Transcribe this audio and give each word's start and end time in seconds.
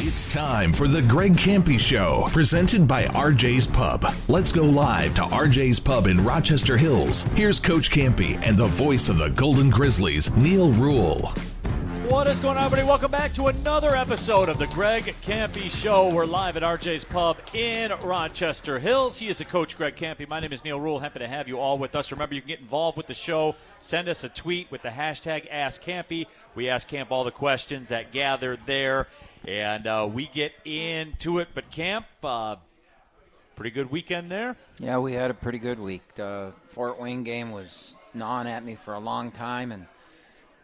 It's 0.00 0.32
time 0.32 0.72
for 0.72 0.86
the 0.86 1.02
Greg 1.02 1.34
Kampe 1.34 1.76
Show, 1.76 2.26
presented 2.28 2.86
by 2.86 3.06
RJ's 3.06 3.66
Pub. 3.66 4.06
Let's 4.28 4.52
go 4.52 4.62
live 4.62 5.12
to 5.16 5.22
RJ's 5.22 5.80
Pub 5.80 6.06
in 6.06 6.22
Rochester 6.24 6.76
Hills. 6.76 7.24
Here's 7.34 7.58
Coach 7.58 7.90
Kampe 7.90 8.40
and 8.46 8.56
the 8.56 8.68
voice 8.68 9.08
of 9.08 9.18
the 9.18 9.30
Golden 9.30 9.70
Grizzlies, 9.70 10.30
Neal 10.36 10.70
Ruhl. 10.70 11.32
What 12.08 12.26
is 12.26 12.40
going 12.40 12.56
on, 12.56 12.64
everybody? 12.64 12.88
Welcome 12.88 13.10
back 13.10 13.34
to 13.34 13.48
another 13.48 13.94
episode 13.94 14.48
of 14.48 14.56
the 14.56 14.66
Greg 14.68 15.14
Kampe 15.20 15.70
Show. 15.70 16.12
We're 16.12 16.24
live 16.24 16.56
at 16.56 16.62
RJ's 16.62 17.04
Pub 17.04 17.36
in 17.52 17.92
Rochester 18.02 18.78
Hills. 18.78 19.18
He 19.18 19.28
is 19.28 19.38
the 19.38 19.44
coach, 19.44 19.76
Greg 19.76 19.94
Kampe. 19.94 20.26
My 20.26 20.40
name 20.40 20.50
is 20.54 20.64
Neal 20.64 20.80
Ruhl. 20.80 21.00
Happy 21.00 21.18
to 21.18 21.28
have 21.28 21.48
you 21.48 21.58
all 21.58 21.76
with 21.76 21.94
us. 21.94 22.10
Remember, 22.10 22.34
you 22.34 22.40
can 22.40 22.48
get 22.48 22.60
involved 22.60 22.96
with 22.96 23.08
the 23.08 23.14
show. 23.14 23.56
Send 23.80 24.08
us 24.08 24.24
a 24.24 24.30
tweet 24.30 24.70
with 24.70 24.80
the 24.80 24.88
hashtag 24.88 25.52
AskKampe. 25.52 26.26
We 26.54 26.70
ask 26.70 26.88
Camp 26.88 27.12
all 27.12 27.24
the 27.24 27.30
questions 27.30 27.90
that 27.90 28.10
gather 28.10 28.56
there, 28.64 29.06
and 29.46 29.86
uh, 29.86 30.08
we 30.10 30.28
get 30.28 30.52
into 30.64 31.40
it. 31.40 31.48
But 31.54 31.70
Camp, 31.70 32.06
uh, 32.24 32.56
pretty 33.54 33.70
good 33.70 33.90
weekend 33.90 34.30
there. 34.30 34.56
Yeah, 34.80 34.98
we 34.98 35.12
had 35.12 35.30
a 35.30 35.34
pretty 35.34 35.58
good 35.58 35.78
week. 35.78 36.14
The 36.14 36.54
Fort 36.68 36.98
Wayne 36.98 37.22
game 37.22 37.50
was 37.50 37.98
gnawing 38.14 38.48
at 38.48 38.64
me 38.64 38.76
for 38.76 38.94
a 38.94 38.98
long 38.98 39.30
time, 39.30 39.72
and– 39.72 39.86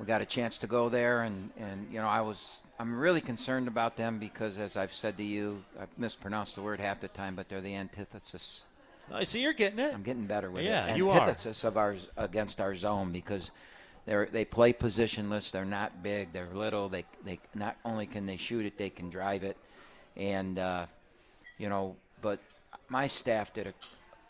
we 0.05 0.07
got 0.07 0.21
a 0.21 0.27
chance 0.27 0.59
to 0.59 0.67
go 0.67 0.91
there, 0.91 1.23
and 1.23 1.51
and 1.57 1.89
you 1.91 1.99
know 1.99 2.07
I 2.07 2.21
was 2.21 2.63
I'm 2.79 2.95
really 2.95 3.23
concerned 3.23 3.69
about 3.69 3.97
them 3.97 4.19
because 4.19 4.59
as 4.59 4.77
I've 4.77 4.93
said 4.93 5.17
to 5.17 5.25
you, 5.25 5.65
I've 5.80 5.89
mispronounced 5.97 6.57
the 6.57 6.63
word 6.63 6.79
half 6.79 7.01
the 7.01 7.09
time, 7.09 7.35
but 7.35 7.49
they're 7.49 7.63
the 7.63 7.75
antithesis. 7.75 8.65
I 9.11 9.25
see 9.25 9.41
you're 9.41 9.55
getting 9.55 9.79
it. 9.79 9.95
I'm 9.95 10.03
getting 10.03 10.27
better 10.27 10.51
with 10.51 10.65
yeah, 10.65 10.89
it. 10.89 10.99
you 10.99 11.09
are. 11.09 11.21
Antithesis 11.23 11.65
of 11.65 11.79
ours 11.79 12.09
against 12.19 12.61
our 12.61 12.75
zone 12.75 13.13
because 13.13 13.51
they 14.05 14.27
they 14.30 14.45
play 14.45 14.75
positionless. 14.75 15.51
They're 15.51 15.65
not 15.65 16.03
big. 16.03 16.35
They're 16.35 16.52
little. 16.52 16.91
They 16.91 17.07
they 17.25 17.41
not 17.55 17.77
only 17.87 18.05
can 18.05 18.27
they 18.27 18.37
shoot 18.37 18.66
it, 18.66 18.77
they 18.77 18.91
can 18.91 19.09
drive 19.09 19.43
it, 19.43 19.57
and 20.19 20.59
uh, 20.59 20.85
you 21.57 21.71
know. 21.71 21.97
But 22.21 22.41
my 22.91 23.07
staff 23.07 23.55
did 23.55 23.68
an 23.68 23.74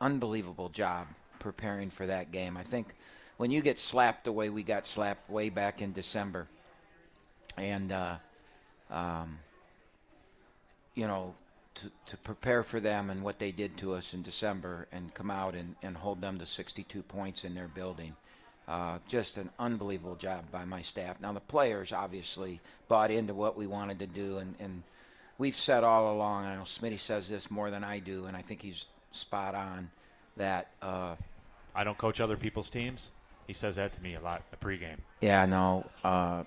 unbelievable 0.01 0.69
job 0.69 1.09
preparing 1.41 1.91
for 1.91 2.07
that 2.07 2.31
game. 2.31 2.57
I 2.57 2.63
think 2.63 2.95
when 3.37 3.51
you 3.51 3.63
get 3.63 3.79
slapped 3.79 4.25
the 4.25 4.33
way 4.33 4.49
we 4.49 4.63
got 4.63 4.87
slapped 4.87 5.29
way 5.29 5.49
back 5.49 5.83
in 5.83 5.93
December, 5.93 6.47
and 7.57 7.93
uh, 7.93 8.17
um, 8.91 9.39
you 10.95 11.07
know, 11.07 11.35
to, 11.75 11.91
to 12.07 12.17
prepare 12.19 12.63
for 12.63 12.81
them 12.81 13.11
and 13.11 13.23
what 13.23 13.39
they 13.39 13.51
did 13.51 13.77
to 13.79 13.95
us 13.95 14.15
in 14.15 14.23
December, 14.23 14.87
and 14.93 15.13
come 15.15 15.31
out 15.31 15.55
and, 15.55 15.75
and 15.83 15.97
hold 15.97 16.21
them 16.21 16.39
to 16.39 16.47
62 16.47 17.03
points 17.03 17.45
in 17.45 17.55
their 17.55 17.69
building. 17.69 18.15
Uh, 18.67 18.99
just 19.09 19.37
an 19.37 19.51
unbelievable 19.59 20.15
job 20.15 20.51
by 20.51 20.65
my 20.65 20.81
staff. 20.81 21.21
Now 21.21 21.33
the 21.33 21.41
players 21.41 21.93
obviously 21.93 22.61
bought 22.89 23.11
into 23.11 23.35
what 23.35 23.57
we 23.57 23.67
wanted 23.67 23.99
to 23.99 24.07
do, 24.07 24.39
and, 24.39 24.55
and 24.59 24.83
we've 25.37 25.57
said 25.57 25.85
all 25.85 26.15
along. 26.15 26.47
I 26.47 26.55
know 26.55 26.63
Smitty 26.63 26.99
says 26.99 27.29
this 27.29 27.51
more 27.51 27.71
than 27.71 27.85
I 27.85 27.99
do, 27.99 28.25
and 28.25 28.37
I 28.37 28.43
think 28.43 28.63
he's 28.63 28.87
spot 29.13 29.55
on. 29.55 29.91
That 30.37 30.69
uh, 30.81 31.17
I 31.75 31.85
don't 31.85 31.99
coach 31.99 32.21
other 32.21 32.37
people's 32.37 32.71
teams. 32.71 33.11
He 33.47 33.53
says 33.53 33.77
that 33.77 33.93
to 33.95 34.03
me 34.03 34.15
a 34.15 34.21
lot 34.21 34.39
in 34.41 34.45
the 34.51 34.65
pregame. 34.65 34.99
Yeah, 35.21 35.47
no. 35.47 35.87
Uh, 36.03 36.45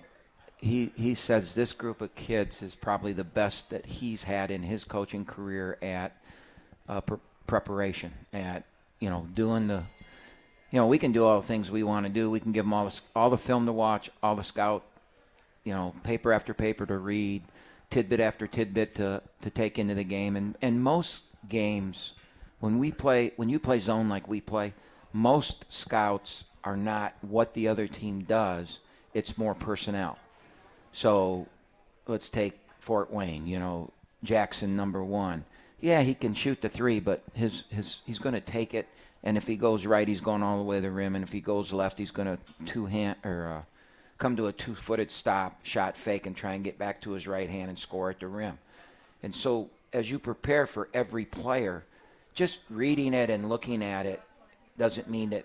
he 0.56 0.92
he 0.96 1.14
says 1.14 1.54
this 1.54 1.72
group 1.72 2.00
of 2.00 2.14
kids 2.14 2.62
is 2.62 2.74
probably 2.74 3.12
the 3.12 3.24
best 3.24 3.70
that 3.70 3.86
he's 3.86 4.24
had 4.24 4.50
in 4.50 4.62
his 4.62 4.84
coaching 4.84 5.24
career 5.24 5.78
at 5.80 6.16
uh, 6.88 7.00
pre- 7.00 7.18
preparation, 7.46 8.12
at 8.32 8.64
you 8.98 9.08
know 9.10 9.26
doing 9.34 9.68
the. 9.68 9.82
You 10.70 10.78
know, 10.78 10.86
we 10.86 10.98
can 10.98 11.12
do 11.12 11.24
all 11.24 11.40
the 11.40 11.46
things 11.46 11.70
we 11.70 11.82
want 11.82 12.04
to 12.04 12.12
do. 12.12 12.30
We 12.30 12.40
can 12.40 12.52
give 12.52 12.66
them 12.66 12.74
all 12.74 12.84
the, 12.84 13.00
all 13.16 13.30
the 13.30 13.38
film 13.38 13.64
to 13.64 13.72
watch, 13.72 14.10
all 14.22 14.36
the 14.36 14.42
scout, 14.42 14.84
you 15.64 15.72
know, 15.72 15.94
paper 16.02 16.30
after 16.30 16.52
paper 16.52 16.84
to 16.84 16.98
read, 16.98 17.42
tidbit 17.88 18.20
after 18.20 18.46
tidbit 18.46 18.94
to, 18.96 19.22
to 19.40 19.48
take 19.48 19.78
into 19.78 19.94
the 19.94 20.04
game. 20.04 20.36
And, 20.36 20.58
and 20.60 20.82
most 20.82 21.24
games, 21.48 22.12
when 22.60 22.78
we 22.78 22.92
play, 22.92 23.32
when 23.36 23.48
you 23.48 23.58
play 23.58 23.78
zone 23.78 24.10
like 24.10 24.28
we 24.28 24.42
play, 24.42 24.74
most 25.14 25.64
scouts 25.70 26.44
are 26.64 26.76
not 26.76 27.14
what 27.22 27.54
the 27.54 27.68
other 27.68 27.86
team 27.86 28.20
does, 28.20 28.78
it's 29.14 29.38
more 29.38 29.54
personnel. 29.54 30.18
So 30.92 31.46
let's 32.06 32.28
take 32.28 32.58
Fort 32.78 33.12
Wayne, 33.12 33.46
you 33.46 33.58
know, 33.58 33.90
Jackson 34.22 34.76
number 34.76 35.02
one. 35.02 35.44
Yeah, 35.80 36.02
he 36.02 36.14
can 36.14 36.34
shoot 36.34 36.60
the 36.60 36.68
three, 36.68 37.00
but 37.00 37.22
his, 37.34 37.64
his 37.68 38.00
he's 38.04 38.18
going 38.18 38.34
to 38.34 38.40
take 38.40 38.74
it. 38.74 38.88
And 39.22 39.36
if 39.36 39.46
he 39.46 39.56
goes 39.56 39.86
right, 39.86 40.06
he's 40.06 40.20
going 40.20 40.42
all 40.42 40.58
the 40.58 40.64
way 40.64 40.76
to 40.76 40.82
the 40.82 40.90
rim. 40.90 41.14
And 41.14 41.24
if 41.24 41.32
he 41.32 41.40
goes 41.40 41.72
left, 41.72 41.98
he's 41.98 42.10
going 42.10 42.36
to 42.36 42.38
two 42.66 42.86
hand 42.86 43.16
or 43.24 43.58
uh, 43.58 43.62
come 44.18 44.36
to 44.36 44.46
a 44.46 44.52
two 44.52 44.74
footed 44.74 45.10
stop, 45.10 45.64
shot 45.64 45.96
fake, 45.96 46.26
and 46.26 46.36
try 46.36 46.54
and 46.54 46.64
get 46.64 46.78
back 46.78 47.00
to 47.02 47.12
his 47.12 47.26
right 47.26 47.48
hand 47.48 47.68
and 47.68 47.78
score 47.78 48.10
at 48.10 48.20
the 48.20 48.26
rim. 48.26 48.58
And 49.22 49.34
so 49.34 49.70
as 49.92 50.10
you 50.10 50.18
prepare 50.18 50.66
for 50.66 50.88
every 50.94 51.24
player, 51.24 51.84
just 52.34 52.60
reading 52.70 53.14
it 53.14 53.30
and 53.30 53.48
looking 53.48 53.82
at 53.82 54.06
it 54.06 54.22
doesn't 54.78 55.10
mean 55.10 55.30
that 55.30 55.44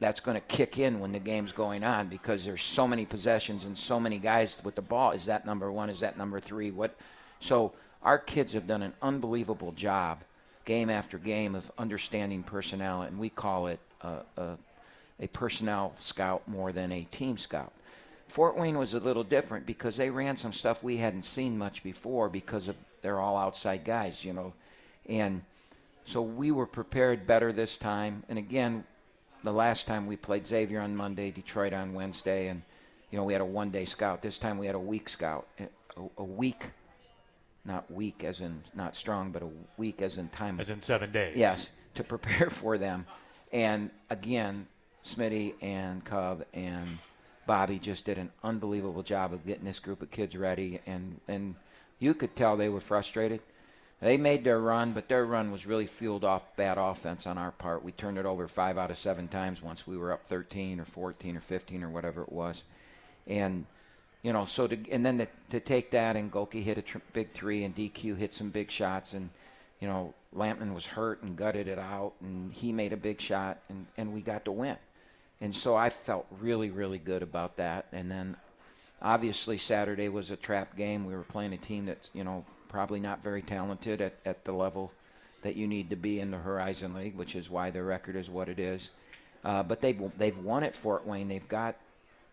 that's 0.00 0.20
going 0.20 0.36
to 0.36 0.40
kick 0.40 0.78
in 0.78 1.00
when 1.00 1.12
the 1.12 1.18
game's 1.18 1.52
going 1.52 1.82
on 1.82 2.08
because 2.08 2.44
there's 2.44 2.62
so 2.62 2.86
many 2.86 3.04
possessions 3.04 3.64
and 3.64 3.76
so 3.76 3.98
many 3.98 4.18
guys 4.18 4.60
with 4.64 4.74
the 4.74 4.82
ball. 4.82 5.10
Is 5.10 5.26
that 5.26 5.44
number 5.44 5.72
one? 5.72 5.90
Is 5.90 6.00
that 6.00 6.16
number 6.16 6.38
three? 6.38 6.70
What? 6.70 6.96
So 7.40 7.72
our 8.02 8.18
kids 8.18 8.52
have 8.52 8.66
done 8.66 8.82
an 8.82 8.92
unbelievable 9.02 9.72
job, 9.72 10.20
game 10.64 10.88
after 10.88 11.18
game, 11.18 11.54
of 11.54 11.70
understanding 11.78 12.42
personnel, 12.42 13.02
and 13.02 13.18
we 13.18 13.28
call 13.28 13.66
it 13.66 13.80
a, 14.02 14.18
a, 14.36 14.56
a 15.20 15.26
personnel 15.28 15.94
scout 15.98 16.46
more 16.46 16.70
than 16.70 16.92
a 16.92 17.04
team 17.10 17.36
scout. 17.36 17.72
Fort 18.28 18.56
Wayne 18.56 18.78
was 18.78 18.94
a 18.94 19.00
little 19.00 19.24
different 19.24 19.66
because 19.66 19.96
they 19.96 20.10
ran 20.10 20.36
some 20.36 20.52
stuff 20.52 20.82
we 20.82 20.96
hadn't 20.98 21.22
seen 21.22 21.58
much 21.58 21.82
before 21.82 22.28
because 22.28 22.68
of 22.68 22.76
they're 23.00 23.18
all 23.20 23.36
outside 23.36 23.84
guys, 23.84 24.24
you 24.24 24.32
know, 24.32 24.52
and 25.08 25.40
so 26.04 26.22
we 26.22 26.50
were 26.52 26.66
prepared 26.66 27.26
better 27.26 27.52
this 27.52 27.78
time. 27.78 28.22
And 28.28 28.38
again, 28.38 28.84
the 29.44 29.52
last 29.52 29.86
time 29.86 30.06
we 30.06 30.16
played 30.16 30.46
Xavier 30.46 30.80
on 30.80 30.96
Monday, 30.96 31.30
Detroit 31.30 31.72
on 31.72 31.94
Wednesday, 31.94 32.48
and 32.48 32.62
you 33.10 33.18
know 33.18 33.24
we 33.24 33.32
had 33.32 33.42
a 33.42 33.46
one-day 33.46 33.84
scout. 33.84 34.22
This 34.22 34.38
time 34.38 34.58
we 34.58 34.66
had 34.66 34.74
a 34.74 34.80
week 34.80 35.08
scout, 35.08 35.46
eh, 35.58 35.66
a, 35.96 36.02
a 36.18 36.24
week, 36.24 36.70
not 37.64 37.90
weak 37.90 38.24
as 38.24 38.40
in 38.40 38.62
not 38.74 38.94
strong, 38.94 39.30
but 39.30 39.42
a 39.42 39.48
week 39.76 40.02
as 40.02 40.18
in 40.18 40.28
time. 40.28 40.58
As 40.60 40.70
in 40.70 40.80
seven 40.80 41.12
days. 41.12 41.36
Yes, 41.36 41.70
to 41.94 42.04
prepare 42.04 42.50
for 42.50 42.78
them. 42.78 43.06
And 43.52 43.90
again, 44.10 44.66
Smitty 45.04 45.54
and 45.62 46.04
Cub 46.04 46.44
and 46.52 46.86
Bobby 47.46 47.78
just 47.78 48.04
did 48.04 48.18
an 48.18 48.30
unbelievable 48.44 49.02
job 49.02 49.32
of 49.32 49.46
getting 49.46 49.64
this 49.64 49.78
group 49.78 50.02
of 50.02 50.10
kids 50.10 50.36
ready, 50.36 50.80
and 50.86 51.20
and 51.28 51.54
you 51.98 52.14
could 52.14 52.34
tell 52.36 52.56
they 52.56 52.68
were 52.68 52.80
frustrated 52.80 53.40
they 54.00 54.16
made 54.16 54.44
their 54.44 54.60
run, 54.60 54.92
but 54.92 55.08
their 55.08 55.26
run 55.26 55.50
was 55.50 55.66
really 55.66 55.86
fueled 55.86 56.24
off 56.24 56.56
bad 56.56 56.78
offense 56.78 57.26
on 57.26 57.36
our 57.36 57.50
part. 57.50 57.82
We 57.82 57.90
turned 57.92 58.16
it 58.16 58.26
over 58.26 58.46
five 58.46 58.78
out 58.78 58.90
of 58.90 58.98
seven 58.98 59.26
times 59.26 59.60
once 59.60 59.86
we 59.86 59.98
were 59.98 60.12
up 60.12 60.24
13 60.26 60.78
or 60.78 60.84
14 60.84 61.36
or 61.36 61.40
15 61.40 61.82
or 61.82 61.88
whatever 61.90 62.22
it 62.22 62.30
was. 62.30 62.62
And, 63.26 63.66
you 64.22 64.32
know, 64.32 64.44
so 64.44 64.68
to, 64.68 64.78
and 64.90 65.04
then 65.04 65.18
to, 65.18 65.26
to 65.50 65.58
take 65.58 65.90
that 65.90 66.14
and 66.14 66.30
Gohlke 66.30 66.62
hit 66.62 66.78
a 66.78 66.82
tr- 66.82 66.98
big 67.12 67.30
three 67.30 67.64
and 67.64 67.74
DQ 67.74 68.16
hit 68.16 68.32
some 68.32 68.50
big 68.50 68.70
shots 68.70 69.14
and, 69.14 69.30
you 69.80 69.88
know, 69.88 70.14
Lampman 70.34 70.74
was 70.74 70.86
hurt 70.86 71.22
and 71.22 71.36
gutted 71.36 71.66
it 71.66 71.78
out 71.78 72.12
and 72.20 72.52
he 72.52 72.72
made 72.72 72.92
a 72.92 72.96
big 72.96 73.20
shot 73.20 73.58
and, 73.68 73.86
and 73.96 74.12
we 74.12 74.20
got 74.20 74.44
to 74.44 74.52
win. 74.52 74.76
And 75.40 75.52
so 75.52 75.74
I 75.74 75.90
felt 75.90 76.26
really, 76.40 76.70
really 76.70 76.98
good 76.98 77.22
about 77.22 77.56
that. 77.56 77.86
And 77.92 78.08
then 78.08 78.36
obviously 79.02 79.58
Saturday 79.58 80.08
was 80.08 80.30
a 80.30 80.36
trap 80.36 80.76
game. 80.76 81.04
We 81.04 81.16
were 81.16 81.24
playing 81.24 81.52
a 81.52 81.58
team 81.58 81.86
that, 81.86 82.08
you 82.12 82.22
know, 82.22 82.44
probably 82.68 83.00
not 83.00 83.22
very 83.22 83.42
talented 83.42 84.00
at, 84.00 84.14
at 84.24 84.44
the 84.44 84.52
level 84.52 84.92
that 85.42 85.56
you 85.56 85.66
need 85.66 85.90
to 85.90 85.96
be 85.96 86.20
in 86.20 86.30
the 86.30 86.38
Horizon 86.38 86.94
League, 86.94 87.16
which 87.16 87.34
is 87.36 87.48
why 87.48 87.70
their 87.70 87.84
record 87.84 88.16
is 88.16 88.28
what 88.28 88.48
it 88.48 88.58
is. 88.58 88.90
Uh, 89.44 89.62
but 89.62 89.80
they've 89.80 90.00
they've 90.18 90.38
won 90.38 90.64
at 90.64 90.74
Fort 90.74 91.06
Wayne. 91.06 91.28
They've 91.28 91.48
got 91.48 91.76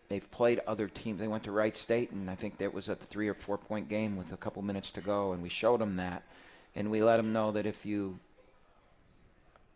they've 0.08 0.28
played 0.30 0.60
other 0.66 0.88
teams. 0.88 1.20
They 1.20 1.28
went 1.28 1.44
to 1.44 1.52
Wright 1.52 1.76
State, 1.76 2.10
and 2.10 2.28
I 2.28 2.34
think 2.34 2.58
that 2.58 2.74
was 2.74 2.88
a 2.88 2.96
three 2.96 3.28
or 3.28 3.34
four 3.34 3.58
point 3.58 3.88
game 3.88 4.16
with 4.16 4.32
a 4.32 4.36
couple 4.36 4.60
minutes 4.62 4.90
to 4.92 5.00
go, 5.00 5.32
and 5.32 5.42
we 5.42 5.48
showed 5.48 5.80
them 5.80 5.96
that, 5.96 6.22
and 6.74 6.90
we 6.90 7.02
let 7.02 7.16
them 7.18 7.32
know 7.32 7.52
that 7.52 7.64
if 7.64 7.86
you 7.86 8.18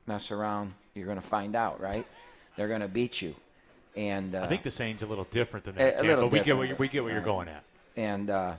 mess 0.06 0.31
around, 0.32 0.75
you're 0.94 1.06
going 1.06 1.20
to 1.20 1.26
find 1.26 1.55
out, 1.55 1.81
right? 1.81 2.05
They're 2.56 2.69
going 2.69 2.81
to 2.81 2.88
beat 2.88 3.23
you. 3.23 3.35
And 3.96 4.35
uh, 4.35 4.43
I 4.43 4.46
think 4.49 4.62
the 4.62 4.70
saying's 4.70 5.02
a 5.02 5.06
little 5.06 5.26
different 5.31 5.64
than 5.64 5.76
that, 5.76 5.99
a, 5.99 6.00
a 6.00 6.02
little 6.02 6.25
but 6.25 6.32
we 6.32 6.40
get 6.40 6.56
what 6.56 6.69
you're, 6.69 6.76
we 6.76 6.88
get 6.88 7.02
what 7.05 7.12
you're 7.12 7.20
going 7.23 7.49
at. 7.49 7.64
and 7.96 8.29
uh, 8.31 8.55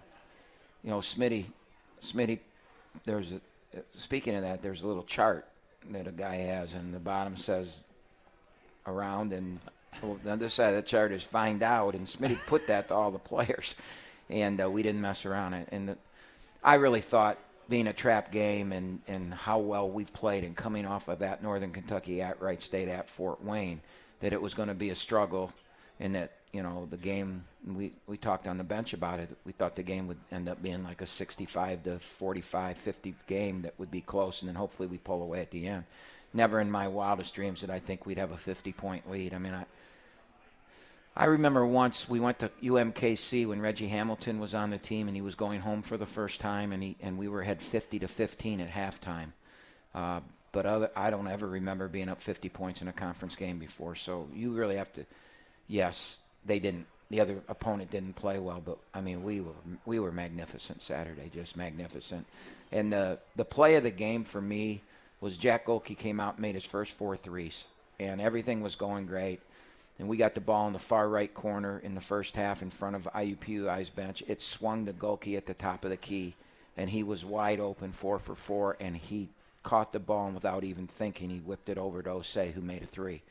you 0.83 0.89
know, 0.89 0.99
Smitty, 0.99 1.45
Smitty, 2.01 2.39
there's 3.05 3.31
a, 3.31 3.41
speaking 3.95 4.35
of 4.35 4.41
that, 4.41 4.61
there's 4.61 4.81
a 4.81 4.87
little 4.87 5.03
chart 5.03 5.47
that 5.91 6.07
a 6.07 6.11
guy 6.11 6.35
has, 6.35 6.73
and 6.73 6.93
the 6.93 6.99
bottom 6.99 7.35
says 7.35 7.85
around, 8.87 9.33
and 9.33 9.59
the 10.23 10.31
other 10.31 10.49
side 10.49 10.69
of 10.69 10.75
the 10.75 10.81
chart 10.81 11.11
is 11.11 11.23
find 11.23 11.63
out, 11.63 11.95
and 11.95 12.05
Smitty 12.05 12.37
put 12.47 12.67
that 12.67 12.87
to 12.87 12.93
all 12.93 13.11
the 13.11 13.19
players, 13.19 13.75
and 14.29 14.61
uh, 14.61 14.69
we 14.69 14.83
didn't 14.83 15.01
mess 15.01 15.25
around. 15.25 15.53
And 15.71 15.89
the, 15.89 15.97
I 16.63 16.75
really 16.75 17.01
thought 17.01 17.37
being 17.69 17.87
a 17.87 17.93
trap 17.93 18.31
game 18.31 18.73
and, 18.73 18.99
and 19.07 19.33
how 19.33 19.59
well 19.59 19.89
we've 19.89 20.11
played 20.11 20.43
and 20.43 20.55
coming 20.55 20.85
off 20.85 21.07
of 21.07 21.19
that 21.19 21.41
Northern 21.41 21.71
Kentucky 21.71 22.21
at 22.21 22.41
Wright 22.41 22.61
State 22.61 22.89
at 22.89 23.09
Fort 23.09 23.43
Wayne, 23.43 23.79
that 24.19 24.33
it 24.33 24.41
was 24.41 24.53
going 24.53 24.67
to 24.67 24.73
be 24.73 24.89
a 24.89 24.95
struggle 24.95 25.53
and 25.99 26.15
that 26.15 26.33
you 26.53 26.63
know, 26.63 26.87
the 26.89 26.97
game. 26.97 27.43
We 27.65 27.93
we 28.07 28.17
talked 28.17 28.47
on 28.47 28.57
the 28.57 28.63
bench 28.63 28.93
about 28.93 29.19
it. 29.19 29.29
We 29.45 29.51
thought 29.51 29.75
the 29.75 29.83
game 29.83 30.07
would 30.07 30.19
end 30.31 30.49
up 30.49 30.61
being 30.61 30.83
like 30.83 31.01
a 31.01 31.05
65 31.05 31.83
to 31.83 31.99
45, 31.99 32.77
50 32.77 33.15
game 33.27 33.61
that 33.63 33.77
would 33.77 33.91
be 33.91 34.01
close, 34.01 34.41
and 34.41 34.49
then 34.49 34.55
hopefully 34.55 34.87
we 34.87 34.97
pull 34.97 35.21
away 35.21 35.41
at 35.41 35.51
the 35.51 35.67
end. 35.67 35.83
Never 36.33 36.59
in 36.59 36.71
my 36.71 36.87
wildest 36.87 37.35
dreams 37.35 37.61
did 37.61 37.69
I 37.69 37.79
think 37.79 38.05
we'd 38.05 38.17
have 38.17 38.31
a 38.31 38.37
50 38.37 38.71
point 38.73 39.09
lead. 39.09 39.33
I 39.33 39.37
mean, 39.37 39.53
I. 39.53 39.65
I 41.13 41.25
remember 41.25 41.65
once 41.65 42.07
we 42.07 42.21
went 42.21 42.39
to 42.39 42.49
UMKC 42.63 43.45
when 43.45 43.59
Reggie 43.59 43.89
Hamilton 43.89 44.39
was 44.39 44.55
on 44.55 44.69
the 44.69 44.77
team 44.77 45.07
and 45.07 45.15
he 45.15 45.21
was 45.21 45.35
going 45.35 45.59
home 45.59 45.81
for 45.81 45.97
the 45.97 46.05
first 46.05 46.39
time 46.39 46.71
and 46.71 46.81
he 46.81 46.95
and 47.01 47.17
we 47.17 47.27
were 47.27 47.43
had 47.43 47.61
50 47.61 47.99
to 47.99 48.07
15 48.07 48.61
at 48.61 48.69
halftime. 48.69 49.33
Uh, 49.93 50.21
but 50.53 50.65
other, 50.65 50.89
I 50.95 51.09
don't 51.09 51.27
ever 51.27 51.47
remember 51.47 51.89
being 51.89 52.07
up 52.07 52.21
50 52.21 52.47
points 52.49 52.81
in 52.81 52.87
a 52.87 52.93
conference 52.93 53.35
game 53.35 53.57
before. 53.57 53.95
So 53.95 54.29
you 54.33 54.53
really 54.53 54.77
have 54.77 54.91
to. 54.93 55.05
Yes, 55.67 56.19
they 56.45 56.59
didn't. 56.59 56.87
The 57.09 57.19
other 57.19 57.41
opponent 57.49 57.91
didn't 57.91 58.13
play 58.13 58.39
well, 58.39 58.61
but 58.63 58.77
I 58.93 59.01
mean 59.01 59.23
we 59.23 59.41
were 59.41 59.53
we 59.85 59.99
were 59.99 60.11
magnificent 60.11 60.81
Saturday, 60.81 61.29
just 61.33 61.57
magnificent. 61.57 62.25
And 62.71 62.91
the 62.91 63.19
the 63.35 63.45
play 63.45 63.75
of 63.75 63.83
the 63.83 63.91
game 63.91 64.23
for 64.23 64.41
me 64.41 64.81
was 65.19 65.37
Jack 65.37 65.65
Gohlke 65.65 65.97
came 65.97 66.19
out 66.19 66.35
and 66.35 66.41
made 66.41 66.55
his 66.55 66.65
first 66.65 66.93
four 66.93 67.15
threes, 67.17 67.65
and 67.99 68.21
everything 68.21 68.61
was 68.61 68.75
going 68.75 69.05
great 69.05 69.41
and 70.01 70.09
we 70.09 70.17
got 70.17 70.33
the 70.33 70.41
ball 70.41 70.65
in 70.65 70.73
the 70.73 70.79
far 70.79 71.07
right 71.07 71.31
corner 71.31 71.79
in 71.83 71.93
the 71.93 72.01
first 72.01 72.35
half 72.35 72.63
in 72.63 72.71
front 72.71 72.95
of 72.95 73.07
IUPUI's 73.13 73.91
bench. 73.91 74.23
It 74.27 74.41
swung 74.41 74.87
to 74.87 74.93
Gohlke 74.93 75.37
at 75.37 75.45
the 75.45 75.53
top 75.53 75.83
of 75.83 75.91
the 75.91 75.97
key, 75.97 76.33
and 76.75 76.89
he 76.89 77.03
was 77.03 77.23
wide 77.23 77.59
open, 77.59 77.91
four 77.91 78.17
for 78.17 78.33
four, 78.33 78.77
and 78.79 78.97
he 78.97 79.29
caught 79.61 79.93
the 79.93 79.99
ball 79.99 80.25
and 80.25 80.33
without 80.33 80.63
even 80.63 80.87
thinking, 80.87 81.29
he 81.29 81.37
whipped 81.37 81.69
it 81.69 81.77
over 81.77 82.01
to 82.01 82.09
Osei, 82.09 82.51
who 82.51 82.61
made 82.61 82.81
a 82.81 82.87
three. 82.87 83.21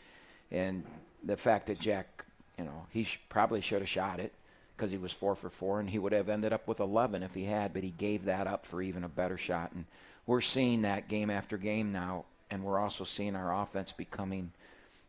And 0.53 0.85
the 1.25 1.37
fact 1.37 1.67
that 1.67 1.81
Jack, 1.81 2.25
you 2.61 2.67
know, 2.67 2.87
he 2.91 3.05
sh- 3.05 3.21
probably 3.29 3.61
should 3.61 3.81
have 3.81 3.89
shot 3.89 4.21
it 4.21 4.33
because 4.77 4.91
he 4.91 4.99
was 4.99 5.13
four 5.13 5.35
for 5.35 5.51
four, 5.51 5.81
and 5.81 5.91
he 5.91 5.99
would 5.99 6.13
have 6.13 6.29
ended 6.29 6.53
up 6.53 6.69
with 6.69 6.81
11 6.81 7.23
if 7.23 7.35
he 7.35 7.45
had, 7.45 7.73
but 7.73 7.83
he 7.83 7.91
gave 7.91 8.25
that 8.27 8.47
up 8.47 8.67
for 8.67 8.81
even 8.81 9.05
a 9.05 9.09
better 9.09 9.37
shot. 9.37 9.73
And 9.73 9.85
we're 10.27 10.41
seeing 10.41 10.83
that 10.83 11.09
game 11.09 11.31
after 11.31 11.57
game 11.57 11.93
now, 11.93 12.25
and 12.51 12.63
we're 12.63 12.79
also 12.79 13.05
seeing 13.05 13.35
our 13.35 13.63
offense 13.63 13.93
becoming– 13.93 14.53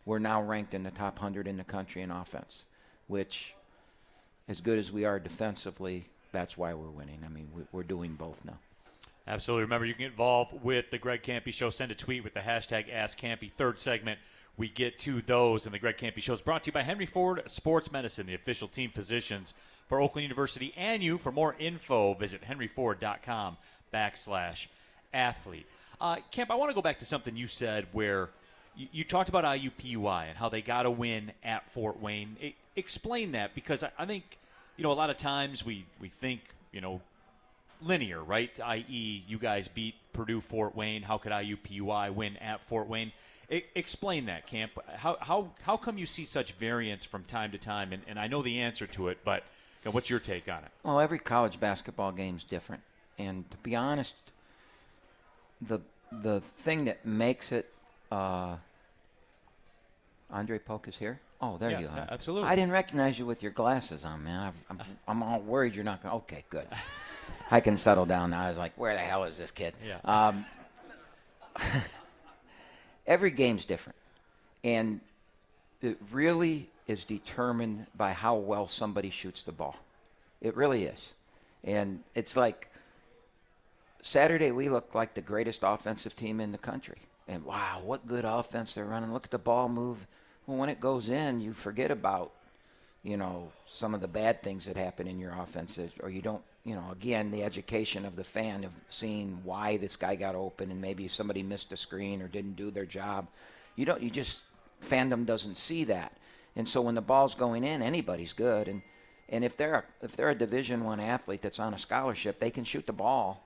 we're 0.06 0.20
now 0.20 0.42
ranked 0.42 0.74
in 0.74 0.84
the 0.84 0.92
top 0.92 1.16
100 1.16 1.48
in 1.48 1.58
the 1.58 1.64
country 1.64 2.02
in 2.02 2.12
offense, 2.12 2.66
which, 3.08 3.54
as 4.48 4.62
good 4.62 4.80
as 4.80 4.92
we 4.92 5.06
are 5.06 5.20
defensively, 5.20 6.06
that's 6.32 6.58
why 6.58 6.74
we're 6.74 6.90
winning. 6.90 7.20
I 7.26 7.30
mean, 7.30 7.50
we're 7.72 7.84
doing 7.84 8.16
both 8.16 8.44
now. 8.44 8.58
Absolutely. 9.28 9.64
Remember, 9.64 9.86
you 9.86 9.94
can 9.94 10.04
get 10.04 10.12
involved 10.12 10.64
with 10.64 10.90
the 10.90 10.98
Greg 10.98 11.22
Kampe 11.22 11.54
Show. 11.54 11.70
Send 11.70 11.92
a 11.92 11.96
tweet 11.96 12.24
with 12.24 12.34
the 12.34 12.40
hashtag 12.40 12.92
AskKampe. 12.92 13.52
Third 13.52 13.80
segment, 13.80 14.20
we 14.58 14.70
get 14.70 15.00
to 15.00 15.22
those. 15.22 15.66
And 15.66 15.74
the 15.74 15.80
Greg 15.80 15.98
Campy 15.98 16.22
Show 16.22 16.34
is 16.34 16.42
brought 16.42 16.64
to 16.64 16.70
you 16.70 16.74
by 16.74 16.84
Henry 16.84 17.06
Ford 17.06 17.44
Sports 17.48 17.92
Medicine, 17.92 18.26
the 18.26 18.36
official 18.36 18.68
team 18.68 18.90
physicians 18.90 19.54
for 19.88 20.00
Oakland 20.00 20.24
University 20.24 20.74
and 20.78 21.02
you. 21.02 21.18
For 21.18 21.32
more 21.32 21.56
info, 21.60 22.14
visit 22.14 22.42
henryford.com 22.44 23.58
backslash 23.94 24.68
athlete. 25.14 25.66
Uh, 26.00 26.18
Kemp, 26.32 26.52
I 26.52 26.56
want 26.56 26.72
to 26.72 26.76
go 26.76 26.82
back 26.82 27.00
to 27.00 27.06
something 27.06 27.36
you 27.36 27.48
said 27.48 27.88
where– 27.92 28.30
you, 28.76 28.88
you 28.92 29.04
talked 29.04 29.30
about 29.30 29.44
IUPUI 29.44 30.30
and 30.30 30.38
how 30.38 30.50
they 30.50 30.62
got 30.62 30.86
a 30.86 30.92
win 30.92 31.32
at 31.44 31.70
Fort 31.72 32.02
Wayne. 32.02 32.38
It, 32.40 32.56
explain 32.76 33.34
that 33.34 33.54
because 33.56 33.84
I, 33.84 33.92
I 33.98 34.06
think 34.06 34.38
you 34.78 34.84
know 34.84 34.92
a 34.92 34.94
lot 34.94 35.10
of 35.10 35.18
times 35.18 35.66
we 35.66 35.86
we 36.00 36.10
think 36.10 36.42
you 36.72 36.82
know 36.82 37.02
linear, 37.82 38.24
right? 38.24 38.58
I.e., 38.64 39.24
you 39.28 39.38
guys 39.38 39.68
beat 39.68 39.96
Purdue 40.14 40.42
Fort 40.42 40.76
Wayne. 40.76 41.02
How 41.02 41.18
could 41.18 41.32
IUPUI 41.32 42.14
win 42.14 42.38
at 42.38 42.64
Fort 42.64 42.88
Wayne? 42.88 43.12
I, 43.52 43.64
explain 43.76 44.26
that, 44.28 44.48
Camp. 44.48 44.72
How, 44.96 45.18
how, 45.20 45.52
how 45.64 45.78
come 45.78 45.98
you 45.98 46.06
see 46.06 46.26
such 46.26 46.54
variance 46.54 47.04
from 47.04 47.24
time 47.24 47.52
to 47.52 47.58
time? 47.58 47.94
And, 47.94 48.04
and 48.08 48.20
I 48.20 48.28
know 48.28 48.42
the 48.42 48.60
answer 48.60 48.88
to 48.88 49.10
it, 49.10 49.20
but 49.24 49.44
you 49.84 49.90
know, 49.90 49.92
what's 49.92 50.10
your 50.10 50.20
take 50.20 50.50
on 50.50 50.60
it? 50.60 50.72
Well, 50.84 51.00
every 51.00 51.20
college 51.20 51.60
basketball 51.60 52.12
game 52.12 52.36
is 52.38 52.44
different. 52.44 52.82
And 53.18 53.50
to 53.52 53.58
be 53.58 53.76
honest, 53.76 54.16
the, 55.62 55.80
the 56.12 56.42
thing 56.42 56.86
that 56.86 57.06
makes 57.06 57.52
it 57.52 57.72
uh, 58.12 58.56
Andre 60.32 60.60
Polk 60.60 60.88
is 60.88 60.96
here. 60.96 61.20
Oh, 61.42 61.58
there 61.58 61.72
yeah, 61.72 61.80
you 61.80 61.88
are. 61.88 62.08
Absolutely. 62.10 62.48
I 62.48 62.56
didn't 62.56 62.72
recognize 62.72 63.18
you 63.18 63.26
with 63.26 63.42
your 63.42 63.52
glasses 63.52 64.06
on, 64.06 64.24
man. 64.24 64.54
I'm, 64.70 64.80
I'm, 64.80 64.86
I'm 65.08 65.24
all 65.24 65.40
worried 65.40 65.76
you're 65.76 65.84
not 65.84 66.04
going. 66.04 66.16
Okay, 66.16 66.46
good. 66.50 66.68
I 67.52 67.60
can 67.60 67.78
settle 67.78 68.06
down 68.06 68.30
now. 68.30 68.42
I 68.42 68.50
was 68.50 68.58
like, 68.58 68.74
where 68.78 68.94
the 68.94 69.00
hell 69.00 69.24
is 69.24 69.38
this 69.38 69.52
kid? 69.52 69.74
Yeah. 69.86 70.00
Um, 70.06 70.46
every 73.08 73.32
game's 73.32 73.66
different, 73.66 73.98
and 74.64 75.00
it 75.82 75.98
really 76.12 76.70
is 76.88 77.04
determined 77.06 77.86
by 77.96 78.12
how 78.12 78.36
well 78.36 78.68
somebody 78.68 79.10
shoots 79.10 79.44
the 79.44 79.52
ball. 79.52 79.76
It 80.42 80.56
really 80.56 80.86
is, 80.86 81.14
and 81.64 82.04
it's 82.16 82.36
like 82.36 82.70
Saturday 84.02 84.52
we 84.52 84.70
looked 84.70 84.96
like 84.96 85.14
the 85.14 85.22
greatest 85.22 85.62
offensive 85.64 86.16
team 86.16 86.40
in 86.40 86.52
the 86.52 86.58
country 86.58 86.98
and 87.28 87.46
wow, 87.46 87.82
what 87.84 88.06
good 88.06 88.26
offense 88.26 88.74
they're 88.74 88.86
running. 88.86 89.14
Look 89.14 89.26
at 89.26 89.32
the 89.32 89.38
ball 89.38 89.70
move. 89.70 90.06
Well, 90.46 90.58
when 90.58 90.70
it 90.70 90.82
goes 90.82 91.10
in, 91.10 91.40
you 91.40 91.54
forget 91.54 91.92
about, 91.92 92.32
you 93.04 93.16
know, 93.16 93.50
some 93.68 93.94
of 93.94 94.02
the 94.02 94.08
bad 94.08 94.44
things 94.44 94.66
that 94.66 94.76
happen 94.76 95.08
in 95.08 95.20
your 95.20 95.34
offense, 95.34 95.80
or 96.02 96.10
you 96.10 96.22
don't, 96.22 96.42
you 96.64 96.76
know, 96.76 96.86
again, 96.92 97.32
the 97.32 97.44
education 97.44 98.06
of 98.06 98.16
the 98.16 98.24
fan 98.24 98.64
of 98.64 98.72
seeing 98.90 99.40
why 99.44 99.78
this 99.78 99.96
guy 99.96 100.16
got 100.16 100.36
open 100.36 100.70
and 100.70 100.80
maybe 100.80 101.08
somebody 101.08 101.42
missed 101.42 101.72
a 101.72 101.78
screen 101.78 102.22
or 102.22 102.28
didn't 102.28 102.56
do 102.56 102.70
their 102.70 102.86
job. 102.86 103.28
You 103.76 103.86
don't, 103.86 104.02
you 104.02 104.10
just, 104.10 104.46
fandom 104.84 105.26
doesn't 105.26 105.58
see 105.58 105.86
that. 105.86 106.14
And 106.56 106.68
so 106.68 106.82
when 106.82 106.96
the 106.96 107.02
ball's 107.02 107.34
going 107.34 107.64
in, 107.64 107.82
anybody's 107.82 108.34
good. 108.34 108.68
And, 108.68 108.82
and 109.30 109.44
if 109.44 109.58
they're 109.58 109.76
a, 109.76 110.06
if 110.06 110.16
they're 110.16 110.30
a 110.30 110.36
Division 110.36 110.84
One 110.84 111.00
athlete 111.00 111.42
that's 111.42 111.60
on 111.60 111.74
a 111.74 111.80
scholarship, 111.80 112.40
they 112.40 112.52
can 112.52 112.64
shoot 112.64 112.86
the 112.86 112.94
ball. 112.94 113.44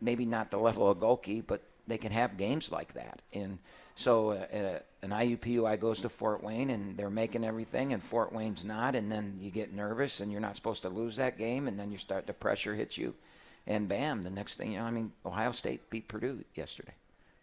Maybe 0.00 0.24
not 0.24 0.50
the 0.50 0.58
level 0.58 0.90
of 0.90 0.98
Gohlke, 0.98 1.44
but 1.46 1.62
they 1.86 1.98
can 1.98 2.12
have 2.12 2.36
games 2.36 2.72
like 2.72 2.94
that. 2.94 3.20
And 3.32 3.58
so 4.02 4.30
uh, 4.30 4.78
an 5.02 5.10
IUPUI 5.10 5.78
goes 5.78 6.02
to 6.02 6.08
Fort 6.08 6.42
Wayne 6.42 6.70
and 6.70 6.96
they're 6.96 7.10
making 7.10 7.44
everything, 7.44 7.92
and 7.92 8.02
Fort 8.02 8.32
Wayne's 8.32 8.64
not, 8.64 8.94
and 8.94 9.10
then 9.10 9.38
you 9.40 9.50
get 9.50 9.72
nervous 9.72 10.20
and 10.20 10.30
you're 10.30 10.40
not 10.40 10.56
supposed 10.56 10.82
to 10.82 10.88
lose 10.88 11.16
that 11.16 11.38
game, 11.38 11.68
and 11.68 11.78
then 11.78 11.90
you 11.90 11.98
start 11.98 12.26
the 12.26 12.32
pressure 12.32 12.74
hits 12.74 12.98
you, 12.98 13.14
and 13.66 13.88
bam, 13.88 14.22
the 14.22 14.30
next 14.30 14.56
thing 14.56 14.72
you 14.72 14.78
know, 14.78 14.84
I 14.84 14.90
mean, 14.90 15.12
Ohio 15.24 15.52
State 15.52 15.88
beat 15.90 16.08
Purdue 16.08 16.44
yesterday. 16.54 16.94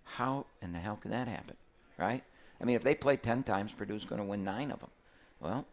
How 0.03 0.45
in 0.61 0.73
the 0.73 0.79
hell 0.79 0.97
can 1.01 1.11
that 1.11 1.27
happen, 1.27 1.55
right? 1.97 2.23
I 2.61 2.65
mean, 2.65 2.75
if 2.75 2.83
they 2.83 2.95
play 2.95 3.15
ten 3.15 3.43
times, 3.43 3.71
Purdue's 3.71 4.05
going 4.05 4.21
to 4.21 4.27
win 4.27 4.43
nine 4.43 4.71
of 4.71 4.79
them. 4.79 4.89
Well, 5.39 5.65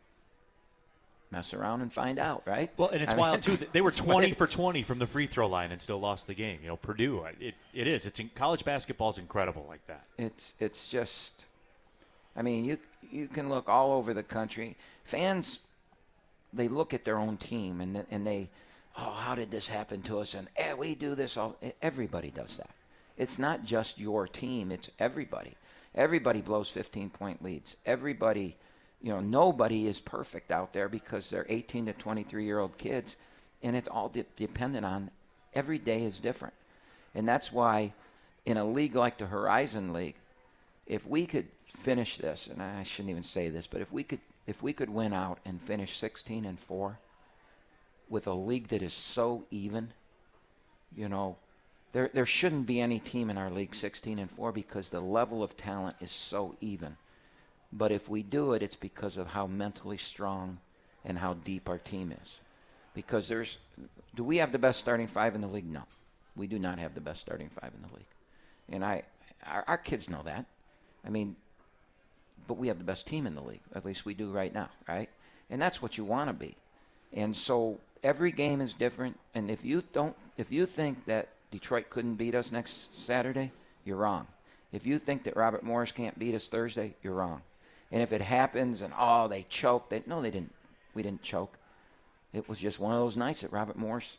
mess 1.31 1.55
around 1.55 1.81
and 1.81 1.93
find 1.93 2.19
out, 2.19 2.43
right? 2.47 2.71
Well, 2.77 2.89
and 2.89 3.03
it's 3.03 3.13
I 3.13 3.17
wild 3.17 3.47
mean, 3.47 3.57
too. 3.57 3.67
They 3.73 3.81
were 3.81 3.91
20 3.93 4.33
for 4.33 4.47
20 4.47 4.83
from 4.83 4.99
the 4.99 5.07
free 5.07 5.27
throw 5.27 5.49
line 5.49 5.73
and 5.73 5.81
still 5.81 5.99
lost 5.99 6.27
the 6.27 6.35
game. 6.35 6.61
You 6.63 6.69
know, 6.69 6.77
Purdue. 6.77 7.25
It, 7.41 7.55
it 7.75 7.87
is. 7.87 8.07
It's 8.07 8.21
in, 8.21 8.31
college 8.35 8.65
basketball 8.65 9.11
is 9.11 9.19
incredible 9.19 9.65
like 9.69 9.87
that. 9.87 10.05
It's 10.19 10.55
it's 10.61 10.89
just. 10.89 11.45
I 12.37 12.43
mean, 12.43 12.65
you 12.65 12.79
you 13.11 13.29
can 13.29 13.49
look 13.49 13.69
all 13.69 13.93
over 13.93 14.15
the 14.15 14.23
country. 14.23 14.77
Fans, 15.05 15.61
they 16.53 16.69
look 16.69 16.95
at 16.95 17.05
their 17.05 17.19
own 17.19 17.37
team 17.37 17.81
and 17.81 18.05
and 18.11 18.27
they, 18.27 18.49
oh, 18.99 19.13
how 19.13 19.35
did 19.35 19.51
this 19.51 19.69
happen 19.69 20.03
to 20.03 20.21
us? 20.21 20.35
And 20.35 20.49
eh, 20.57 20.75
we 20.75 20.95
do 20.95 21.15
this 21.15 21.37
all. 21.37 21.57
Everybody 21.83 22.31
does 22.31 22.57
that. 22.59 22.71
It's 23.17 23.39
not 23.39 23.65
just 23.65 23.99
your 23.99 24.29
team. 24.29 24.71
It's 24.71 24.91
everybody. 24.99 25.55
Everybody 25.95 26.43
blows 26.43 26.69
15 26.69 27.11
point 27.11 27.43
leads. 27.43 27.77
Everybody 27.87 28.57
you 29.03 29.13
know, 29.13 29.21
nobody 29.21 29.87
is 29.87 30.01
perfect 30.01 30.51
out 30.51 30.73
there 30.73 30.89
because 30.89 31.31
they're 31.31 31.47
18 31.49 31.87
to 31.87 31.93
23 31.93 32.45
year 32.45 32.59
old 32.59 32.77
kids, 32.79 33.17
and 33.63 33.77
it's 33.77 33.89
all 33.89 34.09
de- 34.09 34.25
dependent 34.37 34.85
on 34.85 35.11
every 35.55 35.79
day 35.79 36.03
is 36.03 36.21
different. 36.21 36.55
And 37.15 37.27
that's 37.29 37.53
why 37.53 37.93
in 38.45 38.57
a 38.57 38.65
league 38.65 38.95
like 38.95 39.19
the 39.19 39.27
Horizon 39.27 39.93
League, 39.93 40.15
if 40.87 41.07
we 41.07 41.27
could 41.27 41.47
finish 41.67 42.17
this, 42.19 42.47
and 42.47 42.63
I 42.63 42.83
shouldn't 42.85 43.11
even 43.11 43.23
say 43.23 43.49
this, 43.49 43.67
but 43.67 43.81
if 43.81 43.93
we 43.93 44.05
could 44.05 44.21
if 44.47 44.63
we 44.63 44.73
could 44.73 44.89
win 44.89 45.13
out 45.13 45.39
and 45.45 45.61
finish 45.61 45.97
16 45.99 46.45
and 46.45 46.61
4 46.61 46.99
with 48.09 48.29
a 48.29 48.33
league 48.33 48.69
that 48.69 48.81
is 48.81 48.95
so 48.95 49.45
even, 49.51 49.93
you 50.95 51.09
know, 51.09 51.37
there 51.93 52.09
there 52.15 52.27
shouldn't 52.27 52.67
be 52.67 52.81
any 52.81 53.01
team 53.01 53.29
in 53.29 53.39
our 53.39 53.51
league 53.51 53.75
16 53.75 54.19
and 54.19 54.31
4 54.31 54.53
because 54.53 54.91
the 54.91 55.01
level 55.01 55.43
of 55.43 55.57
talent 55.57 55.97
is 56.01 56.13
so 56.13 56.55
even. 56.61 56.97
But 57.73 57.93
if 57.93 58.09
we 58.09 58.23
do 58.23 58.53
it, 58.53 58.63
it's 58.63 58.77
because 58.77 59.17
of 59.17 59.27
how 59.27 59.47
mentally 59.47 59.99
strong 59.99 60.59
and 61.05 61.19
how 61.19 61.35
deep 61.35 61.69
our 61.69 61.79
team 61.79 62.13
is. 62.23 62.41
Because 62.95 63.29
there's, 63.29 63.59
do 64.15 64.25
we 64.25 64.39
have 64.39 64.53
the 64.53 64.59
best 64.59 64.81
starting 64.81 65.07
five 65.07 65.35
in 65.35 65.41
the 65.41 65.47
league? 65.47 65.71
No, 65.71 65.83
we 66.35 66.47
do 66.47 66.59
not 66.59 66.79
have 66.79 66.95
the 66.95 67.01
best 67.01 67.21
starting 67.21 67.51
five 67.51 67.73
in 67.75 67.83
the 67.83 67.95
league, 67.95 68.07
and 68.71 68.85
I, 68.85 69.03
our, 69.47 69.65
our 69.69 69.79
kids 69.79 70.09
know 70.09 70.23
that. 70.25 70.47
I 71.05 71.11
mean, 71.11 71.37
but 72.49 72.57
we 72.57 72.69
have 72.69 72.79
the 72.79 72.85
best 72.85 73.07
team 73.07 73.27
in 73.27 73.35
the 73.35 73.43
league. 73.43 73.61
At 73.75 73.85
least 73.85 74.07
we 74.07 74.15
do 74.15 74.31
right 74.31 74.53
now, 74.53 74.71
right? 74.89 75.09
And 75.51 75.61
that's 75.61 75.83
what 75.83 75.99
you 75.99 76.05
want 76.05 76.29
to 76.29 76.33
be. 76.33 76.55
And 77.13 77.37
so 77.37 77.79
every 78.03 78.33
game 78.33 78.61
is 78.61 78.73
different. 78.73 79.19
And 79.35 79.51
if 79.51 79.65
you 79.65 79.83
don't, 79.93 80.17
if 80.37 80.51
you 80.51 80.67
think 80.67 81.05
that 81.07 81.29
Detroit 81.51 81.91
couldn't 81.91 82.15
beat 82.15 82.35
us 82.35 82.53
next 82.53 82.97
Saturday, 82.97 83.53
you're 83.85 83.97
wrong. 83.97 84.27
If 84.73 84.87
you 84.87 84.99
think 84.99 85.25
that 85.25 85.37
Robert 85.37 85.63
Morris 85.63 85.93
can't 85.93 86.19
beat 86.19 86.35
us 86.35 86.49
Thursday, 86.49 86.95
you're 87.03 87.15
wrong. 87.15 87.43
And 87.93 88.03
if 88.03 88.13
it 88.13 88.21
happens 88.21 88.83
and 88.83 88.93
oh 88.99 89.29
they 89.29 89.47
choked, 89.49 89.91
they 89.91 90.03
no 90.07 90.21
they 90.23 90.31
didn't 90.31 90.53
we 90.95 91.03
didn't 91.03 91.23
choke. 91.23 91.57
It 92.33 92.49
was 92.49 92.59
just 92.59 92.81
one 92.81 92.93
of 92.93 93.01
those 93.01 93.17
nights 93.17 93.41
that 93.41 93.53
Robert 93.53 93.77
Morris 93.77 94.17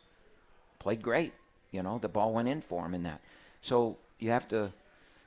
played 0.78 1.02
great. 1.02 1.32
You 1.70 1.82
know, 1.82 1.98
the 1.98 2.08
ball 2.08 2.32
went 2.32 2.48
in 2.48 2.60
for 2.60 2.84
him 2.84 2.94
in 2.94 3.02
that. 3.02 3.20
So 3.60 3.96
you 4.18 4.30
have 4.30 4.48
to 4.48 4.72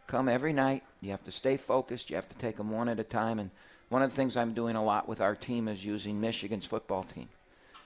come 0.07 0.27
every 0.27 0.53
night. 0.53 0.83
You 1.01 1.11
have 1.11 1.23
to 1.23 1.31
stay 1.31 1.57
focused. 1.57 2.09
You 2.09 2.15
have 2.15 2.29
to 2.29 2.37
take 2.37 2.57
them 2.57 2.71
one 2.71 2.89
at 2.89 2.99
a 2.99 3.03
time. 3.03 3.39
And 3.39 3.51
one 3.89 4.01
of 4.01 4.09
the 4.09 4.15
things 4.15 4.35
I'm 4.35 4.53
doing 4.53 4.75
a 4.75 4.83
lot 4.83 5.07
with 5.07 5.21
our 5.21 5.35
team 5.35 5.67
is 5.67 5.85
using 5.85 6.19
Michigan's 6.19 6.65
football 6.65 7.03
team. 7.03 7.29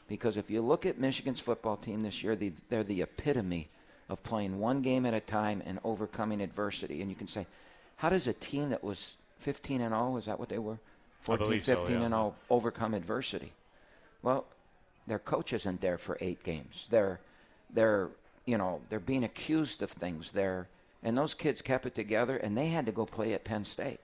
Because 0.07 0.37
if 0.37 0.49
you 0.49 0.61
look 0.61 0.85
at 0.85 0.99
Michigan's 0.99 1.39
football 1.39 1.77
team 1.77 2.03
this 2.03 2.23
year, 2.23 2.35
they, 2.35 2.53
they're 2.69 2.83
the 2.83 3.01
epitome 3.01 3.67
of 4.09 4.23
playing 4.23 4.59
one 4.59 4.81
game 4.81 5.05
at 5.05 5.13
a 5.13 5.19
time 5.19 5.63
and 5.65 5.79
overcoming 5.83 6.41
adversity. 6.41 7.01
And 7.01 7.09
you 7.09 7.15
can 7.15 7.27
say, 7.27 7.47
how 7.97 8.09
does 8.09 8.27
a 8.27 8.33
team 8.33 8.69
that 8.69 8.83
was 8.83 9.17
15 9.45 9.81
and 9.81 9.93
0, 9.93 10.17
is 10.17 10.25
that 10.25 10.39
what 10.39 10.49
they 10.49 10.57
were? 10.57 10.79
14, 11.21 11.59
15 11.59 11.63
so, 11.63 11.91
yeah. 11.91 12.01
and 12.01 12.13
0 12.13 12.35
overcome 12.49 12.95
adversity. 12.95 13.53
Well, 14.23 14.45
their 15.05 15.19
coach 15.19 15.53
isn't 15.53 15.81
there 15.81 15.99
for 15.99 16.17
eight 16.19 16.43
games. 16.43 16.87
They're 16.89 17.19
they're 17.71 18.09
you 18.45 18.57
know 18.57 18.81
they're 18.89 18.99
being 18.99 19.23
accused 19.23 19.83
of 19.83 19.91
things. 19.91 20.31
They're 20.31 20.67
and 21.03 21.15
those 21.15 21.35
kids 21.35 21.61
kept 21.61 21.85
it 21.85 21.93
together, 21.93 22.37
and 22.37 22.57
they 22.57 22.67
had 22.67 22.87
to 22.87 22.91
go 22.91 23.05
play 23.05 23.33
at 23.33 23.43
Penn 23.43 23.63
State. 23.63 23.99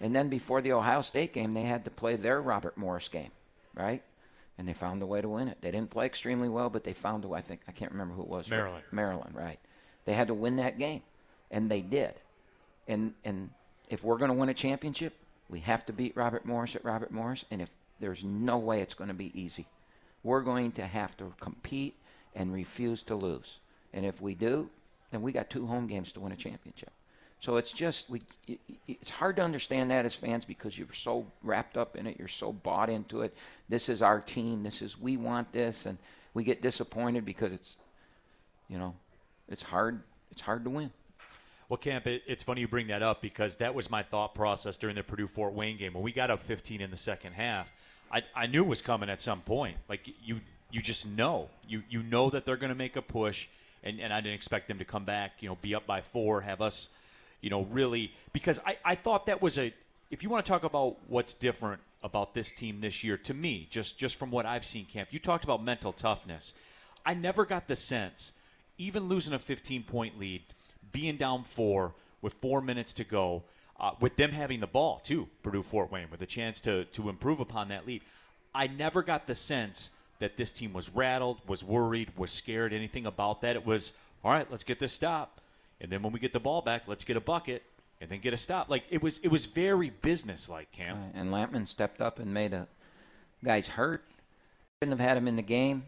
And 0.00 0.16
then 0.16 0.30
before 0.30 0.62
the 0.62 0.72
Ohio 0.72 1.02
State 1.02 1.34
game, 1.34 1.52
they 1.52 1.62
had 1.62 1.84
to 1.84 1.90
play 1.90 2.16
their 2.16 2.40
Robert 2.40 2.78
Morris 2.78 3.08
game, 3.08 3.30
right? 3.74 4.02
And 4.56 4.66
they 4.66 4.72
found 4.72 5.02
a 5.02 5.06
way 5.06 5.20
to 5.20 5.28
win 5.28 5.48
it. 5.48 5.58
They 5.60 5.70
didn't 5.70 5.90
play 5.90 6.06
extremely 6.06 6.48
well, 6.48 6.70
but 6.70 6.82
they 6.82 6.94
found 6.94 7.26
a 7.26 7.28
way. 7.28 7.40
I 7.40 7.42
think 7.42 7.60
I 7.68 7.72
can't 7.72 7.92
remember 7.92 8.14
who 8.14 8.22
it 8.22 8.28
was. 8.28 8.48
Maryland. 8.48 8.84
Maryland, 8.90 9.34
right? 9.34 9.58
They 10.06 10.14
had 10.14 10.28
to 10.28 10.34
win 10.34 10.56
that 10.56 10.78
game, 10.78 11.02
and 11.50 11.70
they 11.70 11.82
did. 11.82 12.14
And 12.88 13.12
and 13.22 13.50
if 13.88 14.04
we're 14.04 14.18
going 14.18 14.30
to 14.30 14.36
win 14.36 14.48
a 14.48 14.54
championship, 14.54 15.14
we 15.48 15.60
have 15.60 15.86
to 15.86 15.92
beat 15.92 16.16
Robert 16.16 16.44
Morris 16.44 16.76
at 16.76 16.84
Robert 16.84 17.10
Morris. 17.10 17.44
And 17.50 17.62
if 17.62 17.70
there's 18.00 18.24
no 18.24 18.58
way 18.58 18.80
it's 18.80 18.94
going 18.94 19.08
to 19.08 19.14
be 19.14 19.38
easy, 19.40 19.66
we're 20.22 20.42
going 20.42 20.72
to 20.72 20.86
have 20.86 21.16
to 21.18 21.32
compete 21.40 21.96
and 22.34 22.52
refuse 22.52 23.02
to 23.04 23.14
lose. 23.14 23.60
And 23.92 24.04
if 24.04 24.20
we 24.20 24.34
do, 24.34 24.68
then 25.10 25.22
we 25.22 25.32
got 25.32 25.48
two 25.48 25.66
home 25.66 25.86
games 25.86 26.12
to 26.12 26.20
win 26.20 26.32
a 26.32 26.36
championship. 26.36 26.90
So 27.40 27.56
it's 27.56 27.72
just 27.72 28.08
we. 28.08 28.22
It's 28.88 29.10
hard 29.10 29.36
to 29.36 29.42
understand 29.42 29.90
that 29.90 30.06
as 30.06 30.14
fans 30.14 30.44
because 30.44 30.76
you're 30.76 30.92
so 30.92 31.26
wrapped 31.42 31.76
up 31.76 31.94
in 31.96 32.06
it. 32.06 32.18
You're 32.18 32.28
so 32.28 32.52
bought 32.52 32.88
into 32.88 33.20
it. 33.20 33.36
This 33.68 33.88
is 33.88 34.02
our 34.02 34.20
team. 34.20 34.62
This 34.62 34.80
is 34.80 34.98
we 34.98 35.16
want 35.16 35.52
this, 35.52 35.86
and 35.86 35.98
we 36.34 36.44
get 36.44 36.62
disappointed 36.62 37.24
because 37.24 37.52
it's, 37.52 37.76
you 38.68 38.78
know, 38.78 38.94
it's 39.48 39.62
hard. 39.62 40.02
It's 40.30 40.40
hard 40.40 40.64
to 40.64 40.70
win. 40.70 40.90
Well, 41.68 41.78
Camp, 41.78 42.06
it, 42.06 42.22
it's 42.26 42.42
funny 42.42 42.60
you 42.60 42.68
bring 42.68 42.88
that 42.88 43.02
up 43.02 43.20
because 43.20 43.56
that 43.56 43.74
was 43.74 43.90
my 43.90 44.02
thought 44.02 44.34
process 44.34 44.76
during 44.76 44.94
the 44.94 45.02
Purdue 45.02 45.26
Fort 45.26 45.52
Wayne 45.52 45.76
game 45.76 45.94
when 45.94 46.02
we 46.04 46.12
got 46.12 46.30
up 46.30 46.42
15 46.42 46.80
in 46.80 46.90
the 46.90 46.96
second 46.96 47.32
half. 47.32 47.68
I, 48.10 48.22
I 48.34 48.46
knew 48.46 48.62
it 48.62 48.68
was 48.68 48.82
coming 48.82 49.10
at 49.10 49.20
some 49.20 49.40
point. 49.40 49.76
Like 49.88 50.08
you 50.22 50.40
you 50.70 50.80
just 50.80 51.06
know 51.06 51.48
you 51.66 51.82
you 51.88 52.02
know 52.02 52.30
that 52.30 52.44
they're 52.44 52.56
going 52.56 52.70
to 52.70 52.76
make 52.76 52.94
a 52.94 53.02
push, 53.02 53.48
and, 53.82 54.00
and 54.00 54.12
I 54.12 54.20
didn't 54.20 54.34
expect 54.34 54.68
them 54.68 54.78
to 54.78 54.84
come 54.84 55.04
back. 55.04 55.32
You 55.40 55.48
know, 55.48 55.58
be 55.60 55.74
up 55.74 55.86
by 55.86 56.02
four, 56.02 56.40
have 56.40 56.60
us, 56.60 56.88
you 57.40 57.50
know, 57.50 57.62
really 57.62 58.12
because 58.32 58.60
I 58.64 58.78
I 58.84 58.94
thought 58.94 59.26
that 59.26 59.42
was 59.42 59.58
a 59.58 59.74
if 60.10 60.22
you 60.22 60.28
want 60.28 60.44
to 60.44 60.48
talk 60.48 60.62
about 60.62 60.96
what's 61.08 61.34
different 61.34 61.80
about 62.02 62.34
this 62.34 62.52
team 62.52 62.80
this 62.80 63.02
year 63.02 63.16
to 63.16 63.34
me 63.34 63.66
just 63.70 63.98
just 63.98 64.14
from 64.14 64.30
what 64.30 64.46
I've 64.46 64.64
seen 64.64 64.84
camp 64.84 65.08
you 65.10 65.18
talked 65.18 65.42
about 65.42 65.64
mental 65.64 65.92
toughness 65.92 66.52
I 67.04 67.14
never 67.14 67.44
got 67.44 67.66
the 67.66 67.74
sense 67.74 68.30
even 68.78 69.08
losing 69.08 69.32
a 69.32 69.38
15 69.38 69.82
point 69.82 70.18
lead 70.18 70.42
being 70.96 71.16
down 71.16 71.44
4 71.44 71.94
with 72.22 72.34
4 72.34 72.60
minutes 72.60 72.92
to 72.94 73.04
go 73.04 73.42
uh, 73.78 73.92
with 74.00 74.16
them 74.16 74.32
having 74.32 74.60
the 74.60 74.66
ball 74.66 74.98
too 74.98 75.28
Purdue 75.42 75.62
Fort 75.62 75.92
Wayne 75.92 76.08
with 76.10 76.22
a 76.22 76.26
chance 76.26 76.60
to 76.62 76.84
to 76.86 77.08
improve 77.08 77.40
upon 77.40 77.68
that 77.68 77.86
lead 77.86 78.02
I 78.54 78.66
never 78.68 79.02
got 79.02 79.26
the 79.26 79.34
sense 79.34 79.90
that 80.18 80.36
this 80.36 80.52
team 80.52 80.72
was 80.72 80.88
rattled 80.90 81.40
was 81.46 81.62
worried 81.62 82.12
was 82.16 82.32
scared 82.32 82.72
anything 82.72 83.06
about 83.06 83.42
that 83.42 83.56
it 83.56 83.66
was 83.66 83.92
all 84.24 84.30
right 84.30 84.50
let's 84.50 84.64
get 84.64 84.78
this 84.78 84.92
stop 84.92 85.40
and 85.80 85.92
then 85.92 86.02
when 86.02 86.12
we 86.12 86.18
get 86.18 86.32
the 86.32 86.40
ball 86.40 86.62
back 86.62 86.88
let's 86.88 87.04
get 87.04 87.16
a 87.16 87.20
bucket 87.20 87.62
and 88.00 88.10
then 88.10 88.20
get 88.20 88.34
a 88.34 88.36
stop. 88.36 88.68
Like 88.68 88.84
it 88.90 89.02
was, 89.02 89.18
it 89.22 89.28
was 89.28 89.46
very 89.46 89.90
business-like, 89.90 90.72
Cam. 90.72 90.96
Right. 90.96 91.12
And 91.14 91.32
Lampman 91.32 91.66
stepped 91.68 92.00
up 92.00 92.18
and 92.18 92.32
made 92.32 92.52
a 92.52 92.68
guy's 93.44 93.68
hurt. 93.68 94.04
Shouldn't 94.82 94.98
have 94.98 95.08
had 95.08 95.16
him 95.16 95.28
in 95.28 95.36
the 95.36 95.42
game. 95.42 95.84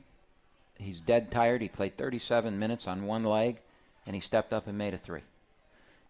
He's 0.78 1.00
dead 1.00 1.30
tired. 1.30 1.60
He 1.60 1.68
played 1.68 1.96
37 1.96 2.58
minutes 2.58 2.86
on 2.86 3.04
one 3.04 3.24
leg, 3.24 3.60
and 4.08 4.14
he 4.14 4.20
stepped 4.22 4.54
up 4.54 4.66
and 4.66 4.78
made 4.78 4.94
a 4.94 4.98
three. 4.98 5.20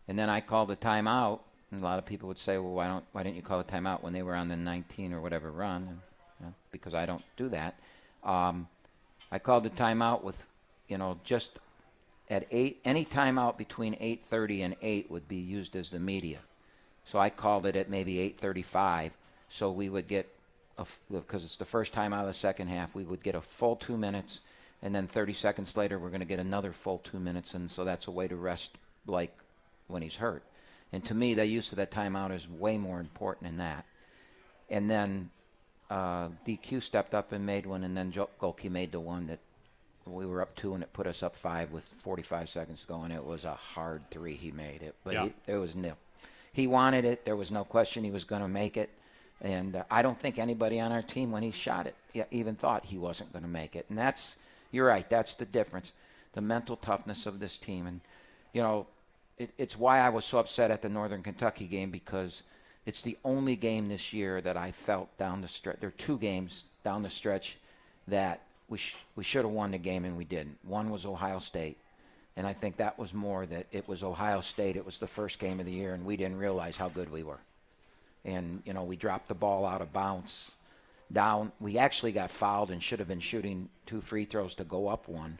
And 0.06 0.16
then 0.16 0.30
I 0.30 0.40
called 0.40 0.70
a 0.70 0.76
timeout. 0.76 1.40
And 1.72 1.82
a 1.82 1.84
lot 1.84 1.98
of 1.98 2.06
people 2.06 2.28
would 2.28 2.38
say, 2.38 2.56
"Well, 2.56 2.72
why 2.72 2.86
don't 2.86 3.04
why 3.10 3.24
didn't 3.24 3.34
you 3.36 3.42
call 3.42 3.58
a 3.58 3.64
timeout 3.64 4.02
when 4.02 4.12
they 4.12 4.22
were 4.22 4.36
on 4.36 4.48
the 4.48 4.56
19 4.56 5.12
or 5.12 5.20
whatever 5.20 5.50
run?" 5.50 5.82
And, 5.82 6.00
you 6.38 6.46
know, 6.46 6.54
because 6.70 6.94
I 6.94 7.04
don't 7.04 7.24
do 7.36 7.48
that. 7.48 7.74
Um, 8.22 8.68
I 9.32 9.40
called 9.40 9.66
a 9.66 9.70
timeout 9.70 10.22
with, 10.22 10.42
you 10.86 10.96
know, 10.96 11.18
just 11.24 11.58
at 12.30 12.46
eight 12.52 12.80
any 12.84 13.04
timeout 13.04 13.58
between 13.58 13.96
8:30 14.00 14.62
and 14.62 14.76
8 14.80 15.10
would 15.10 15.26
be 15.26 15.36
used 15.36 15.74
as 15.74 15.90
the 15.90 15.98
media. 15.98 16.38
So 17.04 17.18
I 17.18 17.30
called 17.30 17.66
it 17.66 17.74
at 17.74 17.90
maybe 17.90 18.20
8:35 18.20 19.16
so 19.48 19.72
we 19.72 19.88
would 19.88 20.06
get 20.06 20.32
because 21.10 21.42
it's 21.42 21.56
the 21.56 21.64
first 21.64 21.92
time 21.92 22.12
out 22.12 22.20
of 22.20 22.28
the 22.28 22.32
second 22.32 22.68
half 22.68 22.94
we 22.94 23.02
would 23.02 23.24
get 23.24 23.34
a 23.34 23.40
full 23.40 23.74
2 23.74 23.96
minutes 23.96 24.40
and 24.82 24.94
then 24.94 25.06
30 25.06 25.34
seconds 25.34 25.76
later 25.76 25.98
we're 25.98 26.08
going 26.08 26.20
to 26.20 26.26
get 26.26 26.38
another 26.38 26.72
full 26.72 26.98
2 26.98 27.18
minutes 27.18 27.54
and 27.54 27.70
so 27.70 27.84
that's 27.84 28.06
a 28.06 28.10
way 28.10 28.28
to 28.28 28.36
rest 28.36 28.76
like 29.06 29.36
when 29.86 30.02
he's 30.02 30.16
hurt. 30.16 30.42
And 30.92 31.04
to 31.06 31.14
me 31.14 31.34
the 31.34 31.46
use 31.46 31.72
of 31.72 31.76
that 31.76 31.90
timeout 31.90 32.34
is 32.34 32.48
way 32.48 32.78
more 32.78 33.00
important 33.00 33.50
than 33.50 33.58
that. 33.58 33.84
And 34.70 34.90
then 34.90 35.30
uh, 35.90 36.28
DQ 36.46 36.82
stepped 36.82 37.14
up 37.14 37.32
and 37.32 37.46
made 37.46 37.64
one, 37.64 37.82
and 37.82 37.96
then 37.96 38.12
Gohlke 38.12 38.70
made 38.70 38.92
the 38.92 39.00
one 39.00 39.26
that 39.28 39.38
we 40.12 40.26
were 40.26 40.42
up 40.42 40.54
two 40.56 40.74
and 40.74 40.82
it 40.82 40.92
put 40.92 41.06
us 41.06 41.22
up 41.22 41.36
five 41.36 41.70
with 41.70 41.84
45 41.84 42.48
seconds 42.48 42.82
to 42.82 42.88
go 42.88 43.02
and 43.02 43.12
it 43.12 43.24
was 43.24 43.44
a 43.44 43.54
hard 43.54 44.02
three 44.10 44.34
he 44.34 44.50
made 44.50 44.82
it 44.82 44.94
but 45.04 45.12
yeah. 45.12 45.24
he, 45.24 45.52
it 45.52 45.56
was 45.56 45.76
nil 45.76 45.96
he 46.52 46.66
wanted 46.66 47.04
it 47.04 47.24
there 47.24 47.36
was 47.36 47.50
no 47.50 47.64
question 47.64 48.04
he 48.04 48.10
was 48.10 48.24
going 48.24 48.42
to 48.42 48.48
make 48.48 48.76
it 48.76 48.90
and 49.40 49.76
uh, 49.76 49.84
i 49.90 50.02
don't 50.02 50.18
think 50.18 50.38
anybody 50.38 50.80
on 50.80 50.92
our 50.92 51.02
team 51.02 51.30
when 51.30 51.42
he 51.42 51.50
shot 51.50 51.86
it 51.86 52.26
even 52.30 52.54
thought 52.54 52.84
he 52.84 52.98
wasn't 52.98 53.30
going 53.32 53.42
to 53.42 53.48
make 53.48 53.76
it 53.76 53.86
and 53.88 53.98
that's 53.98 54.38
you're 54.70 54.86
right 54.86 55.08
that's 55.10 55.34
the 55.34 55.44
difference 55.44 55.92
the 56.32 56.40
mental 56.40 56.76
toughness 56.76 57.26
of 57.26 57.40
this 57.40 57.58
team 57.58 57.86
and 57.86 58.00
you 58.52 58.62
know 58.62 58.86
it, 59.38 59.50
it's 59.58 59.78
why 59.78 60.00
i 60.00 60.08
was 60.08 60.24
so 60.24 60.38
upset 60.38 60.70
at 60.70 60.82
the 60.82 60.88
northern 60.88 61.22
kentucky 61.22 61.66
game 61.66 61.90
because 61.90 62.42
it's 62.86 63.02
the 63.02 63.18
only 63.24 63.56
game 63.56 63.88
this 63.88 64.12
year 64.12 64.40
that 64.40 64.56
i 64.56 64.70
felt 64.70 65.16
down 65.18 65.40
the 65.40 65.48
stretch 65.48 65.78
there 65.80 65.88
are 65.88 65.92
two 65.92 66.18
games 66.18 66.64
down 66.84 67.02
the 67.02 67.10
stretch 67.10 67.58
that 68.06 68.40
we, 68.68 68.78
sh- 68.78 68.96
we 69.16 69.24
should 69.24 69.44
have 69.44 69.52
won 69.52 69.70
the 69.70 69.78
game 69.78 70.04
and 70.04 70.16
we 70.16 70.24
didn't. 70.24 70.58
One 70.62 70.90
was 70.90 71.06
Ohio 71.06 71.38
State. 71.38 71.78
And 72.36 72.46
I 72.46 72.52
think 72.52 72.76
that 72.76 72.98
was 72.98 73.12
more 73.12 73.46
that 73.46 73.66
it 73.72 73.88
was 73.88 74.02
Ohio 74.02 74.40
State. 74.40 74.76
It 74.76 74.86
was 74.86 75.00
the 75.00 75.06
first 75.06 75.38
game 75.38 75.58
of 75.58 75.66
the 75.66 75.72
year, 75.72 75.94
and 75.94 76.04
we 76.04 76.16
didn't 76.16 76.38
realize 76.38 76.76
how 76.76 76.88
good 76.88 77.10
we 77.10 77.24
were. 77.24 77.40
And, 78.24 78.62
you 78.64 78.72
know, 78.72 78.84
we 78.84 78.94
dropped 78.94 79.28
the 79.28 79.34
ball 79.34 79.66
out 79.66 79.82
of 79.82 79.92
bounds 79.92 80.52
down. 81.12 81.52
We 81.60 81.78
actually 81.78 82.12
got 82.12 82.30
fouled 82.30 82.70
and 82.70 82.82
should 82.82 82.98
have 82.98 83.08
been 83.08 83.20
shooting 83.20 83.68
two 83.86 84.00
free 84.00 84.24
throws 84.24 84.54
to 84.56 84.64
go 84.64 84.88
up 84.88 85.08
one. 85.08 85.38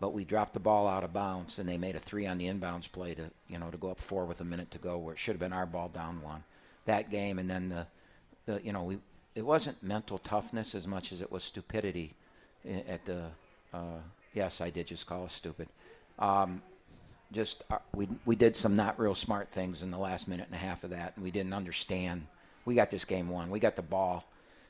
But 0.00 0.12
we 0.12 0.24
dropped 0.24 0.54
the 0.54 0.60
ball 0.60 0.88
out 0.88 1.04
of 1.04 1.12
bounds, 1.12 1.60
and 1.60 1.68
they 1.68 1.78
made 1.78 1.94
a 1.94 2.00
three 2.00 2.26
on 2.26 2.36
the 2.36 2.46
inbounds 2.46 2.90
play 2.90 3.14
to, 3.14 3.30
you 3.46 3.58
know, 3.58 3.70
to 3.70 3.76
go 3.76 3.90
up 3.90 4.00
four 4.00 4.24
with 4.24 4.40
a 4.40 4.44
minute 4.44 4.70
to 4.72 4.78
go, 4.78 4.98
where 4.98 5.14
it 5.14 5.18
should 5.18 5.34
have 5.34 5.40
been 5.40 5.52
our 5.52 5.66
ball 5.66 5.88
down 5.88 6.20
one. 6.22 6.42
That 6.86 7.10
game, 7.10 7.38
and 7.38 7.48
then 7.48 7.68
the, 7.68 7.86
the 8.46 8.60
you 8.64 8.72
know, 8.72 8.82
we 8.82 8.98
it 9.34 9.42
wasn't 9.42 9.80
mental 9.82 10.18
toughness 10.18 10.74
as 10.74 10.86
much 10.86 11.12
as 11.12 11.20
it 11.20 11.30
was 11.30 11.44
stupidity 11.44 12.14
at 12.88 13.04
the. 13.04 13.26
Uh, 13.72 14.00
yes, 14.34 14.60
I 14.60 14.70
did 14.70 14.88
just 14.88 15.06
call 15.06 15.24
us 15.24 15.32
stupid. 15.32 15.68
Um, 16.18 16.60
just 17.32 17.64
uh, 17.70 17.78
we 17.94 18.08
we 18.24 18.36
did 18.36 18.54
some 18.56 18.76
not 18.76 18.98
real 18.98 19.14
smart 19.14 19.50
things 19.50 19.82
in 19.82 19.90
the 19.90 19.98
last 19.98 20.28
minute 20.28 20.46
and 20.46 20.54
a 20.54 20.58
half 20.58 20.84
of 20.84 20.90
that, 20.90 21.12
and 21.14 21.24
we 21.24 21.30
didn't 21.30 21.54
understand. 21.54 22.26
We 22.64 22.74
got 22.74 22.90
this 22.90 23.04
game 23.04 23.28
won. 23.28 23.50
We 23.50 23.60
got 23.60 23.76
the 23.76 23.82
ball. 23.82 24.24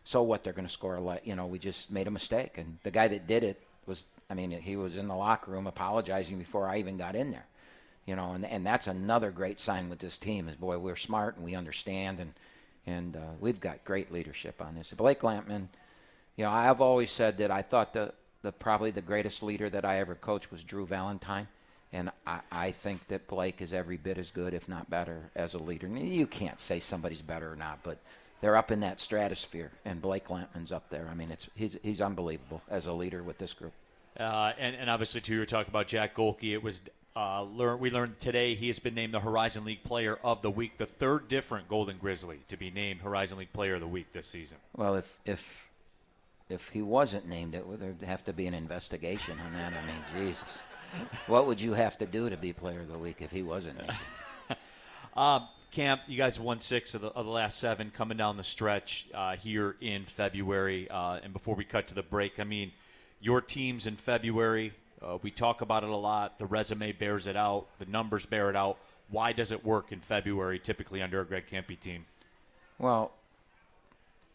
So 0.05 0.23
what? 0.23 0.45
They're 0.45 0.53
going 0.53 0.67
to 0.67 0.73
score 0.73 0.97
a 0.97 1.01
lot. 1.01 1.27
You 1.27 1.37
know, 1.37 1.47
we 1.47 1.59
just 1.59 1.91
made 1.91 2.07
a 2.07 2.11
mistake, 2.11 2.59
and 2.59 2.79
the 2.83 2.91
guy 2.91 3.09
that 3.09 3.27
did 3.27 3.45
it 3.45 3.63
was. 3.87 4.07
I 4.31 4.35
mean, 4.35 4.51
he 4.51 4.77
was 4.77 4.97
in 4.97 5.09
the 5.09 5.15
locker 5.15 5.51
room 5.51 5.67
apologizing 5.67 6.39
before 6.39 6.67
I 6.67 6.79
even 6.79 6.97
got 6.97 7.15
in 7.15 7.31
there. 7.31 7.47
You 8.07 8.17
know, 8.17 8.33
and 8.33 8.45
and 8.45 8.67
that's 8.67 8.87
another 8.87 9.31
great 9.31 9.61
sign 9.61 9.89
with 9.89 9.99
this 9.99 10.19
team 10.19 10.49
is 10.49 10.57
boy, 10.57 10.79
we're 10.79 10.97
smart 10.97 11.37
and 11.37 11.45
we 11.45 11.55
understand, 11.55 12.19
and 12.19 12.33
and 12.87 13.17
uh, 13.17 13.35
we've 13.41 13.61
got 13.61 13.85
great 13.85 14.13
leadership 14.13 14.61
on 14.61 14.75
this. 14.75 14.93
Blake 14.93 15.21
Lampman 15.21 15.69
you 16.37 16.45
know, 16.45 16.51
I've 16.51 16.81
always 16.81 17.11
said 17.11 17.39
that 17.39 17.51
I 17.51 17.63
thought 17.63 17.93
the, 17.93 18.13
the 18.43 18.53
probably 18.53 18.91
the 18.91 19.03
greatest 19.03 19.43
leader 19.43 19.69
that 19.71 19.85
I 19.85 19.99
ever 19.99 20.15
coached 20.15 20.51
was 20.51 20.65
Drew 20.65 20.87
Valentine. 20.87 21.47
And 21.93 22.11
I, 22.27 22.41
I 22.51 22.71
think 22.71 23.07
that 23.09 23.27
Blake 23.27 23.61
is 23.61 23.75
every 23.75 23.99
bit 23.99 24.17
as 24.17 24.31
good, 24.31 24.55
if 24.55 24.67
not 24.67 24.89
better, 24.89 25.31
as 25.37 25.53
a 25.53 25.59
leader. 25.59 25.89
You 25.89 26.27
can't 26.27 26.59
say 26.59 26.81
somebody's 26.81 27.21
better 27.21 27.53
or 27.53 27.57
not, 27.57 27.81
but 27.83 27.99
they're 28.43 28.57
up 28.57 28.71
in 28.71 28.81
that 28.81 29.01
stratosphere, 29.01 29.71
and 29.87 30.03
Blake 30.03 30.27
Lampman's 30.27 30.73
up 30.73 30.91
there. 30.91 31.09
I 31.11 31.15
mean, 31.15 31.31
it's 31.31 31.49
he's 31.55 31.79
he's 31.83 32.03
unbelievable 32.03 32.61
as 32.69 32.87
a 32.87 32.93
leader 32.93 33.23
with 33.23 33.39
this 33.39 33.55
group. 33.55 33.73
Uh, 34.21 34.53
and, 34.59 34.77
and 34.77 34.91
obviously, 34.91 35.23
too, 35.23 35.35
you 35.35 35.41
were 35.41 35.47
talking 35.47 35.71
about 35.71 35.87
Jack 35.87 36.15
Gohlke. 36.15 36.53
It 36.53 36.63
was 36.63 36.83
uh, 37.15 37.43
learn, 37.43 37.79
we 37.79 37.91
learned 37.91 38.19
today 38.19 38.55
he 38.55 38.67
has 38.69 38.79
been 38.79 38.95
named 38.95 39.15
the 39.15 39.21
Horizon 39.21 39.65
League 39.65 39.85
Player 39.85 40.19
of 40.23 40.43
the 40.43 40.51
Week, 40.51 40.77
the 40.79 40.87
third 40.87 41.29
different 41.29 41.69
Golden 41.69 41.99
Grizzly 41.99 42.41
to 42.49 42.57
be 42.57 42.71
named 42.71 43.01
Horizon 43.01 43.39
League 43.39 43.53
Player 43.53 43.75
of 43.75 43.81
the 43.81 43.87
Week 43.87 44.13
this 44.13 44.27
season. 44.27 44.59
Well, 44.77 44.97
if 44.97 45.19
if 45.25 45.71
if 46.49 46.69
he 46.71 46.83
wasn't 46.83 47.29
named 47.29 47.55
it, 47.55 47.67
would 47.67 47.81
there 47.81 47.95
have 48.07 48.25
to 48.25 48.33
be 48.33 48.47
an 48.47 48.55
investigation 48.55 49.37
on 49.47 49.53
that? 49.55 49.73
I 49.73 49.87
mean, 49.87 50.27
Jesus, 50.27 50.59
what 51.27 51.47
would 51.47 51.61
you 51.61 51.75
have 51.75 51.97
to 51.99 52.07
do 52.07 52.29
to 52.29 52.37
be 52.37 52.53
Player 52.53 52.81
of 52.81 52.89
the 52.89 52.99
Week 52.99 53.17
if 53.21 53.31
he 53.31 53.43
wasn't 53.43 53.79
named? 53.79 53.97
um, 55.17 55.49
Camp, 55.73 56.03
you 56.07 56.19
guys 56.19 56.39
won 56.39 56.61
six 56.61 56.95
of 56.95 57.01
the, 57.01 57.09
of 57.09 57.25
the 57.25 57.31
last 57.31 57.59
seven 57.59 57.91
coming 57.91 58.19
down 58.19 58.37
the 58.37 58.45
stretch 58.45 59.07
uh, 59.15 59.37
here 59.37 59.75
in 59.81 60.05
February. 60.05 60.87
Uh, 60.91 61.19
and 61.25 61.33
before 61.33 61.55
we 61.55 61.65
cut 61.65 61.87
to 61.89 61.95
the 61.95 62.03
break, 62.03 62.39
I 62.39 62.45
mean, 62.45 62.73
your 63.23 63.41
teams 63.41 63.87
in 63.87 63.97
February, 63.97 64.75
uh, 65.01 65.17
we 65.23 65.31
talk 65.31 65.63
about 65.63 65.83
it 65.83 65.89
a 65.89 65.97
lot. 65.97 66.39
The 66.39 66.45
resume 66.45 66.93
bears 66.93 67.27
it 67.27 67.37
out, 67.37 67.69
the 67.79 67.87
numbers 67.87 68.27
bear 68.27 68.51
it 68.51 68.57
out. 68.57 68.77
Why 69.09 69.33
does 69.33 69.51
it 69.51 69.65
work 69.65 69.93
in 69.93 70.01
February 70.01 70.59
typically 70.59 71.01
under 71.01 71.23
a 71.23 71.25
Greg 71.25 71.45
Kampe 71.51 71.81
team? 71.81 72.05
Well, 72.79 73.13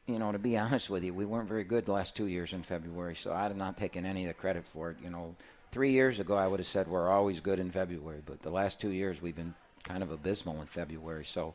you 0.08 0.18
know, 0.18 0.32
to 0.32 0.40
be 0.40 0.58
honest 0.58 0.90
with 0.90 1.04
you, 1.04 1.14
we 1.14 1.26
weren't 1.26 1.48
very 1.48 1.64
good 1.64 1.86
the 1.86 1.92
last 1.92 2.18
two 2.18 2.26
years 2.26 2.52
in 2.52 2.64
February, 2.64 3.14
so 3.14 3.32
I'm 3.32 3.60
not 3.60 3.78
taking 3.78 4.08
any 4.08 4.24
of 4.24 4.30
the 4.30 4.34
credit 4.34 4.68
for 4.68 4.90
it. 4.90 4.98
You 5.04 5.12
know, 5.12 5.36
three 5.72 5.92
years 5.92 6.20
ago 6.20 6.34
I 6.34 6.48
would 6.48 6.60
have 6.60 6.68
said 6.68 6.88
we're 6.88 7.12
always 7.12 7.42
good 7.42 7.60
in 7.60 7.70
February, 7.70 8.24
but 8.26 8.42
the 8.42 8.50
last 8.50 8.82
two 8.82 8.90
years 8.90 9.22
we've 9.22 9.36
been 9.36 9.54
kind 9.88 10.04
of 10.04 10.12
abysmal 10.12 10.62
in 10.62 10.68
February. 10.68 11.26
So 11.26 11.54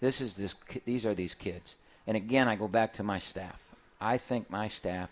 this 0.00 0.20
is 0.20 0.36
this. 0.36 0.54
These 0.84 1.06
are 1.06 1.14
these 1.14 1.34
kids, 1.34 1.76
and 2.06 2.16
again 2.16 2.48
I 2.48 2.56
go 2.56 2.68
back 2.68 2.92
to 2.94 3.02
my 3.02 3.18
staff. 3.18 3.60
I 4.00 4.16
think 4.16 4.50
my 4.50 4.68
staff 4.68 5.10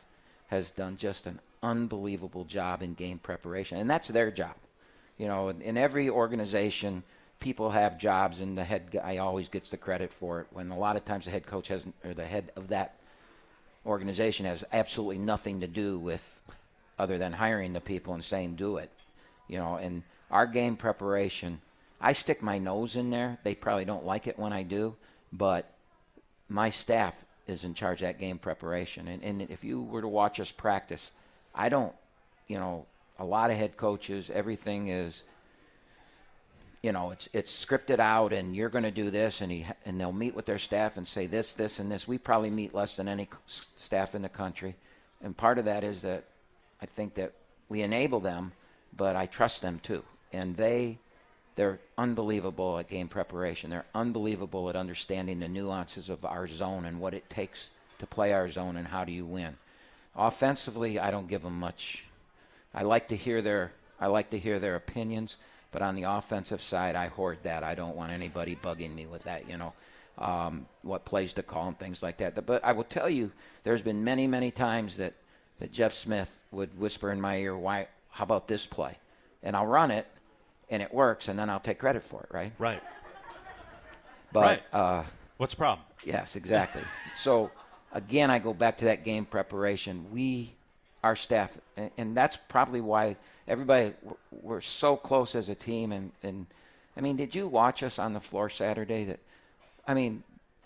has 0.48 0.70
done 0.70 0.96
just 0.96 1.26
an 1.26 1.40
unbelievable 1.62 2.44
job 2.44 2.82
in 2.82 2.94
game 2.94 3.18
preparation, 3.18 3.78
and 3.78 3.88
that's 3.88 4.08
their 4.08 4.30
job. 4.30 4.54
You 5.18 5.28
know, 5.28 5.48
in 5.48 5.76
every 5.76 6.08
organization 6.08 7.02
people 7.42 7.70
have 7.70 7.98
jobs 7.98 8.40
and 8.40 8.56
the 8.56 8.62
head 8.62 8.88
guy 8.92 9.16
always 9.16 9.48
gets 9.48 9.70
the 9.72 9.76
credit 9.76 10.12
for 10.12 10.40
it 10.40 10.46
when 10.52 10.70
a 10.70 10.78
lot 10.78 10.94
of 10.94 11.04
times 11.04 11.24
the 11.24 11.30
head 11.30 11.44
coach 11.44 11.66
has 11.66 11.84
or 12.04 12.14
the 12.14 12.24
head 12.24 12.52
of 12.54 12.68
that 12.68 12.94
organization 13.84 14.46
has 14.46 14.64
absolutely 14.72 15.18
nothing 15.18 15.58
to 15.60 15.66
do 15.66 15.98
with 15.98 16.40
other 17.00 17.18
than 17.18 17.32
hiring 17.32 17.72
the 17.72 17.80
people 17.80 18.14
and 18.14 18.22
saying 18.22 18.54
do 18.54 18.76
it 18.76 18.90
you 19.48 19.58
know 19.58 19.74
and 19.74 20.04
our 20.30 20.46
game 20.46 20.76
preparation 20.76 21.60
i 22.02 22.12
stick 22.12 22.42
my 22.42 22.58
nose 22.58 22.96
in 22.96 23.10
there. 23.10 23.38
They 23.44 23.54
probably 23.54 23.84
don't 23.84 24.04
like 24.04 24.26
it 24.26 24.38
when 24.38 24.52
i 24.52 24.62
do 24.62 24.94
but 25.32 25.72
my 26.48 26.68
staff 26.68 27.16
is 27.46 27.64
in 27.64 27.72
charge 27.72 28.02
of 28.02 28.06
that 28.06 28.18
game 28.18 28.38
preparation. 28.38 29.08
And, 29.08 29.22
and 29.22 29.42
if 29.42 29.64
you 29.64 29.82
were 29.82 30.02
to 30.02 30.08
watch 30.08 30.40
us 30.40 30.50
practice 30.50 31.10
i 31.54 31.68
don't 31.68 31.94
you 32.48 32.58
know 32.58 32.86
a 33.18 33.24
lot 33.24 33.50
of 33.50 33.56
head 33.56 33.76
coaches 33.76 34.30
everything 34.30 34.88
is 34.88 35.22
you 36.82 36.90
know, 36.90 37.12
it's 37.12 37.28
it's 37.32 37.64
scripted 37.64 38.00
out, 38.00 38.32
and 38.32 38.56
you're 38.56 38.68
going 38.68 38.82
to 38.82 38.90
do 38.90 39.10
this, 39.10 39.40
and 39.40 39.52
he 39.52 39.64
and 39.86 40.00
they'll 40.00 40.12
meet 40.12 40.34
with 40.34 40.46
their 40.46 40.58
staff 40.58 40.96
and 40.96 41.06
say 41.06 41.26
this, 41.26 41.54
this, 41.54 41.78
and 41.78 41.90
this. 41.90 42.08
We 42.08 42.18
probably 42.18 42.50
meet 42.50 42.74
less 42.74 42.96
than 42.96 43.08
any 43.08 43.28
staff 43.46 44.14
in 44.16 44.22
the 44.22 44.28
country, 44.28 44.74
and 45.22 45.36
part 45.36 45.58
of 45.58 45.64
that 45.66 45.84
is 45.84 46.02
that 46.02 46.24
I 46.80 46.86
think 46.86 47.14
that 47.14 47.32
we 47.68 47.82
enable 47.82 48.18
them, 48.18 48.52
but 48.96 49.14
I 49.14 49.26
trust 49.26 49.62
them 49.62 49.78
too, 49.82 50.02
and 50.32 50.56
they 50.56 50.98
they're 51.56 51.80
unbelievable 51.98 52.78
at 52.78 52.88
game 52.88 53.08
preparation. 53.08 53.70
They're 53.70 53.86
unbelievable 53.94 54.68
at 54.70 54.76
understanding 54.76 55.40
the 55.40 55.48
nuances 55.48 56.08
of 56.08 56.24
our 56.24 56.46
zone 56.46 56.84
and 56.84 57.00
what 57.00 57.14
it 57.14 57.28
takes 57.28 57.70
to 57.98 58.06
play 58.06 58.32
our 58.32 58.48
zone 58.50 58.76
and 58.76 58.88
how 58.88 59.04
do 59.04 59.12
you 59.12 59.26
win. 59.26 59.56
Offensively, 60.16 60.98
I 60.98 61.10
don't 61.10 61.28
give 61.28 61.42
them 61.42 61.58
much. 61.58 62.04
I 62.74 62.82
like 62.82 63.08
to 63.08 63.16
hear 63.16 63.42
their 63.42 63.72
I 64.00 64.06
like 64.06 64.30
to 64.30 64.38
hear 64.38 64.58
their 64.58 64.74
opinions 64.74 65.36
but 65.72 65.80
on 65.80 65.96
the 65.96 66.02
offensive 66.04 66.62
side, 66.62 66.94
I 66.94 67.08
hoard 67.08 67.38
that. 67.42 67.64
I 67.64 67.74
don't 67.74 67.96
want 67.96 68.12
anybody 68.12 68.54
bugging 68.54 68.94
me 68.94 69.06
with 69.06 69.24
that, 69.24 69.48
you 69.48 69.56
know, 69.56 69.72
um, 70.18 70.66
what 70.82 71.06
plays 71.06 71.32
to 71.34 71.42
call 71.42 71.68
and 71.68 71.78
things 71.78 72.02
like 72.02 72.18
that. 72.18 72.46
But 72.46 72.62
I 72.62 72.72
will 72.72 72.84
tell 72.84 73.08
you, 73.08 73.32
there's 73.64 73.80
been 73.80 74.04
many, 74.04 74.26
many 74.26 74.50
times 74.50 74.98
that, 74.98 75.14
that 75.58 75.72
Jeff 75.72 75.94
Smith 75.94 76.38
would 76.50 76.78
whisper 76.78 77.10
in 77.10 77.20
my 77.20 77.38
ear, 77.38 77.56
"Why? 77.56 77.88
How 78.10 78.24
about 78.24 78.46
this 78.46 78.66
play?" 78.66 78.98
And 79.42 79.56
I'll 79.56 79.66
run 79.66 79.90
it, 79.90 80.06
and 80.70 80.82
it 80.82 80.92
works, 80.92 81.28
and 81.28 81.38
then 81.38 81.50
I'll 81.50 81.60
take 81.60 81.78
credit 81.78 82.02
for 82.02 82.22
it, 82.22 82.28
right? 82.32 82.52
Right. 82.58 82.82
But 84.32 84.40
right. 84.40 84.62
Uh, 84.72 85.02
what's 85.36 85.54
the 85.54 85.58
problem? 85.58 85.86
Yes, 86.04 86.36
exactly. 86.36 86.82
so 87.16 87.50
again, 87.92 88.30
I 88.30 88.38
go 88.38 88.54
back 88.54 88.78
to 88.78 88.86
that 88.86 89.04
game 89.04 89.24
preparation. 89.24 90.06
We, 90.10 90.54
our 91.04 91.16
staff, 91.16 91.58
and, 91.76 91.90
and 91.98 92.16
that's 92.16 92.36
probably 92.36 92.80
why 92.80 93.16
everybody 93.48 93.92
we're 94.30 94.60
so 94.60 94.96
close 94.96 95.34
as 95.34 95.48
a 95.48 95.54
team 95.54 95.92
and, 95.92 96.12
and 96.22 96.46
I 96.96 97.00
mean 97.00 97.16
did 97.16 97.34
you 97.34 97.46
watch 97.48 97.82
us 97.82 97.98
on 97.98 98.12
the 98.12 98.20
floor 98.20 98.48
Saturday 98.48 99.04
that 99.04 99.20
I 99.86 99.94
mean 99.94 100.22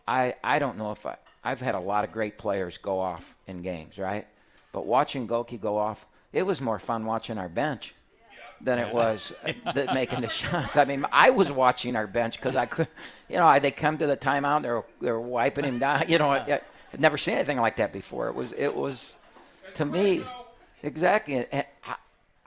I 0.06 0.34
I 0.44 0.58
don't 0.58 0.78
know 0.78 0.92
if 0.92 1.04
I 1.06 1.16
I've 1.42 1.60
had 1.60 1.74
a 1.74 1.80
lot 1.80 2.04
of 2.04 2.12
great 2.12 2.38
players 2.38 2.78
go 2.78 3.00
off 3.00 3.36
in 3.46 3.62
games 3.62 3.98
right 3.98 4.26
but 4.72 4.86
watching 4.86 5.26
Gohlke 5.26 5.60
go 5.60 5.78
off 5.78 6.06
it 6.32 6.44
was 6.44 6.60
more 6.60 6.78
fun 6.78 7.06
watching 7.06 7.38
our 7.38 7.48
bench 7.48 7.94
than 8.60 8.78
it 8.78 8.92
was 8.92 9.32
the, 9.74 9.88
making 9.92 10.20
the 10.20 10.28
shots. 10.28 10.76
I 10.76 10.84
mean, 10.84 11.04
I 11.12 11.30
was 11.30 11.50
watching 11.50 11.96
our 11.96 12.06
bench 12.06 12.36
because 12.38 12.56
I 12.56 12.66
could, 12.66 12.88
you 13.28 13.36
know, 13.36 13.58
they 13.58 13.70
come 13.70 13.98
to 13.98 14.06
the 14.06 14.16
timeout, 14.16 14.62
they're 14.62 14.84
they're 15.00 15.20
wiping 15.20 15.64
him 15.64 15.78
down. 15.78 16.04
You 16.08 16.18
know, 16.18 16.30
I, 16.30 16.60
I'd 16.92 17.00
never 17.00 17.18
seen 17.18 17.34
anything 17.34 17.58
like 17.58 17.76
that 17.76 17.92
before. 17.92 18.28
It 18.28 18.34
was 18.34 18.52
it 18.52 18.74
was, 18.74 19.16
to 19.74 19.84
me, 19.84 20.22
exactly. 20.82 21.46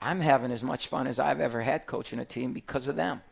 I'm 0.00 0.20
having 0.20 0.50
as 0.50 0.62
much 0.62 0.88
fun 0.88 1.06
as 1.06 1.18
I've 1.18 1.40
ever 1.40 1.60
had 1.60 1.86
coaching 1.86 2.18
a 2.20 2.24
team 2.24 2.52
because 2.52 2.88
of 2.88 2.96
them. 2.96 3.22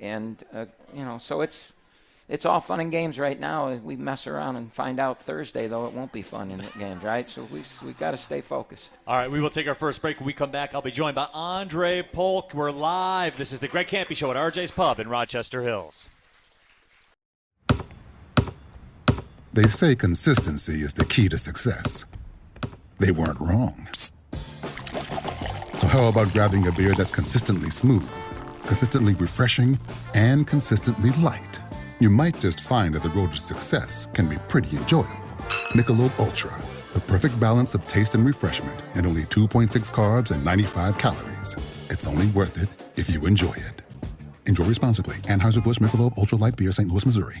And 0.00 0.42
uh, 0.52 0.66
you 0.94 1.04
know, 1.04 1.18
so 1.18 1.42
it's 1.42 1.72
it's 2.28 2.44
all 2.44 2.60
fun 2.60 2.80
and 2.80 2.90
games 2.90 3.18
right 3.18 3.38
now. 3.38 3.72
We 3.72 3.96
mess 3.96 4.26
around 4.26 4.56
and 4.56 4.72
find 4.72 4.98
out 4.98 5.22
Thursday, 5.22 5.68
though 5.68 5.86
it 5.86 5.92
won't 5.92 6.12
be 6.12 6.22
fun 6.22 6.50
in 6.50 6.58
the 6.58 6.66
games, 6.78 7.02
right? 7.02 7.28
So 7.28 7.46
we 7.52 7.62
we 7.84 7.92
got 7.92 8.10
to 8.12 8.16
stay 8.16 8.40
focused. 8.40 8.92
All 9.06 9.16
right, 9.16 9.30
we 9.30 9.40
will 9.40 9.50
take 9.50 9.68
our 9.68 9.74
first 9.74 10.02
break. 10.02 10.18
When 10.18 10.26
we 10.26 10.32
come 10.32 10.50
back, 10.50 10.74
I'll 10.74 10.82
be 10.82 10.90
joined 10.90 11.14
by 11.14 11.28
Andre 11.32 12.02
Polk. 12.02 12.52
We're 12.52 12.70
live. 12.70 13.36
This 13.36 13.52
is 13.52 13.60
the 13.60 13.68
Greg 13.68 13.86
Kampe 13.86 14.16
Show 14.16 14.30
at 14.30 14.36
RJ's 14.36 14.72
Pub 14.72 14.98
in 14.98 15.08
Rochester 15.08 15.62
Hills. 15.62 16.08
They 19.52 19.68
say 19.68 19.94
consistency 19.94 20.82
is 20.82 20.92
the 20.94 21.06
key 21.06 21.28
to 21.30 21.38
success. 21.38 22.04
They 22.98 23.10
weren't 23.10 23.40
wrong. 23.40 23.88
So, 25.76 25.86
how 25.86 26.08
about 26.08 26.32
grabbing 26.32 26.66
a 26.66 26.72
beer 26.72 26.92
that's 26.92 27.12
consistently 27.12 27.70
smooth, 27.70 28.10
consistently 28.62 29.14
refreshing, 29.14 29.78
and 30.14 30.46
consistently 30.46 31.10
light? 31.22 31.58
You 31.98 32.10
might 32.10 32.38
just 32.38 32.60
find 32.60 32.94
that 32.94 33.02
the 33.02 33.08
road 33.08 33.32
to 33.32 33.38
success 33.38 34.06
can 34.12 34.28
be 34.28 34.36
pretty 34.48 34.76
enjoyable. 34.76 35.30
Michelob 35.72 36.18
Ultra, 36.20 36.52
the 36.92 37.00
perfect 37.00 37.40
balance 37.40 37.74
of 37.74 37.86
taste 37.86 38.14
and 38.14 38.26
refreshment, 38.26 38.82
and 38.94 39.06
only 39.06 39.22
2.6 39.22 39.68
carbs 39.90 40.30
and 40.30 40.44
95 40.44 40.98
calories. 40.98 41.56
It's 41.88 42.06
only 42.06 42.26
worth 42.28 42.62
it 42.62 42.68
if 42.96 43.08
you 43.08 43.24
enjoy 43.24 43.52
it. 43.52 43.80
Enjoy 44.46 44.64
responsibly. 44.64 45.16
Anheuser-Busch 45.16 45.78
Michelob 45.78 46.18
Ultra 46.18 46.36
Light 46.36 46.56
Beer, 46.56 46.70
St. 46.70 46.86
Louis, 46.86 47.06
Missouri. 47.06 47.40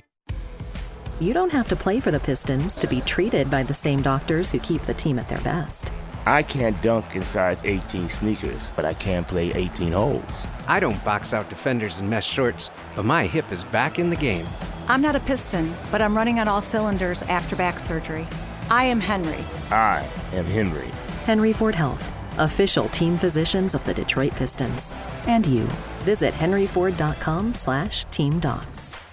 You 1.20 1.34
don't 1.34 1.52
have 1.52 1.68
to 1.68 1.76
play 1.76 2.00
for 2.00 2.10
the 2.10 2.20
Pistons 2.20 2.78
to 2.78 2.86
be 2.86 3.02
treated 3.02 3.50
by 3.50 3.62
the 3.62 3.74
same 3.74 4.00
doctors 4.00 4.50
who 4.50 4.58
keep 4.58 4.82
the 4.82 4.94
team 4.94 5.18
at 5.18 5.28
their 5.28 5.40
best. 5.40 5.90
I 6.26 6.42
can't 6.42 6.80
dunk 6.82 7.14
in 7.14 7.22
size 7.22 7.62
18 7.64 8.08
sneakers, 8.08 8.72
but 8.74 8.84
I 8.84 8.94
can 8.94 9.24
play 9.24 9.52
18 9.52 9.92
holes. 9.92 10.46
I 10.66 10.80
don't 10.80 11.02
box 11.04 11.32
out 11.32 11.48
defenders 11.48 12.00
in 12.00 12.08
mesh 12.08 12.26
shorts, 12.26 12.68
but 12.96 13.04
my 13.04 13.26
hip 13.26 13.52
is 13.52 13.62
back 13.62 14.00
in 14.00 14.10
the 14.10 14.16
game. 14.16 14.44
I'm 14.88 15.00
not 15.00 15.14
a 15.14 15.20
piston, 15.20 15.72
but 15.92 16.02
I'm 16.02 16.16
running 16.16 16.40
on 16.40 16.48
all 16.48 16.60
cylinders 16.60 17.22
after 17.22 17.54
back 17.54 17.78
surgery. 17.78 18.26
I 18.70 18.84
am 18.84 18.98
Henry. 18.98 19.44
I 19.70 20.04
am 20.32 20.44
Henry. 20.46 20.88
Henry 21.26 21.52
Ford 21.52 21.76
Health, 21.76 22.12
official 22.38 22.88
team 22.88 23.16
physicians 23.16 23.76
of 23.76 23.84
the 23.84 23.94
Detroit 23.94 24.34
Pistons. 24.34 24.92
And 25.28 25.46
you. 25.46 25.68
Visit 26.00 26.34
henryford.com 26.34 27.54
slash 27.54 28.04
team 28.06 28.40
docs. 28.40 29.05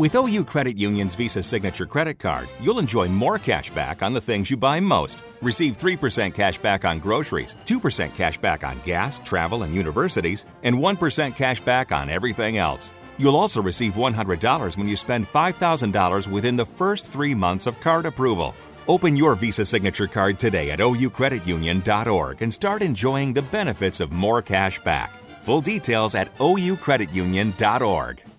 With 0.00 0.14
OU 0.14 0.46
Credit 0.46 0.78
Union's 0.78 1.14
Visa 1.14 1.42
Signature 1.42 1.84
Credit 1.84 2.18
Card, 2.18 2.48
you'll 2.58 2.78
enjoy 2.78 3.06
more 3.06 3.38
cash 3.38 3.68
back 3.68 4.02
on 4.02 4.14
the 4.14 4.20
things 4.22 4.50
you 4.50 4.56
buy 4.56 4.80
most. 4.80 5.18
Receive 5.42 5.76
3% 5.76 6.32
cash 6.32 6.56
back 6.56 6.86
on 6.86 7.00
groceries, 7.00 7.54
2% 7.66 8.14
cash 8.14 8.38
back 8.38 8.64
on 8.64 8.80
gas, 8.82 9.20
travel, 9.20 9.62
and 9.62 9.74
universities, 9.74 10.46
and 10.62 10.74
1% 10.74 11.36
cash 11.36 11.60
back 11.60 11.92
on 11.92 12.08
everything 12.08 12.56
else. 12.56 12.92
You'll 13.18 13.36
also 13.36 13.60
receive 13.60 13.92
$100 13.92 14.78
when 14.78 14.88
you 14.88 14.96
spend 14.96 15.26
$5,000 15.26 16.32
within 16.32 16.56
the 16.56 16.64
first 16.64 17.12
three 17.12 17.34
months 17.34 17.66
of 17.66 17.78
card 17.80 18.06
approval. 18.06 18.54
Open 18.88 19.18
your 19.18 19.34
Visa 19.34 19.66
Signature 19.66 20.06
Card 20.06 20.38
today 20.38 20.70
at 20.70 20.78
oucreditunion.org 20.78 22.40
and 22.40 22.54
start 22.54 22.80
enjoying 22.80 23.34
the 23.34 23.42
benefits 23.42 24.00
of 24.00 24.12
more 24.12 24.40
cash 24.40 24.78
back. 24.82 25.12
Full 25.42 25.60
details 25.60 26.14
at 26.14 26.34
oucreditunion.org. 26.36 28.29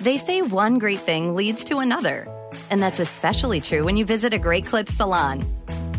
They 0.00 0.16
say 0.16 0.42
one 0.42 0.78
great 0.78 1.00
thing 1.00 1.34
leads 1.34 1.64
to 1.64 1.78
another. 1.78 2.28
And 2.70 2.80
that's 2.80 3.00
especially 3.00 3.60
true 3.60 3.84
when 3.84 3.96
you 3.96 4.04
visit 4.04 4.32
a 4.32 4.38
Great 4.38 4.64
Clips 4.64 4.94
salon. 4.94 5.40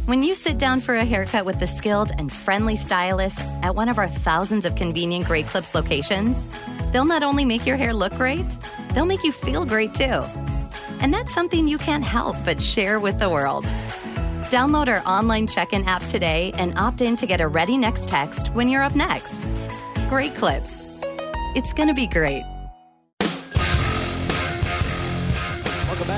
When 0.05 0.23
you 0.23 0.35
sit 0.35 0.57
down 0.57 0.79
for 0.79 0.95
a 0.95 1.03
haircut 1.03 1.45
with 1.45 1.59
the 1.59 1.67
skilled 1.67 2.11
and 2.17 2.31
friendly 2.31 2.77
stylist 2.77 3.39
at 3.61 3.75
one 3.75 3.89
of 3.89 3.97
our 3.97 4.07
thousands 4.07 4.65
of 4.65 4.75
convenient 4.75 5.25
Great 5.25 5.47
Clips 5.47 5.75
locations, 5.75 6.47
they'll 6.91 7.03
not 7.03 7.23
only 7.23 7.43
make 7.43 7.65
your 7.65 7.75
hair 7.75 7.93
look 7.93 8.15
great, 8.15 8.57
they'll 8.93 9.05
make 9.05 9.23
you 9.23 9.33
feel 9.33 9.65
great 9.65 9.93
too. 9.93 10.23
And 11.01 11.13
that's 11.13 11.33
something 11.33 11.67
you 11.67 11.77
can't 11.77 12.03
help 12.03 12.37
but 12.45 12.61
share 12.61 12.99
with 12.99 13.19
the 13.19 13.29
world. 13.29 13.65
Download 14.49 14.87
our 14.87 15.05
online 15.05 15.45
check 15.45 15.73
in 15.73 15.83
app 15.83 16.03
today 16.03 16.53
and 16.57 16.77
opt 16.77 17.01
in 17.01 17.17
to 17.17 17.27
get 17.27 17.41
a 17.41 17.47
ready 17.47 17.77
next 17.77 18.07
text 18.07 18.53
when 18.53 18.69
you're 18.69 18.81
up 18.81 18.95
next. 18.95 19.43
Great 20.07 20.33
clips. 20.35 20.87
It's 21.55 21.73
going 21.73 21.89
to 21.89 21.93
be 21.93 22.07
great. 22.07 22.43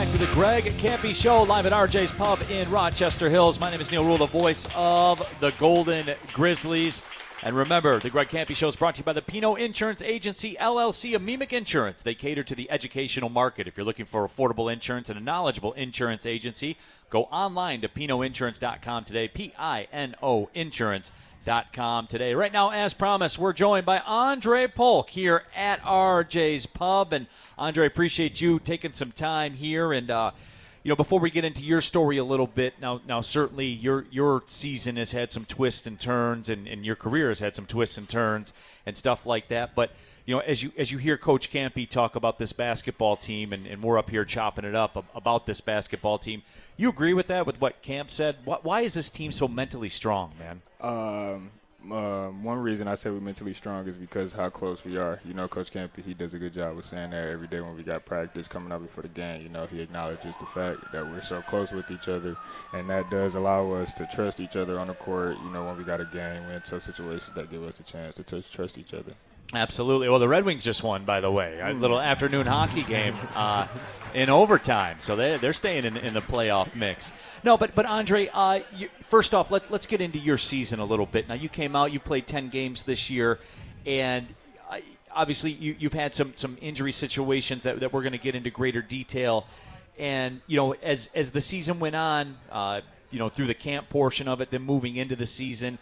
Back 0.01 0.09
to 0.09 0.17
the 0.17 0.33
Greg 0.33 0.63
Kampe 0.79 1.13
Show, 1.13 1.43
live 1.43 1.67
at 1.67 1.73
RJ's 1.73 2.11
Pub 2.13 2.39
in 2.49 2.67
Rochester 2.71 3.29
Hills. 3.29 3.59
My 3.59 3.69
name 3.69 3.79
is 3.79 3.91
Neal 3.91 4.03
Ruhl, 4.03 4.17
the 4.17 4.25
voice 4.25 4.67
of 4.75 5.21
the 5.39 5.51
Golden 5.59 6.15
Grizzlies. 6.33 7.03
And 7.43 7.55
remember, 7.55 7.99
the 7.99 8.09
Greg 8.09 8.29
Campy 8.29 8.55
Show 8.55 8.67
is 8.67 8.75
brought 8.75 8.95
to 8.95 9.01
you 9.01 9.03
by 9.05 9.13
the 9.13 9.21
Pino 9.21 9.53
Insurance 9.53 10.01
Agency, 10.01 10.57
LLC 10.59 11.15
of 11.15 11.21
Meemic 11.21 11.53
Insurance. 11.53 12.01
They 12.01 12.15
cater 12.15 12.41
to 12.43 12.55
the 12.55 12.71
educational 12.71 13.29
market. 13.29 13.67
If 13.67 13.77
you're 13.77 13.85
looking 13.85 14.07
for 14.07 14.27
affordable 14.27 14.73
insurance 14.73 15.11
and 15.11 15.19
a 15.19 15.21
knowledgeable 15.21 15.73
insurance 15.73 16.25
agency, 16.25 16.77
go 17.11 17.25
online 17.25 17.81
to 17.81 17.87
pinoinsurance.com 17.87 19.03
today, 19.03 19.27
P 19.27 19.53
I 19.55 19.87
N 19.93 20.15
O 20.23 20.49
insurance.com 20.55 21.30
today. 21.43 22.35
Right 22.35 22.53
now, 22.53 22.69
as 22.69 22.93
promised, 22.93 23.39
we're 23.39 23.53
joined 23.53 23.85
by 23.85 23.99
Andre 23.99 24.67
Polk 24.67 25.09
here 25.09 25.43
at 25.55 25.81
RJ's 25.81 26.67
Pub. 26.67 27.13
And 27.13 27.25
Andre, 27.57 27.87
appreciate 27.87 28.39
you 28.41 28.59
taking 28.59 28.93
some 28.93 29.11
time 29.11 29.53
here 29.53 29.91
and, 29.91 30.11
uh, 30.11 30.31
you 30.83 30.89
know, 30.89 30.95
before 30.95 31.19
we 31.19 31.29
get 31.29 31.45
into 31.45 31.63
your 31.63 31.81
story 31.81 32.17
a 32.17 32.23
little 32.23 32.47
bit, 32.47 32.73
now, 32.81 33.01
now 33.07 33.21
certainly 33.21 33.67
your 33.67 34.05
your 34.09 34.41
season 34.47 34.95
has 34.97 35.11
had 35.11 35.31
some 35.31 35.45
twists 35.45 35.85
and 35.85 35.99
turns, 35.99 36.49
and, 36.49 36.67
and 36.67 36.83
your 36.83 36.95
career 36.95 37.29
has 37.29 37.39
had 37.39 37.53
some 37.53 37.67
twists 37.67 37.99
and 37.99 38.09
turns 38.09 38.51
and 38.85 38.97
stuff 38.97 39.27
like 39.27 39.47
that. 39.49 39.75
But 39.75 39.91
you 40.25 40.35
know, 40.35 40.41
as 40.41 40.61
you 40.61 40.71
as 40.77 40.91
you 40.91 40.97
hear 40.97 41.17
Coach 41.17 41.51
Kampe 41.51 41.87
talk 41.89 42.15
about 42.15 42.39
this 42.39 42.53
basketball 42.53 43.15
team, 43.15 43.53
and, 43.53 43.65
and 43.65 43.81
we're 43.81 43.97
up 43.97 44.09
here 44.09 44.25
chopping 44.25 44.65
it 44.65 44.75
up 44.75 45.05
about 45.15 45.45
this 45.45 45.61
basketball 45.61 46.17
team, 46.17 46.43
you 46.77 46.89
agree 46.89 47.13
with 47.13 47.27
that? 47.27 47.45
With 47.45 47.59
what 47.59 47.81
Camp 47.81 48.11
said? 48.11 48.37
Why 48.45 48.81
is 48.81 48.93
this 48.93 49.09
team 49.09 49.31
so 49.31 49.47
mentally 49.47 49.89
strong, 49.89 50.33
man? 50.39 50.61
Um, 50.81 51.51
uh, 51.89 52.27
one 52.27 52.59
reason 52.59 52.87
I 52.87 52.95
say 52.95 53.09
we're 53.09 53.19
mentally 53.19 53.53
strong 53.53 53.87
is 53.87 53.95
because 53.97 54.33
how 54.33 54.49
close 54.49 54.85
we 54.85 54.97
are. 54.97 55.19
You 55.25 55.33
know, 55.33 55.47
Coach 55.47 55.71
Kampe, 55.71 56.03
he 56.05 56.13
does 56.13 56.33
a 56.33 56.37
good 56.37 56.53
job 56.53 56.77
of 56.77 56.85
saying 56.85 57.09
that 57.11 57.27
every 57.27 57.47
day 57.47 57.59
when 57.59 57.75
we 57.75 57.81
got 57.81 58.05
practice 58.05 58.47
coming 58.47 58.71
up 58.71 58.81
before 58.81 59.01
the 59.01 59.09
game. 59.09 59.41
You 59.41 59.49
know, 59.49 59.65
he 59.65 59.81
acknowledges 59.81 60.37
the 60.37 60.45
fact 60.45 60.91
that 60.91 61.05
we're 61.05 61.21
so 61.21 61.41
close 61.41 61.71
with 61.71 61.89
each 61.89 62.07
other, 62.07 62.37
and 62.73 62.89
that 62.89 63.09
does 63.09 63.35
allow 63.35 63.71
us 63.71 63.93
to 63.95 64.07
trust 64.13 64.39
each 64.39 64.55
other 64.55 64.79
on 64.79 64.87
the 64.87 64.93
court. 64.93 65.37
You 65.43 65.49
know, 65.49 65.65
when 65.65 65.77
we 65.77 65.83
got 65.83 66.01
a 66.01 66.05
game, 66.05 66.45
we're 66.47 66.53
in 66.53 66.61
tough 66.61 66.83
situations 66.83 67.31
that 67.35 67.49
give 67.49 67.63
us 67.63 67.79
a 67.79 67.83
chance 67.83 68.15
to 68.15 68.23
t- 68.23 68.43
trust 68.51 68.77
each 68.77 68.93
other. 68.93 69.13
Absolutely. 69.53 70.07
Well, 70.07 70.19
the 70.19 70.27
Red 70.27 70.45
Wings 70.45 70.63
just 70.63 70.81
won, 70.83 71.03
by 71.03 71.19
the 71.19 71.31
way. 71.31 71.59
A 71.61 71.73
little 71.73 71.99
afternoon 71.99 72.47
hockey 72.47 72.83
game 72.83 73.15
uh, 73.35 73.67
in 74.13 74.29
overtime, 74.29 74.97
so 74.99 75.15
they 75.15 75.37
they're 75.37 75.53
staying 75.53 75.85
in, 75.85 75.97
in 75.97 76.13
the 76.13 76.21
playoff 76.21 76.73
mix. 76.75 77.11
No, 77.43 77.57
but 77.57 77.75
but 77.75 77.85
Andre, 77.85 78.29
uh, 78.33 78.61
you, 78.75 78.89
first 79.09 79.33
off, 79.33 79.51
let's 79.51 79.69
let's 79.69 79.87
get 79.87 79.99
into 79.99 80.19
your 80.19 80.37
season 80.37 80.79
a 80.79 80.85
little 80.85 81.05
bit. 81.05 81.27
Now, 81.27 81.35
you 81.35 81.49
came 81.49 81.75
out, 81.75 81.91
you 81.91 81.99
played 81.99 82.27
ten 82.27 82.47
games 82.49 82.83
this 82.83 83.09
year, 83.09 83.39
and 83.85 84.25
uh, 84.69 84.77
obviously 85.13 85.51
you, 85.51 85.75
you've 85.77 85.93
had 85.93 86.15
some 86.15 86.31
some 86.35 86.57
injury 86.61 86.93
situations 86.93 87.63
that, 87.63 87.81
that 87.81 87.91
we're 87.91 88.03
going 88.03 88.13
to 88.13 88.17
get 88.17 88.35
into 88.35 88.51
greater 88.51 88.81
detail. 88.81 89.45
And 89.99 90.39
you 90.47 90.55
know, 90.55 90.75
as 90.81 91.09
as 91.13 91.31
the 91.31 91.41
season 91.41 91.79
went 91.79 91.95
on, 91.95 92.37
uh, 92.51 92.81
you 93.09 93.19
know, 93.19 93.27
through 93.27 93.47
the 93.47 93.53
camp 93.53 93.89
portion 93.89 94.29
of 94.29 94.39
it, 94.39 94.49
then 94.49 94.61
moving 94.61 94.95
into 94.95 95.17
the 95.17 95.25
season 95.25 95.77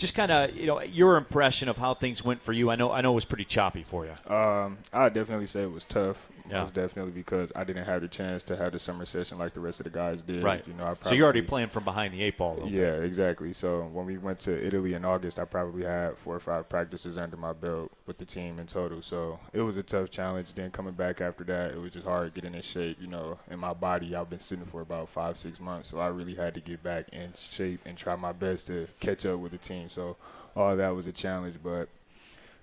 just 0.00 0.14
kind 0.14 0.32
of 0.32 0.56
you 0.56 0.66
know 0.66 0.80
your 0.82 1.16
impression 1.16 1.68
of 1.68 1.76
how 1.76 1.94
things 1.94 2.24
went 2.24 2.42
for 2.42 2.52
you. 2.52 2.70
I 2.70 2.76
know 2.76 2.90
I 2.90 3.00
know 3.02 3.12
it 3.12 3.16
was 3.16 3.24
pretty 3.24 3.44
choppy 3.44 3.82
for 3.84 4.06
you. 4.06 4.34
Um, 4.34 4.78
I 4.92 5.08
definitely 5.10 5.46
say 5.46 5.62
it 5.62 5.72
was 5.72 5.84
tough. 5.84 6.28
Yeah. 6.50 6.58
It 6.58 6.62
was 6.62 6.70
definitely 6.70 7.12
because 7.12 7.52
I 7.54 7.64
didn't 7.64 7.84
have 7.84 8.02
the 8.02 8.08
chance 8.08 8.44
to 8.44 8.56
have 8.56 8.72
the 8.72 8.78
summer 8.78 9.04
session 9.04 9.38
like 9.38 9.52
the 9.52 9.60
rest 9.60 9.80
of 9.80 9.84
the 9.84 9.90
guys 9.90 10.22
did. 10.22 10.42
Right. 10.42 10.66
You 10.66 10.74
know, 10.74 10.84
I 10.84 10.94
probably, 10.94 11.08
so 11.08 11.14
you're 11.14 11.24
already 11.24 11.42
playing 11.42 11.68
from 11.68 11.84
behind 11.84 12.12
the 12.12 12.22
eight 12.22 12.38
ball. 12.38 12.62
yeah, 12.66 12.92
bit. 12.92 13.04
exactly. 13.04 13.52
So 13.52 13.82
when 13.92 14.06
we 14.06 14.18
went 14.18 14.40
to 14.40 14.66
Italy 14.66 14.94
in 14.94 15.04
August, 15.04 15.38
I 15.38 15.44
probably 15.44 15.84
had 15.84 16.18
four 16.18 16.34
or 16.34 16.40
five 16.40 16.68
practices 16.68 17.16
under 17.18 17.36
my 17.36 17.52
belt 17.52 17.92
with 18.06 18.18
the 18.18 18.24
team 18.24 18.58
in 18.58 18.66
total. 18.66 19.02
So 19.02 19.38
it 19.52 19.60
was 19.60 19.76
a 19.76 19.82
tough 19.82 20.10
challenge. 20.10 20.54
Then 20.54 20.70
coming 20.70 20.94
back 20.94 21.20
after 21.20 21.44
that, 21.44 21.72
it 21.72 21.78
was 21.78 21.92
just 21.92 22.06
hard 22.06 22.34
getting 22.34 22.54
in 22.54 22.62
shape. 22.62 22.98
You 23.00 23.06
know, 23.06 23.38
in 23.50 23.58
my 23.58 23.72
body, 23.72 24.14
I've 24.14 24.30
been 24.30 24.40
sitting 24.40 24.64
for 24.66 24.80
about 24.80 25.08
five, 25.08 25.38
six 25.38 25.60
months. 25.60 25.88
So 25.90 25.98
I 25.98 26.08
really 26.08 26.34
had 26.34 26.54
to 26.54 26.60
get 26.60 26.82
back 26.82 27.08
in 27.12 27.32
shape 27.36 27.80
and 27.86 27.96
try 27.96 28.16
my 28.16 28.32
best 28.32 28.66
to 28.68 28.88
catch 29.00 29.26
up 29.26 29.38
with 29.38 29.52
the 29.52 29.58
team. 29.58 29.88
So 29.88 30.16
all 30.56 30.76
that 30.76 30.94
was 30.94 31.06
a 31.06 31.12
challenge, 31.12 31.56
but 31.62 31.88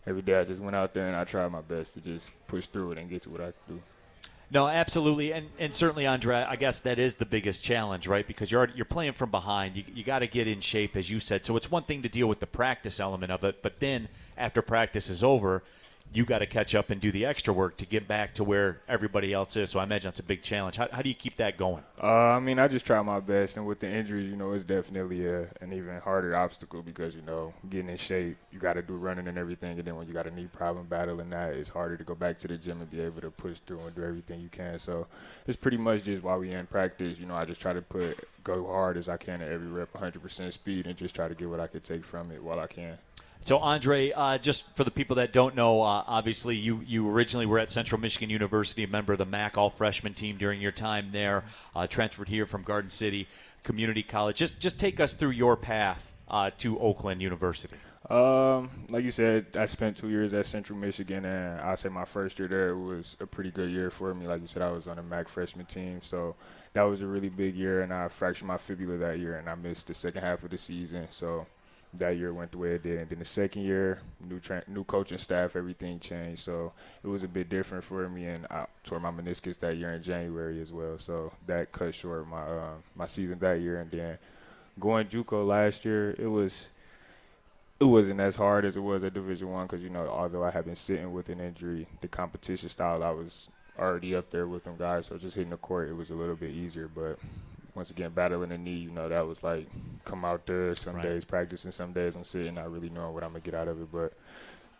every 0.07 0.21
day 0.21 0.39
I 0.39 0.43
just 0.43 0.61
went 0.61 0.75
out 0.75 0.93
there 0.93 1.07
and 1.07 1.15
I 1.15 1.25
tried 1.25 1.51
my 1.51 1.61
best 1.61 1.93
to 1.95 2.01
just 2.01 2.31
push 2.47 2.65
through 2.65 2.93
it 2.93 2.97
and 2.97 3.09
get 3.09 3.23
to 3.23 3.29
what 3.29 3.41
I 3.41 3.45
could 3.47 3.67
do. 3.67 3.81
No, 4.49 4.65
absolutely, 4.67 5.33
and 5.33 5.49
and 5.59 5.73
certainly, 5.73 6.07
Andre. 6.07 6.37
I 6.37 6.55
guess 6.55 6.79
that 6.81 6.99
is 6.99 7.15
the 7.15 7.25
biggest 7.25 7.61
challenge, 7.61 8.07
right? 8.07 8.25
Because 8.25 8.49
you're 8.49 8.69
you're 8.73 8.85
playing 8.85 9.11
from 9.11 9.29
behind. 9.29 9.75
You 9.75 9.83
you 9.93 10.05
got 10.05 10.19
to 10.19 10.27
get 10.27 10.47
in 10.47 10.61
shape, 10.61 10.95
as 10.95 11.09
you 11.09 11.19
said. 11.19 11.45
So 11.45 11.57
it's 11.57 11.69
one 11.69 11.83
thing 11.83 12.01
to 12.03 12.09
deal 12.09 12.27
with 12.27 12.39
the 12.39 12.47
practice 12.47 13.01
element 13.01 13.29
of 13.29 13.43
it, 13.43 13.61
but 13.61 13.81
then 13.81 14.07
after 14.37 14.61
practice 14.61 15.09
is 15.09 15.21
over, 15.21 15.63
you 16.13 16.25
got 16.25 16.39
to 16.39 16.45
catch 16.45 16.73
up 16.73 16.89
and 16.89 17.01
do 17.01 17.11
the 17.11 17.25
extra 17.25 17.53
work 17.53 17.77
to 17.77 17.85
get 17.85 18.07
back 18.07 18.33
to 18.35 18.43
where 18.43 18.81
everybody 18.87 19.33
else 19.33 19.55
is. 19.55 19.69
So 19.69 19.79
I 19.79 19.83
imagine 19.83 20.09
it's 20.09 20.19
a 20.19 20.23
big 20.23 20.41
challenge. 20.41 20.77
How, 20.77 20.87
how 20.91 21.01
do 21.01 21.09
you 21.09 21.15
keep 21.15 21.35
that 21.37 21.57
going? 21.57 21.83
Uh, 22.01 22.07
I 22.07 22.39
mean, 22.39 22.59
I 22.59 22.67
just 22.67 22.85
try 22.85 23.01
my 23.01 23.19
best, 23.19 23.57
and 23.57 23.65
with 23.65 23.79
the 23.79 23.89
injuries, 23.89 24.29
you 24.29 24.35
know, 24.35 24.53
it's 24.53 24.63
definitely 24.63 25.27
a, 25.27 25.47
an 25.61 25.73
even 25.73 25.99
harder 25.99 26.35
obstacle 26.35 26.81
because 26.81 27.15
you 27.15 27.21
know, 27.21 27.53
getting 27.69 27.89
in 27.89 27.97
shape, 27.97 28.37
you 28.51 28.59
got 28.59 28.73
to 28.73 28.81
do 28.81 28.93
running 28.93 29.27
and 29.27 29.37
everything, 29.37 29.77
and 29.77 29.87
then 29.87 29.95
when 29.95 30.07
you 30.07 30.13
got 30.13 30.27
a 30.27 30.31
knee 30.31 30.47
problem 30.51 30.85
battling 30.85 31.29
that, 31.31 31.53
it's 31.53 31.69
harder 31.69 31.97
to 31.97 32.03
go 32.03 32.15
back 32.15 32.39
to 32.39 32.47
the 32.47 32.57
gym 32.57 32.81
and 32.81 32.89
be 32.89 33.01
able 33.01 33.21
to 33.21 33.31
push 33.31 33.59
through 33.59 33.81
and 33.81 33.95
do 33.95 34.03
everything 34.03 34.39
you 34.39 34.49
can. 34.49 34.79
So 34.79 35.07
it's 35.45 35.57
pretty 35.57 35.77
much 35.77 36.03
just 36.03 36.23
while 36.23 36.39
we 36.39 36.51
in 36.51 36.67
practice, 36.67 37.19
you 37.19 37.25
know, 37.25 37.35
I 37.35 37.45
just 37.45 37.61
try 37.61 37.73
to 37.73 37.81
put 37.81 38.27
go 38.43 38.65
hard 38.65 38.97
as 38.97 39.09
I 39.09 39.17
can 39.17 39.41
at 39.41 39.51
every 39.51 39.67
rep, 39.67 39.91
100% 39.93 40.53
speed, 40.53 40.87
and 40.87 40.95
just 40.95 41.13
try 41.13 41.27
to 41.27 41.35
get 41.35 41.49
what 41.49 41.59
I 41.59 41.67
can 41.67 41.81
take 41.81 42.05
from 42.05 42.31
it 42.31 42.41
while 42.41 42.59
I 42.59 42.67
can. 42.67 42.97
So, 43.47 43.59
Andre, 43.59 44.11
uh, 44.11 44.39
just 44.39 44.65
for 44.75 44.83
the 44.83 44.91
people 44.91 45.15
that 45.15 45.31
don't 45.31 45.55
know, 45.55 45.81
uh, 45.81 46.03
obviously 46.05 46.57
you, 46.57 46.81
you 46.85 47.09
originally 47.09 47.45
were 47.45 47.59
at 47.59 47.71
Central 47.71 48.01
Michigan 48.01 48.29
University, 48.29 48.83
a 48.83 48.89
member 48.89 49.13
of 49.13 49.19
the 49.19 49.25
MAC 49.25 49.57
All 49.57 49.69
Freshman 49.69 50.13
team 50.13 50.35
during 50.35 50.59
your 50.59 50.73
time 50.73 51.11
there, 51.11 51.45
uh, 51.73 51.87
transferred 51.87 52.27
here 52.27 52.45
from 52.45 52.63
Garden 52.63 52.89
City 52.89 53.25
Community 53.63 54.03
College. 54.03 54.35
Just 54.35 54.59
just 54.59 54.77
take 54.77 54.99
us 54.99 55.13
through 55.13 55.29
your 55.29 55.55
path 55.55 56.11
uh, 56.27 56.51
to 56.57 56.77
Oakland 56.77 57.21
University. 57.21 57.77
Um, 58.09 58.69
like 58.89 59.05
you 59.05 59.11
said, 59.11 59.45
I 59.55 59.65
spent 59.65 59.95
two 59.95 60.09
years 60.09 60.33
at 60.33 60.45
Central 60.45 60.77
Michigan, 60.77 61.23
and 61.23 61.61
I 61.61 61.75
say 61.75 61.87
my 61.87 62.03
first 62.03 62.37
year 62.39 62.49
there 62.49 62.75
was 62.75 63.15
a 63.21 63.25
pretty 63.25 63.51
good 63.51 63.69
year 63.69 63.89
for 63.89 64.13
me. 64.13 64.27
Like 64.27 64.41
you 64.41 64.47
said, 64.47 64.61
I 64.61 64.71
was 64.71 64.89
on 64.89 64.97
the 64.97 65.03
MAC 65.03 65.29
freshman 65.29 65.67
team, 65.67 66.01
so 66.01 66.35
that 66.73 66.83
was 66.83 67.01
a 67.01 67.07
really 67.07 67.29
big 67.29 67.55
year, 67.55 67.79
and 67.79 67.93
I 67.93 68.09
fractured 68.09 68.45
my 68.45 68.57
fibula 68.57 68.97
that 68.97 69.19
year, 69.19 69.37
and 69.37 69.49
I 69.49 69.55
missed 69.55 69.87
the 69.87 69.93
second 69.93 70.21
half 70.21 70.43
of 70.43 70.49
the 70.49 70.57
season. 70.57 71.07
So 71.09 71.47
that 71.93 72.17
year 72.17 72.33
went 72.33 72.51
the 72.51 72.57
way 72.57 72.75
it 72.75 72.83
did. 72.83 72.99
And 72.99 73.09
then 73.09 73.19
the 73.19 73.25
second 73.25 73.63
year, 73.63 73.99
new 74.27 74.39
tra- 74.39 74.63
new 74.67 74.83
coaching 74.83 75.17
staff, 75.17 75.55
everything 75.55 75.99
changed. 75.99 76.41
So 76.41 76.73
it 77.03 77.07
was 77.07 77.23
a 77.23 77.27
bit 77.27 77.49
different 77.49 77.83
for 77.83 78.07
me, 78.09 78.25
and 78.25 78.45
I 78.49 78.65
tore 78.83 78.99
my 78.99 79.11
meniscus 79.11 79.57
that 79.59 79.77
year 79.77 79.93
in 79.93 80.03
January 80.03 80.61
as 80.61 80.71
well. 80.71 80.97
So 80.97 81.33
that 81.47 81.71
cut 81.71 81.93
short 81.93 82.27
my 82.27 82.41
uh, 82.41 82.73
my 82.95 83.07
season 83.07 83.39
that 83.39 83.61
year. 83.61 83.79
And 83.79 83.91
then 83.91 84.17
going 84.79 85.07
JUCO 85.07 85.45
last 85.47 85.85
year, 85.85 86.15
it 86.17 86.27
was 86.27 86.69
it 87.79 87.85
wasn't 87.85 88.19
as 88.19 88.35
hard 88.35 88.65
as 88.65 88.75
it 88.75 88.81
was 88.81 89.03
at 89.03 89.13
Division 89.13 89.51
One 89.51 89.67
because 89.67 89.83
you 89.83 89.89
know 89.89 90.07
although 90.07 90.43
I 90.43 90.51
had 90.51 90.65
been 90.65 90.75
sitting 90.75 91.13
with 91.13 91.29
an 91.29 91.39
injury, 91.39 91.87
the 92.01 92.07
competition 92.07 92.69
style 92.69 93.03
I 93.03 93.11
was 93.11 93.49
already 93.77 94.15
up 94.15 94.31
there 94.31 94.47
with 94.47 94.63
them 94.63 94.75
guys. 94.77 95.07
So 95.07 95.17
just 95.17 95.35
hitting 95.35 95.51
the 95.51 95.57
court, 95.57 95.89
it 95.89 95.93
was 95.93 96.09
a 96.09 96.15
little 96.15 96.35
bit 96.35 96.51
easier. 96.51 96.87
But 96.87 97.19
once 97.77 97.91
again 97.91 98.11
battling 98.11 98.49
the 98.49 98.57
knee, 98.57 98.75
you 98.75 98.89
know, 98.89 99.07
that 99.07 99.25
was 99.25 99.43
like 99.43 99.67
come 100.03 100.25
out 100.25 100.45
there 100.47 100.75
some 100.75 100.95
right. 100.95 101.03
days 101.03 101.23
practicing, 101.23 101.71
some 101.71 101.93
days 101.93 102.15
I'm 102.15 102.23
sitting, 102.23 102.55
not 102.55 102.71
really 102.71 102.89
knowing 102.89 103.13
what 103.13 103.23
I'm 103.23 103.29
gonna 103.29 103.39
get 103.39 103.53
out 103.53 103.67
of 103.67 103.79
it. 103.79 103.91
But 103.91 104.13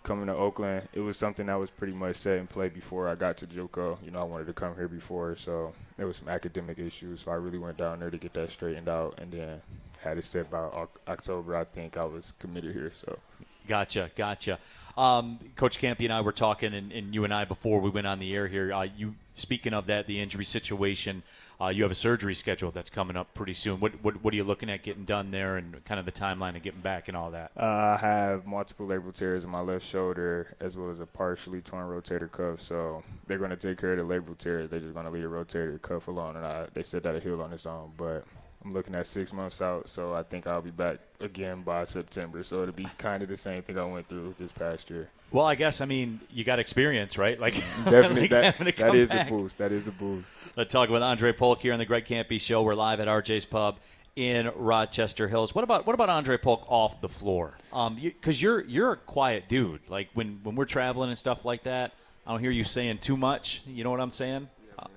coming 0.02 0.26
to 0.28 0.36
Oakland, 0.36 0.88
it 0.94 1.02
was 1.02 1.16
something 1.16 1.46
that 1.46 1.60
was 1.60 1.70
pretty 1.70 1.94
much 1.94 2.16
set 2.16 2.40
in 2.40 2.48
play 2.48 2.70
before 2.70 3.08
I 3.08 3.14
got 3.16 3.38
to 3.38 3.48
JUCO. 3.48 4.04
You 4.04 4.10
know, 4.12 4.20
I 4.20 4.24
wanted 4.24 4.48
to 4.48 4.54
come 4.54 4.76
here 4.76 4.88
before, 4.88 5.36
so 5.36 5.74
there 5.96 6.08
was 6.08 6.18
some 6.18 6.28
academic 6.28 6.80
issues. 6.80 7.22
So 7.22 7.32
I 7.32 7.36
really 7.36 7.60
went 7.60 7.78
down 7.78 8.00
there 8.00 8.10
to 8.10 8.18
get 8.18 8.34
that 8.34 8.50
straightened 8.50 8.90
out, 8.90 9.20
and 9.20 9.32
then 9.32 9.62
had 10.02 10.18
it 10.18 10.26
set 10.26 10.50
by 10.50 10.68
October. 11.08 11.56
I 11.56 11.66
think 11.66 11.98
I 11.98 12.06
was 12.06 12.34
committed 12.40 12.74
here. 12.74 12.92
So. 12.96 13.20
Gotcha, 13.68 14.12
gotcha. 14.16 14.60
Um, 14.98 15.38
Coach 15.56 15.80
Kampe 15.80 16.06
and 16.06 16.14
I 16.14 16.22
were 16.22 16.32
talking, 16.32 16.74
and, 16.74 16.92
and, 16.92 17.14
you 17.14 17.24
and 17.24 17.32
I 17.32 17.46
before 17.46 17.80
we 17.80 17.90
went 17.92 18.08
on 18.08 18.18
the 18.18 18.34
air 18.34 18.48
here. 18.48 18.74
Uh, 18.74 18.88
you 18.98 19.14
speaking 19.36 19.74
of 19.74 19.86
that, 19.88 20.08
the 20.08 20.20
injury 20.20 20.46
situation. 20.46 21.22
Uh, 21.60 21.68
you 21.70 21.82
have 21.84 21.92
a 21.92 21.96
surgery 21.96 22.36
schedule 22.36 22.70
that's 22.70 22.90
coming 22.90 23.16
up 23.16 23.34
pretty 23.34 23.54
soon. 23.54 23.80
What, 23.80 24.04
what, 24.04 24.24
what 24.24 24.32
are 24.34 24.38
you 24.38 24.44
looking 24.44 24.70
at 24.70 24.84
getting 24.84 25.06
done 25.06 25.30
there, 25.32 25.58
and 25.58 25.84
kind 25.86 26.00
of 26.00 26.06
the 26.06 26.12
timeline 26.12 26.56
of 26.56 26.64
getting 26.64 26.82
back 26.82 27.08
and 27.08 27.18
all 27.18 27.32
that? 27.32 27.52
Uh, 27.58 27.96
I 27.96 27.98
have 27.98 28.48
multiple 28.48 28.88
labral 28.88 29.14
tears 29.14 29.44
in 29.44 29.50
my 29.50 29.62
left 29.62 29.86
shoulder, 29.86 30.56
as 30.60 30.78
well 30.78 30.90
as 30.90 31.00
a 31.00 31.06
partially 31.06 31.62
torn 31.62 31.88
rotator 31.88 32.32
cuff. 32.32 32.62
So 32.62 33.04
they're 33.28 33.40
going 33.40 33.52
to 33.52 33.56
take 33.56 33.80
care 33.80 33.94
of 33.94 34.08
the 34.08 34.14
labral 34.14 34.38
tears. 34.38 34.70
They're 34.70 34.80
just 34.80 34.94
going 34.94 35.06
to 35.06 35.12
leave 35.12 35.24
the 35.24 35.30
rotator 35.30 35.80
cuff 35.82 36.08
alone, 36.08 36.38
and 36.38 36.46
I, 36.46 36.68
they 36.74 36.84
said 36.84 37.04
that'll 37.04 37.22
heal 37.22 37.42
on 37.42 37.54
its 37.54 37.66
own. 37.66 37.92
But 37.98 38.24
I'm 38.68 38.74
looking 38.74 38.96
at 38.96 39.08
six 39.08 39.32
months 39.32 39.62
out, 39.62 39.88
so 39.88 40.14
I 40.14 40.24
think 40.24 40.46
I'll 40.46 40.62
be 40.62 40.72
back 40.72 40.98
again 41.22 41.62
by 41.62 41.86
September. 41.86 42.44
So 42.44 42.62
it'll 42.64 42.74
be 42.74 42.88
kind 42.98 43.24
of 43.24 43.30
the 43.30 43.38
same 43.38 43.62
thing 43.62 43.80
I 43.80 43.86
went 43.86 44.10
through 44.10 44.36
this 44.38 44.52
past 44.52 44.90
year. 44.90 45.10
Well, 45.32 45.46
I 45.46 45.56
guess 45.56 45.80
I 45.80 45.86
mean 45.86 46.20
you 46.30 46.44
got 46.44 46.60
experience, 46.60 47.18
right? 47.18 47.40
Like 47.40 47.54
definitely 47.86 48.22
like 48.22 48.30
that, 48.32 48.58
that 48.58 48.96
is 48.96 49.10
back. 49.10 49.28
a 49.28 49.32
boost. 49.32 49.58
That 49.60 49.72
is 49.72 49.88
a 49.88 49.92
boost. 49.92 50.28
Let's 50.58 50.74
talk 50.74 50.90
with 50.90 51.02
Andre 51.02 51.32
Polk 51.32 51.62
here 51.62 51.72
on 51.72 51.80
the 51.80 51.86
Greg 51.86 52.04
Kampe 52.04 52.42
Show. 52.42 52.62
We're 52.62 52.76
live 52.76 53.00
at 53.00 53.08
RJ's 53.08 53.46
Pub 53.46 53.80
in 54.18 54.52
Rochester 54.54 55.30
Hills. 55.30 55.56
What 55.56 55.64
about 55.64 55.88
what 55.88 55.94
about 55.94 56.10
Andre 56.10 56.38
Polk 56.38 56.66
off 56.68 57.00
the 57.00 57.10
floor? 57.10 57.58
Um, 57.72 57.96
because 57.96 58.42
you, 58.42 58.52
are 58.52 58.60
you're, 58.60 58.70
you're 58.70 58.92
a 58.92 58.98
quiet 58.98 59.48
dude. 59.48 59.90
Like 59.90 60.10
when 60.14 60.42
when 60.44 60.56
we're 60.56 60.66
traveling 60.66 61.08
and 61.08 61.18
stuff 61.18 61.46
like 61.46 61.64
that, 61.64 61.94
I 62.26 62.32
don't 62.32 62.42
hear 62.42 62.52
you 62.52 62.66
saying 62.66 62.98
too 62.98 63.16
much. 63.16 63.62
You 63.66 63.86
know 63.86 63.92
what 63.92 64.02
I'm 64.02 64.12
saying? 64.12 64.50
Uh, 64.78 64.88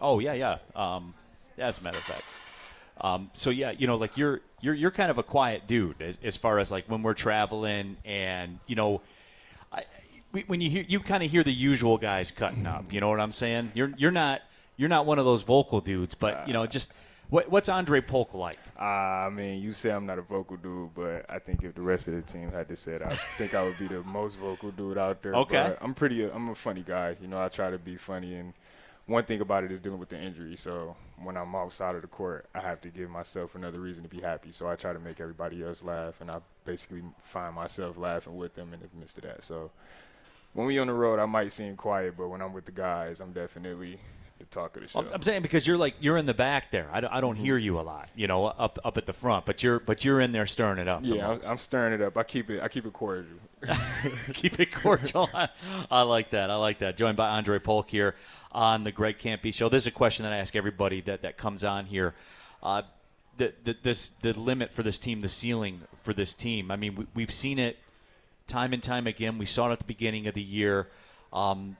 oh 0.00 0.20
yeah, 0.20 0.34
yeah. 0.34 0.58
Um, 0.76 1.14
yeah, 1.58 1.66
as 1.66 1.80
a 1.80 1.82
matter 1.82 1.98
of 1.98 2.04
fact. 2.04 2.22
Um, 3.00 3.30
so 3.34 3.50
yeah, 3.50 3.72
you 3.72 3.86
know, 3.86 3.96
like 3.96 4.16
you're 4.16 4.40
you're 4.60 4.74
you're 4.74 4.90
kind 4.90 5.10
of 5.10 5.18
a 5.18 5.22
quiet 5.22 5.66
dude 5.66 6.00
as, 6.00 6.18
as 6.22 6.36
far 6.36 6.58
as 6.58 6.70
like 6.70 6.86
when 6.86 7.02
we're 7.02 7.14
traveling 7.14 7.96
and 8.04 8.58
you 8.66 8.76
know. 8.76 9.00
I, 9.72 9.84
when 10.46 10.60
you 10.60 10.68
hear 10.68 10.84
you 10.88 10.98
kind 10.98 11.22
of 11.22 11.30
hear 11.30 11.44
the 11.44 11.52
usual 11.52 11.96
guys 11.96 12.32
cutting 12.32 12.66
up, 12.66 12.92
you 12.92 13.00
know 13.00 13.08
what 13.08 13.20
I'm 13.20 13.30
saying? 13.30 13.70
You're 13.74 13.92
you're 13.96 14.10
not 14.10 14.42
you're 14.76 14.88
not 14.88 15.06
one 15.06 15.20
of 15.20 15.24
those 15.24 15.42
vocal 15.42 15.80
dudes, 15.80 16.14
but 16.14 16.48
you 16.48 16.52
know 16.52 16.66
just 16.66 16.92
what, 17.30 17.50
what's 17.50 17.68
Andre 17.68 18.00
Polk 18.00 18.34
like? 18.34 18.58
Uh, 18.78 18.82
I 18.82 19.30
mean, 19.30 19.62
you 19.62 19.72
say 19.72 19.90
I'm 19.90 20.06
not 20.06 20.18
a 20.18 20.22
vocal 20.22 20.56
dude, 20.56 20.94
but 20.94 21.26
I 21.28 21.38
think 21.38 21.62
if 21.64 21.74
the 21.74 21.82
rest 21.82 22.08
of 22.08 22.14
the 22.14 22.22
team 22.22 22.50
had 22.50 22.68
to 22.68 22.76
say 22.76 22.94
it, 22.94 23.02
I 23.02 23.14
think 23.14 23.54
I 23.54 23.62
would 23.64 23.78
be 23.78 23.86
the 23.86 24.02
most 24.02 24.36
vocal 24.36 24.70
dude 24.70 24.98
out 24.98 25.22
there. 25.22 25.34
Okay. 25.34 25.68
But 25.68 25.78
I'm 25.80 25.94
pretty. 25.94 26.24
I'm 26.24 26.50
a 26.50 26.54
funny 26.54 26.82
guy. 26.82 27.16
You 27.20 27.28
know, 27.28 27.40
I 27.40 27.48
try 27.48 27.70
to 27.70 27.78
be 27.78 27.96
funny, 27.96 28.34
and 28.34 28.52
one 29.06 29.24
thing 29.24 29.40
about 29.40 29.64
it 29.64 29.72
is 29.72 29.80
dealing 29.80 30.00
with 30.00 30.08
the 30.08 30.20
injury. 30.20 30.56
So 30.56 30.96
when 31.22 31.36
I'm 31.36 31.54
outside 31.54 31.94
of 31.94 32.02
the 32.02 32.08
court, 32.08 32.46
I 32.54 32.60
have 32.60 32.80
to 32.82 32.88
give 32.88 33.10
myself 33.10 33.54
another 33.54 33.80
reason 33.80 34.02
to 34.04 34.08
be 34.08 34.20
happy. 34.20 34.50
So 34.50 34.68
I 34.68 34.76
try 34.76 34.92
to 34.92 34.98
make 34.98 35.20
everybody 35.20 35.62
else 35.62 35.82
laugh, 35.82 36.20
and 36.20 36.30
I 36.30 36.40
basically 36.64 37.02
find 37.22 37.54
myself 37.54 37.96
laughing 37.98 38.36
with 38.36 38.54
them 38.54 38.72
in 38.72 38.80
the 38.80 38.88
midst 38.98 39.18
of 39.18 39.24
that. 39.24 39.42
So 39.44 39.70
when 40.54 40.66
we 40.66 40.78
on 40.78 40.86
the 40.86 40.94
road, 40.94 41.18
I 41.18 41.26
might 41.26 41.52
seem 41.52 41.76
quiet, 41.76 42.16
but 42.16 42.28
when 42.28 42.40
I'm 42.40 42.52
with 42.52 42.64
the 42.64 42.72
guys, 42.72 43.20
I'm 43.20 43.32
definitely 43.32 43.98
the 44.38 44.44
talk 44.46 44.76
of 44.76 44.82
the 44.82 44.88
show. 44.88 45.06
I'm 45.12 45.22
saying 45.22 45.42
because 45.42 45.66
you're 45.66 45.76
like 45.76 45.94
you're 46.00 46.16
in 46.16 46.26
the 46.26 46.34
back 46.34 46.70
there. 46.70 46.88
I 46.92 47.00
don't, 47.00 47.12
I 47.12 47.20
don't 47.20 47.34
mm-hmm. 47.34 47.44
hear 47.44 47.58
you 47.58 47.78
a 47.78 47.82
lot, 47.82 48.08
you 48.14 48.26
know, 48.26 48.46
up 48.46 48.78
up 48.84 48.96
at 48.96 49.06
the 49.06 49.12
front. 49.12 49.46
But 49.46 49.62
you're 49.62 49.80
but 49.80 50.04
you're 50.04 50.20
in 50.20 50.32
there 50.32 50.46
stirring 50.46 50.78
it 50.78 50.88
up. 50.88 51.00
Yeah, 51.04 51.30
I'm, 51.30 51.40
I'm, 51.46 51.58
stirring 51.58 51.92
it 51.92 52.02
up. 52.02 52.16
I 52.16 52.22
keep 52.24 52.50
it 52.50 52.62
I 52.62 52.68
keep 52.68 52.86
it 52.86 52.92
cordial. 52.92 53.26
keep 54.32 54.58
it 54.58 54.72
cordial. 54.72 55.30
I, 55.32 55.48
I, 55.90 56.02
like 56.02 56.30
that. 56.30 56.50
I 56.50 56.56
like 56.56 56.80
that. 56.80 56.96
Joined 56.96 57.16
by 57.16 57.30
Andre 57.30 57.58
Polk 57.58 57.90
here 57.90 58.14
on 58.52 58.84
the 58.84 58.92
Greg 58.92 59.18
Kampe 59.18 59.54
Show. 59.54 59.68
This 59.68 59.84
is 59.84 59.86
a 59.88 59.92
question 59.92 60.24
that 60.24 60.32
I 60.32 60.38
ask 60.38 60.54
everybody 60.56 61.00
that 61.02 61.22
that 61.22 61.36
comes 61.36 61.64
on 61.64 61.86
here. 61.86 62.14
Uh, 62.62 62.82
the, 63.36 63.52
the 63.64 63.76
this 63.82 64.08
the 64.08 64.32
limit 64.32 64.72
for 64.72 64.82
this 64.82 64.98
team, 64.98 65.20
the 65.20 65.28
ceiling 65.28 65.82
for 66.02 66.12
this 66.12 66.34
team. 66.34 66.70
I 66.70 66.76
mean, 66.76 66.96
we, 66.96 67.06
we've 67.14 67.32
seen 67.32 67.58
it 67.58 67.78
time 68.46 68.72
and 68.72 68.82
time 68.82 69.06
again. 69.06 69.38
We 69.38 69.46
saw 69.46 69.70
it 69.70 69.72
at 69.72 69.78
the 69.78 69.84
beginning 69.84 70.26
of 70.26 70.34
the 70.34 70.42
year. 70.42 70.88
Um, 71.32 71.76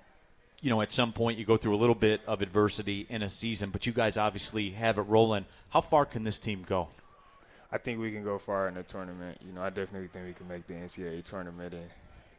you 0.64 0.70
know, 0.70 0.80
at 0.80 0.90
some 0.90 1.12
point 1.12 1.38
you 1.38 1.44
go 1.44 1.58
through 1.58 1.74
a 1.74 1.76
little 1.76 1.94
bit 1.94 2.22
of 2.26 2.40
adversity 2.40 3.06
in 3.10 3.22
a 3.22 3.28
season, 3.28 3.68
but 3.68 3.84
you 3.84 3.92
guys 3.92 4.16
obviously 4.16 4.70
have 4.70 4.96
it 4.96 5.02
rolling. 5.02 5.44
How 5.68 5.82
far 5.82 6.06
can 6.06 6.24
this 6.24 6.38
team 6.38 6.64
go? 6.66 6.88
I 7.70 7.76
think 7.76 8.00
we 8.00 8.10
can 8.10 8.24
go 8.24 8.38
far 8.38 8.66
in 8.68 8.74
the 8.74 8.82
tournament. 8.82 9.36
You 9.46 9.52
know, 9.52 9.60
I 9.60 9.68
definitely 9.68 10.08
think 10.08 10.26
we 10.26 10.32
can 10.32 10.48
make 10.48 10.66
the 10.66 10.72
NCAA 10.72 11.22
tournament 11.22 11.74
and 11.74 11.84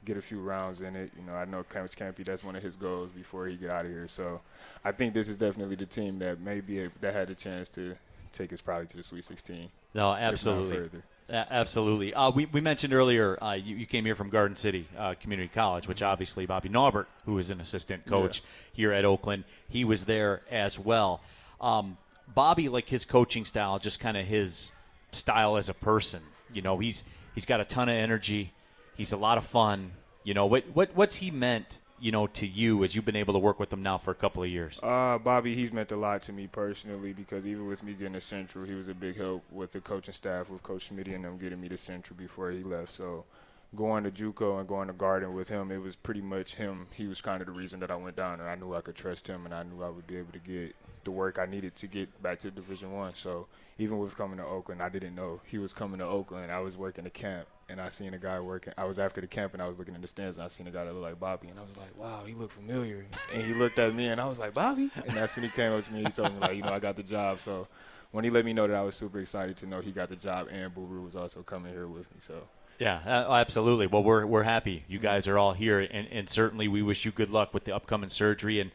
get 0.06 0.18
a 0.18 0.24
few 0.24 0.40
rounds 0.40 0.82
in 0.82 0.96
it. 0.96 1.12
You 1.16 1.24
know, 1.24 1.36
I 1.36 1.46
know 1.46 1.62
Coach 1.62 1.96
Kampe, 1.96 2.26
that's 2.26 2.44
one 2.44 2.56
of 2.56 2.64
his 2.64 2.76
goals 2.76 3.12
before 3.12 3.46
he 3.46 3.58
get 3.58 3.70
out 3.70 3.86
of 3.86 3.92
here. 3.92 4.08
So 4.08 4.42
I 4.84 4.92
think 4.92 5.14
this 5.14 5.30
is 5.30 5.38
definitely 5.38 5.76
the 5.76 5.86
team 5.86 6.18
that 6.18 6.42
maybe 6.42 6.90
that 7.02 7.14
had 7.14 7.30
a 7.30 7.36
chance 7.36 7.70
to 7.72 7.96
take 8.32 8.52
us 8.52 8.60
probably 8.60 8.88
to 8.88 8.98
the 8.98 9.04
Sweet 9.04 9.24
16. 9.24 9.70
No, 9.94 10.12
absolutely. 10.14 11.04
Absolutely. 11.30 12.14
Uh, 12.14 12.32
we, 12.32 12.46
we 12.46 12.62
mentioned 12.62 12.94
earlier 12.94 13.42
uh, 13.44 13.54
you, 13.54 13.76
you, 13.76 13.86
came 13.86 14.06
here 14.06 14.16
from 14.16 14.30
Garden 14.30 14.56
City 14.56 14.88
uh, 14.98 15.16
Community 15.20 15.50
College, 15.54 15.88
which 15.88 16.02
obviously 16.02 16.46
Bobby 16.46 16.70
Naubert, 16.70 17.06
who 17.26 17.38
is 17.38 17.50
an 17.50 17.60
assistant 17.60 18.06
coach 18.06 18.40
yeah. 18.40 18.50
here 18.74 18.92
at 18.94 19.06
Oakland, 19.06 19.44
he 19.70 19.84
was 19.84 20.06
there 20.06 20.42
as 20.52 20.78
well. 20.78 21.22
Um, 21.60 21.98
Bobby, 22.34 22.70
like 22.70 22.90
his 22.90 23.06
coaching 23.06 23.46
style, 23.46 23.80
just 23.80 24.00
kind 24.00 24.18
of 24.18 24.26
his 24.26 24.72
style 25.12 25.58
as 25.58 25.70
a 25.70 25.74
person. 25.74 26.22
You 26.54 26.62
know, 26.62 26.78
he's 26.78 27.04
he's 27.34 27.46
got 27.46 27.60
a 27.60 27.66
ton 27.66 27.90
of 27.90 27.96
energy. 27.96 28.52
He's 28.96 29.12
a 29.12 29.18
lot 29.18 29.38
of 29.38 29.46
fun. 29.46 29.92
You 30.24 30.34
know, 30.34 30.46
what 30.46 30.64
what 30.74 30.96
what's 30.96 31.16
he 31.18 31.32
meant 31.32 31.80
you 32.06 32.12
know, 32.12 32.28
to 32.28 32.46
you 32.46 32.84
as 32.84 32.96
you've 32.96 33.04
been 33.04 33.16
able 33.16 33.34
to 33.34 33.40
work 33.40 33.60
with 33.60 33.74
him 33.74 33.82
now 33.82 33.98
for 33.98 34.12
a 34.12 34.16
couple 34.16 34.44
of 34.44 34.48
years? 34.48 34.80
Uh, 34.84 35.18
Bobby, 35.18 35.56
he's 35.56 35.74
meant 35.74 35.92
a 35.92 35.96
lot 35.96 36.22
to 36.22 36.32
me 36.32 36.46
personally 36.46 37.14
because 37.14 37.48
even 37.48 37.66
with 37.66 37.82
me 37.82 37.94
getting 37.94 38.14
to 38.14 38.22
Central, 38.22 38.64
he 38.64 38.76
was 38.76 38.88
a 38.88 38.94
big 38.94 39.18
help 39.18 39.44
with 39.52 39.72
the 39.72 39.82
coaching 39.82 40.14
staff, 40.14 40.48
with 40.48 40.62
Coach 40.62 40.92
Smitty 40.92 41.16
and 41.16 41.26
them 41.26 41.40
getting 41.40 41.60
me 41.60 41.68
to 41.68 41.78
Central 41.78 42.16
before 42.16 42.52
he 42.52 42.62
left. 42.62 42.94
So 42.94 43.26
going 43.76 44.04
to 44.04 44.12
JUCO 44.12 44.60
and 44.60 44.68
going 44.68 44.88
to 44.88 44.94
Garden 44.94 45.34
with 45.34 45.50
him, 45.50 45.72
it 45.72 45.80
was 45.80 45.96
pretty 45.96 46.22
much 46.22 46.54
him. 46.54 46.86
He 46.94 47.08
was 47.08 47.22
kind 47.22 47.42
of 47.42 47.48
the 47.52 47.60
reason 47.60 47.80
that 47.80 47.90
I 47.90 47.96
went 47.96 48.16
down, 48.16 48.40
and 48.40 48.48
I 48.48 48.54
knew 48.54 48.76
I 48.76 48.82
could 48.82 48.96
trust 48.96 49.26
him, 49.26 49.46
and 49.46 49.54
I 49.54 49.64
knew 49.64 49.82
I 49.82 49.90
would 49.90 50.06
be 50.06 50.18
able 50.18 50.34
to 50.34 50.40
get 50.40 50.76
the 51.06 51.12
work 51.12 51.40
I 51.40 51.48
needed 51.48 51.76
to 51.78 51.88
get 51.88 52.22
back 52.22 52.40
to 52.42 52.52
Division 52.52 52.92
One. 52.92 53.16
So 53.16 53.48
even 53.78 54.00
with 54.00 54.16
coming 54.16 54.38
to 54.38 54.46
Oakland, 54.46 54.82
I 54.82 54.90
didn't 54.90 55.16
know 55.16 55.42
he 55.46 55.58
was 55.58 55.74
coming 55.74 56.00
to 56.00 56.06
Oakland. 56.06 56.52
I 56.52 56.60
was 56.60 56.78
working 56.78 57.04
the 57.04 57.10
camp, 57.10 57.48
and 57.68 57.82
I 57.82 57.90
seen 57.90 58.14
a 58.14 58.18
guy 58.18 58.40
working. 58.40 58.74
I 58.78 58.86
was 58.86 59.00
after 59.00 59.20
the 59.20 59.28
camp, 59.28 59.54
and 59.54 59.62
I 59.62 59.68
was 59.68 59.78
looking 59.78 59.96
in 59.96 60.02
the 60.02 60.08
stands, 60.08 60.38
and 60.38 60.46
I 60.46 60.48
seen 60.48 60.68
a 60.68 60.72
guy 60.72 60.86
that 60.86 60.94
looked 60.94 61.04
like 61.04 61.20
Bobby, 61.20 61.50
and 61.50 61.60
I 61.60 61.64
was 61.64 61.76
like, 61.76 61.98
wow, 61.98 62.24
he 62.26 62.34
looked 62.34 62.54
familiar. 62.54 63.06
and 63.34 63.44
he 63.44 63.54
looked 63.54 63.78
at 63.78 63.94
me, 63.94 64.08
and 64.08 64.22
I 64.22 64.28
was 64.28 64.40
like, 64.40 64.54
Bobby, 64.54 64.90
and 64.96 65.18
that's 65.18 65.36
when 65.36 65.44
he 65.44 65.52
came 65.52 65.74
up 65.74 65.84
to 65.84 65.92
me. 65.92 66.00
And 66.00 66.08
he 66.08 66.14
told 66.14 66.34
me 66.34 66.40
like, 66.40 66.56
you 66.56 66.64
know, 66.64 66.72
I 66.72 66.80
got 66.80 66.96
the 66.96 67.04
job. 67.04 67.40
So 67.40 67.68
when 68.12 68.24
he 68.24 68.30
let 68.30 68.46
me 68.46 68.54
know 68.54 68.66
that, 68.66 68.76
I 68.76 68.82
was 68.82 68.96
super 68.96 69.20
excited 69.20 69.58
to 69.58 69.66
know 69.66 69.82
he 69.82 69.92
got 69.92 70.08
the 70.08 70.16
job, 70.16 70.48
and 70.50 70.74
Boo 70.74 70.86
was 71.04 71.16
also 71.16 71.44
coming 71.44 71.74
here 71.74 71.88
with 71.88 72.10
me. 72.12 72.18
So. 72.20 72.48
Yeah, 72.80 73.00
uh, 73.06 73.34
absolutely. 73.34 73.88
Well, 73.88 74.04
we're, 74.04 74.26
we're 74.26 74.44
happy 74.44 74.84
you 74.88 75.00
guys 75.00 75.28
are 75.28 75.38
all 75.38 75.54
here, 75.54 75.80
and, 75.80 76.08
and 76.10 76.30
certainly 76.30 76.68
we 76.68 76.82
wish 76.82 77.04
you 77.04 77.12
good 77.12 77.30
luck 77.30 77.54
with 77.54 77.66
the 77.66 77.76
upcoming 77.76 78.10
surgery. 78.10 78.60
And 78.60 78.72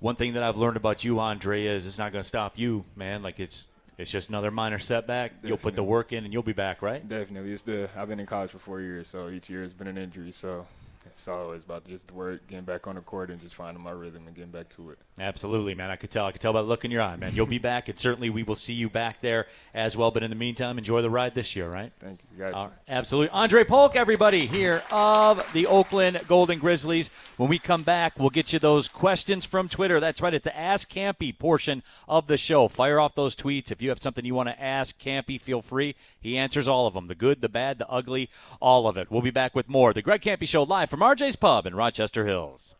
one 0.00 0.16
thing 0.16 0.34
that 0.34 0.42
I've 0.42 0.56
learned 0.56 0.76
about 0.76 1.04
you, 1.04 1.18
Andre, 1.18 1.64
is 1.66 1.86
it's 1.86 1.98
not 1.98 2.12
going 2.12 2.22
to 2.22 2.28
stop 2.28 2.58
you, 2.58 2.84
man. 2.94 3.22
Like 3.22 3.40
it's 3.40 3.66
it's 3.98 4.10
just 4.10 4.28
another 4.28 4.50
minor 4.50 4.78
setback. 4.78 5.30
Definitely. 5.30 5.48
You'll 5.48 5.58
put 5.58 5.76
the 5.76 5.82
work 5.82 6.12
in, 6.12 6.24
and 6.24 6.32
you'll 6.32 6.42
be 6.42 6.52
back, 6.52 6.80
right? 6.80 7.06
Definitely. 7.06 7.52
It's 7.52 7.62
the 7.62 7.90
I've 7.96 8.08
been 8.08 8.20
in 8.20 8.26
college 8.26 8.50
for 8.50 8.58
four 8.58 8.80
years, 8.80 9.08
so 9.08 9.28
each 9.28 9.50
year 9.50 9.62
has 9.62 9.72
been 9.74 9.88
an 9.88 9.98
injury. 9.98 10.30
So 10.30 10.66
so 11.14 11.52
it's 11.52 11.64
about 11.64 11.86
just 11.86 12.10
work, 12.12 12.46
getting 12.48 12.64
back 12.64 12.86
on 12.86 12.94
the 12.94 13.00
court, 13.00 13.30
and 13.30 13.40
just 13.40 13.54
finding 13.54 13.82
my 13.82 13.90
rhythm 13.90 14.26
and 14.26 14.34
getting 14.34 14.50
back 14.50 14.68
to 14.70 14.90
it. 14.90 14.98
Absolutely, 15.18 15.74
man. 15.74 15.90
I 15.90 15.96
could 15.96 16.10
tell. 16.10 16.26
I 16.26 16.32
could 16.32 16.40
tell 16.40 16.52
by 16.52 16.62
the 16.62 16.68
look 16.68 16.84
in 16.84 16.90
your 16.90 17.02
eye, 17.02 17.16
man. 17.16 17.34
You'll 17.34 17.46
be 17.46 17.58
back, 17.58 17.88
and 17.88 17.98
certainly 17.98 18.30
we 18.30 18.42
will 18.42 18.56
see 18.56 18.74
you 18.74 18.88
back 18.88 19.20
there 19.20 19.46
as 19.74 19.96
well. 19.96 20.10
But 20.10 20.22
in 20.22 20.30
the 20.30 20.36
meantime, 20.36 20.78
enjoy 20.78 21.02
the 21.02 21.10
ride 21.10 21.34
this 21.34 21.56
year, 21.56 21.68
right? 21.68 21.92
Thank 21.98 22.20
you. 22.32 22.38
Got 22.38 22.62
you. 22.62 22.70
absolutely. 22.88 23.30
Andre 23.30 23.64
Polk, 23.64 23.96
everybody 23.96 24.46
here 24.46 24.82
of 24.92 25.44
the 25.52 25.66
Oakland 25.66 26.20
Golden 26.28 26.58
Grizzlies. 26.58 27.10
When 27.36 27.48
we 27.48 27.58
come 27.58 27.82
back, 27.82 28.18
we'll 28.18 28.30
get 28.30 28.52
you 28.52 28.58
those 28.58 28.88
questions 28.88 29.44
from 29.44 29.68
Twitter. 29.68 30.00
That's 30.00 30.20
right. 30.20 30.34
It's 30.34 30.44
the 30.44 30.56
Ask 30.56 30.90
Kampe 30.90 31.36
portion 31.36 31.82
of 32.06 32.26
the 32.26 32.36
show. 32.36 32.68
Fire 32.68 33.00
off 33.00 33.14
those 33.14 33.34
tweets. 33.34 33.72
If 33.72 33.82
you 33.82 33.88
have 33.88 34.00
something 34.00 34.24
you 34.24 34.34
want 34.34 34.48
to 34.48 34.62
ask 34.62 34.98
Kampe, 34.98 35.40
feel 35.40 35.62
free. 35.62 35.94
He 36.20 36.36
answers 36.36 36.68
all 36.68 36.86
of 36.86 36.94
them 36.94 37.08
the 37.08 37.14
good, 37.14 37.40
the 37.40 37.48
bad, 37.48 37.78
the 37.78 37.88
ugly, 37.88 38.30
all 38.60 38.86
of 38.86 38.96
it. 38.96 39.10
We'll 39.10 39.22
be 39.22 39.30
back 39.30 39.54
with 39.54 39.68
more. 39.68 39.92
The 39.92 40.02
Greg 40.02 40.22
Kampe 40.22 40.46
Show 40.46 40.62
live 40.62 40.90
from 40.90 40.97
RJ's 41.00 41.36
Pub 41.36 41.64
in 41.66 41.76
Rochester 41.76 42.26
Hills. 42.26 42.74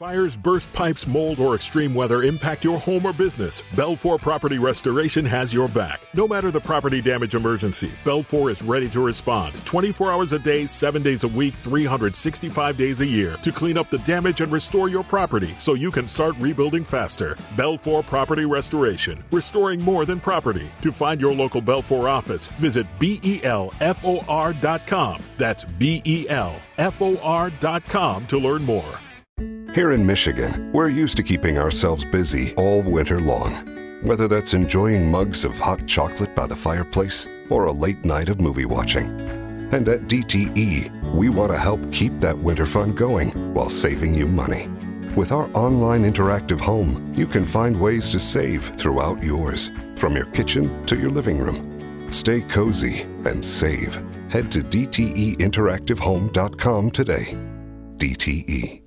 Fires, 0.00 0.34
burst 0.34 0.72
pipes, 0.72 1.06
mold, 1.06 1.38
or 1.40 1.54
extreme 1.54 1.92
weather 1.94 2.22
impact 2.22 2.64
your 2.64 2.78
home 2.78 3.04
or 3.04 3.12
business. 3.12 3.62
BELFOR 3.76 4.18
Property 4.18 4.58
Restoration 4.58 5.26
has 5.26 5.52
your 5.52 5.68
back. 5.68 6.00
No 6.14 6.26
matter 6.26 6.50
the 6.50 6.58
property 6.58 7.02
damage 7.02 7.34
emergency, 7.34 7.92
BELFOR 8.02 8.50
is 8.50 8.62
ready 8.62 8.88
to 8.88 9.00
respond 9.00 9.62
24 9.66 10.10
hours 10.10 10.32
a 10.32 10.38
day, 10.38 10.64
7 10.64 11.02
days 11.02 11.24
a 11.24 11.28
week, 11.28 11.52
365 11.52 12.78
days 12.78 13.02
a 13.02 13.06
year 13.06 13.36
to 13.42 13.52
clean 13.52 13.76
up 13.76 13.90
the 13.90 13.98
damage 13.98 14.40
and 14.40 14.50
restore 14.50 14.88
your 14.88 15.04
property 15.04 15.54
so 15.58 15.74
you 15.74 15.90
can 15.90 16.08
start 16.08 16.34
rebuilding 16.38 16.82
faster. 16.82 17.36
BELFOR 17.58 18.02
Property 18.02 18.46
Restoration, 18.46 19.22
restoring 19.30 19.82
more 19.82 20.06
than 20.06 20.18
property. 20.18 20.70
To 20.80 20.92
find 20.92 21.20
your 21.20 21.34
local 21.34 21.60
BELFOR 21.60 22.08
office, 22.08 22.46
visit 22.56 22.86
belfor.com. 22.98 23.82
That's 25.36 25.64
belfor.com 25.66 26.66
to 28.28 28.38
learn 28.38 28.62
more. 28.62 29.00
Here 29.72 29.92
in 29.92 30.04
Michigan, 30.04 30.72
we're 30.72 30.88
used 30.88 31.16
to 31.18 31.22
keeping 31.22 31.56
ourselves 31.56 32.04
busy 32.04 32.52
all 32.56 32.82
winter 32.82 33.20
long. 33.20 33.52
Whether 34.02 34.26
that's 34.26 34.52
enjoying 34.52 35.08
mugs 35.08 35.44
of 35.44 35.60
hot 35.60 35.86
chocolate 35.86 36.34
by 36.34 36.48
the 36.48 36.56
fireplace 36.56 37.28
or 37.48 37.66
a 37.66 37.72
late 37.72 38.04
night 38.04 38.28
of 38.28 38.40
movie 38.40 38.64
watching. 38.64 39.06
And 39.72 39.88
at 39.88 40.08
DTE, 40.08 41.14
we 41.14 41.28
want 41.28 41.52
to 41.52 41.58
help 41.58 41.92
keep 41.92 42.18
that 42.18 42.36
winter 42.36 42.66
fun 42.66 42.96
going 42.96 43.30
while 43.54 43.70
saving 43.70 44.12
you 44.12 44.26
money. 44.26 44.68
With 45.14 45.30
our 45.30 45.48
online 45.54 46.02
interactive 46.02 46.58
home, 46.58 47.12
you 47.16 47.28
can 47.28 47.44
find 47.44 47.80
ways 47.80 48.10
to 48.10 48.18
save 48.18 48.64
throughout 48.76 49.22
yours, 49.22 49.70
from 49.94 50.16
your 50.16 50.26
kitchen 50.26 50.84
to 50.86 50.98
your 50.98 51.10
living 51.10 51.38
room. 51.38 52.10
Stay 52.10 52.40
cozy 52.40 53.02
and 53.24 53.44
save. 53.44 54.02
Head 54.30 54.50
to 54.50 54.64
DTEinteractivehome.com 54.64 56.90
today. 56.90 57.38
DTE. 57.98 58.79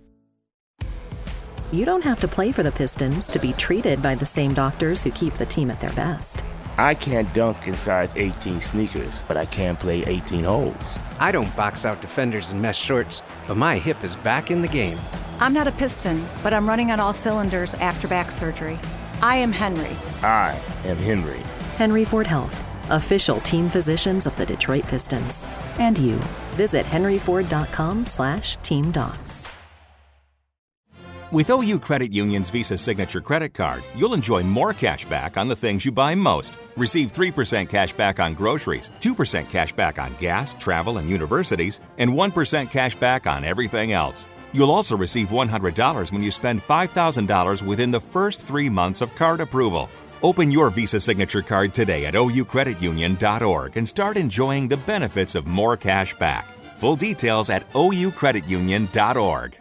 You 1.74 1.86
don't 1.86 2.04
have 2.04 2.20
to 2.20 2.28
play 2.28 2.52
for 2.52 2.62
the 2.62 2.72
Pistons 2.72 3.32
to 3.32 3.40
be 3.40 3.52
treated 3.54 4.00
by 4.00 4.14
the 4.14 4.28
same 4.28 4.54
doctors 4.54 5.02
who 5.02 5.10
keep 5.10 5.34
the 5.34 5.48
team 5.48 5.72
at 5.72 5.82
their 5.82 5.92
best. 5.94 6.44
I 6.78 6.94
can't 6.94 7.34
dunk 7.34 7.68
in 7.68 7.74
size 7.74 8.14
18 8.16 8.62
sneakers, 8.62 9.24
but 9.28 9.38
I 9.38 9.46
can 9.46 9.76
play 9.76 10.04
18 10.06 10.44
holes. 10.44 11.00
I 11.18 11.32
don't 11.32 11.54
box 11.56 11.84
out 11.84 12.00
defenders 12.00 12.52
in 12.52 12.62
mesh 12.62 12.80
shorts, 12.80 13.24
but 13.48 13.58
my 13.58 13.80
hip 13.80 14.04
is 14.04 14.16
back 14.18 14.52
in 14.52 14.62
the 14.62 14.68
game. 14.68 15.00
I'm 15.40 15.52
not 15.52 15.68
a 15.68 15.72
Piston, 15.72 16.28
but 16.44 16.54
I'm 16.54 16.70
running 16.70 16.92
on 16.92 17.00
all 17.00 17.12
cylinders 17.12 17.74
after 17.74 18.08
back 18.08 18.32
surgery. 18.32 18.78
I 19.24 19.38
am 19.38 19.52
Henry. 19.52 19.98
I 20.22 20.56
am 20.86 20.98
Henry. 20.98 21.40
Henry 21.78 22.06
Ford 22.06 22.28
Health, 22.28 22.64
official 22.92 23.40
team 23.40 23.68
physicians 23.68 24.28
of 24.28 24.38
the 24.38 24.46
Detroit 24.46 24.84
Pistons. 24.84 25.44
And 25.80 25.98
you. 25.98 26.18
Visit 26.52 26.86
henryford.com 26.86 28.06
slash 28.06 28.58
team 28.58 28.92
docs. 28.92 29.53
With 31.34 31.50
OU 31.50 31.80
Credit 31.80 32.14
Union's 32.14 32.52
Visa 32.52 32.78
Signature 32.78 33.20
Credit 33.20 33.56
Card, 33.56 33.84
you'll 33.96 34.14
enjoy 34.14 34.44
more 34.44 34.72
cash 34.72 35.04
back 35.06 35.36
on 35.36 35.48
the 35.48 35.56
things 35.56 35.84
you 35.84 35.92
buy 35.92 36.14
most. 36.14 36.54
Receive 36.78 37.12
3% 37.12 37.68
cash 37.68 37.92
back 37.92 38.20
on 38.20 38.36
groceries, 38.36 38.92
2% 39.00 39.50
cash 39.50 39.74
back 39.74 39.98
on 39.98 40.16
gas, 40.20 40.54
travel, 40.54 41.00
and 41.00 41.10
universities, 41.10 41.80
and 41.98 42.12
1% 42.12 42.70
cash 42.70 42.96
back 42.98 43.26
on 43.26 43.44
everything 43.44 43.94
else. 43.94 44.28
You'll 44.54 44.72
also 44.72 44.96
receive 44.96 45.30
$100 45.30 46.12
when 46.12 46.22
you 46.22 46.30
spend 46.30 46.62
$5,000 46.62 47.66
within 47.66 47.90
the 47.90 48.00
first 48.00 48.46
three 48.46 48.70
months 48.70 49.02
of 49.02 49.16
card 49.16 49.42
approval. 49.42 49.90
Open 50.22 50.52
your 50.52 50.70
Visa 50.70 51.00
Signature 51.00 51.42
Card 51.42 51.74
today 51.74 52.06
at 52.06 52.14
oucreditunion.org 52.14 53.76
and 53.76 53.90
start 53.90 54.18
enjoying 54.18 54.68
the 54.68 54.78
benefits 54.78 55.34
of 55.34 55.48
more 55.48 55.78
cash 55.78 56.14
back. 56.14 56.46
Full 56.78 56.96
details 56.96 57.50
at 57.50 57.68
oucreditunion.org. 57.74 59.58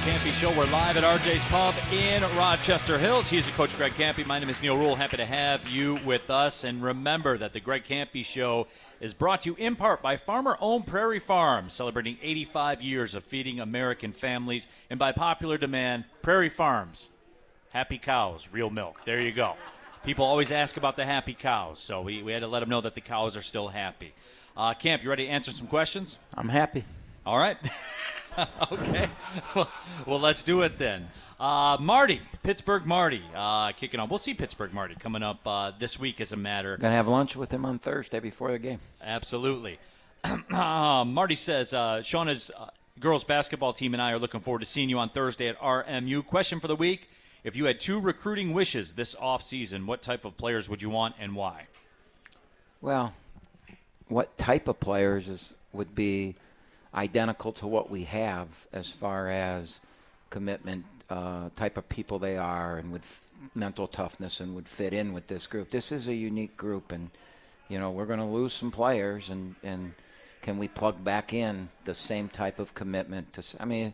Kampe 0.00 0.30
Show. 0.32 0.50
We're 0.56 0.64
live 0.70 0.96
at 0.96 1.04
RJ's 1.04 1.44
Pub 1.44 1.74
in 1.92 2.22
Rochester 2.34 2.96
Hills. 2.96 3.28
He's 3.28 3.44
the 3.44 3.52
coach, 3.52 3.76
Greg 3.76 3.92
Kampe. 3.92 4.26
My 4.26 4.38
name 4.38 4.48
is 4.48 4.62
Neal 4.62 4.78
Ruhl. 4.78 4.96
Happy 4.96 5.18
to 5.18 5.26
have 5.26 5.68
you 5.68 6.00
with 6.06 6.30
us. 6.30 6.64
And 6.64 6.82
remember 6.82 7.36
that 7.36 7.52
the 7.52 7.60
Greg 7.60 7.84
Kampe 7.84 8.24
Show 8.24 8.66
is 8.98 9.12
brought 9.12 9.42
to 9.42 9.50
you 9.50 9.56
in 9.56 9.76
part 9.76 10.00
by 10.00 10.16
Farmer 10.16 10.56
Owned 10.58 10.86
Prairie 10.86 11.18
Farm, 11.18 11.68
celebrating 11.68 12.16
85 12.22 12.80
years 12.80 13.14
of 13.14 13.24
feeding 13.24 13.60
American 13.60 14.12
families, 14.12 14.68
and 14.88 14.98
by 14.98 15.12
popular 15.12 15.58
demand, 15.58 16.04
Prairie 16.22 16.48
Farms. 16.48 17.10
Happy 17.68 17.98
cows, 17.98 18.48
real 18.50 18.70
milk. 18.70 19.04
There 19.04 19.20
you 19.20 19.32
go. 19.32 19.56
People 20.02 20.24
always 20.24 20.50
ask 20.50 20.78
about 20.78 20.96
the 20.96 21.04
happy 21.04 21.34
cows, 21.34 21.78
so 21.78 22.00
we, 22.00 22.22
we 22.22 22.32
had 22.32 22.40
to 22.40 22.48
let 22.48 22.60
them 22.60 22.70
know 22.70 22.80
that 22.80 22.94
the 22.94 23.02
cows 23.02 23.36
are 23.36 23.42
still 23.42 23.68
happy. 23.68 24.14
Uh, 24.56 24.72
Camp, 24.72 25.04
you 25.04 25.10
ready 25.10 25.26
to 25.26 25.30
answer 25.30 25.52
some 25.52 25.66
questions? 25.66 26.16
I'm 26.34 26.48
happy. 26.48 26.84
All 27.26 27.36
right. 27.36 27.58
okay. 28.72 29.08
Well, 29.54 29.70
well, 30.06 30.20
let's 30.20 30.42
do 30.42 30.62
it 30.62 30.78
then. 30.78 31.08
Uh, 31.38 31.78
Marty, 31.80 32.20
Pittsburgh 32.42 32.84
Marty, 32.84 33.22
uh, 33.34 33.72
kicking 33.72 33.98
off. 33.98 34.10
We'll 34.10 34.18
see 34.18 34.34
Pittsburgh 34.34 34.74
Marty 34.74 34.94
coming 34.94 35.22
up 35.22 35.40
uh, 35.46 35.72
this 35.78 35.98
week 35.98 36.20
as 36.20 36.32
a 36.32 36.36
matter. 36.36 36.76
Gonna 36.76 36.94
have 36.94 37.08
lunch 37.08 37.34
with 37.34 37.50
him 37.50 37.64
on 37.64 37.78
Thursday 37.78 38.20
before 38.20 38.52
the 38.52 38.58
game. 38.58 38.80
Absolutely. 39.02 39.78
Uh, 40.52 41.02
Marty 41.02 41.34
says 41.34 41.72
uh, 41.72 42.00
Shauna's 42.02 42.50
uh, 42.58 42.66
girls 42.98 43.24
basketball 43.24 43.72
team 43.72 43.94
and 43.94 44.02
I 44.02 44.12
are 44.12 44.18
looking 44.18 44.40
forward 44.40 44.58
to 44.58 44.66
seeing 44.66 44.90
you 44.90 44.98
on 44.98 45.08
Thursday 45.08 45.48
at 45.48 45.58
RMU. 45.58 46.26
Question 46.26 46.60
for 46.60 46.68
the 46.68 46.76
week: 46.76 47.08
If 47.42 47.56
you 47.56 47.64
had 47.64 47.80
two 47.80 47.98
recruiting 47.98 48.52
wishes 48.52 48.92
this 48.92 49.14
off 49.14 49.42
season, 49.42 49.86
what 49.86 50.02
type 50.02 50.26
of 50.26 50.36
players 50.36 50.68
would 50.68 50.82
you 50.82 50.90
want 50.90 51.14
and 51.18 51.34
why? 51.34 51.68
Well, 52.82 53.14
what 54.08 54.36
type 54.36 54.68
of 54.68 54.78
players 54.78 55.28
is 55.28 55.54
would 55.72 55.94
be 55.94 56.34
identical 56.94 57.52
to 57.52 57.66
what 57.66 57.90
we 57.90 58.04
have 58.04 58.66
as 58.72 58.88
far 58.90 59.28
as 59.28 59.80
commitment, 60.30 60.84
uh, 61.08 61.50
type 61.56 61.76
of 61.76 61.88
people 61.88 62.18
they 62.18 62.36
are, 62.36 62.78
and 62.78 62.92
with 62.92 63.20
mental 63.54 63.86
toughness 63.86 64.40
and 64.40 64.54
would 64.54 64.68
fit 64.68 64.92
in 64.92 65.12
with 65.12 65.26
this 65.26 65.46
group. 65.46 65.70
This 65.70 65.92
is 65.92 66.08
a 66.08 66.14
unique 66.14 66.56
group, 66.56 66.92
and 66.92 67.10
you 67.68 67.78
know 67.78 67.90
we're 67.90 68.06
going 68.06 68.18
to 68.18 68.24
lose 68.24 68.52
some 68.52 68.70
players, 68.70 69.30
and 69.30 69.54
and 69.62 69.94
can 70.42 70.58
we 70.58 70.68
plug 70.68 71.02
back 71.02 71.32
in 71.32 71.68
the 71.84 71.94
same 71.94 72.28
type 72.28 72.58
of 72.58 72.74
commitment 72.74 73.32
to? 73.34 73.42
I 73.60 73.64
mean, 73.64 73.92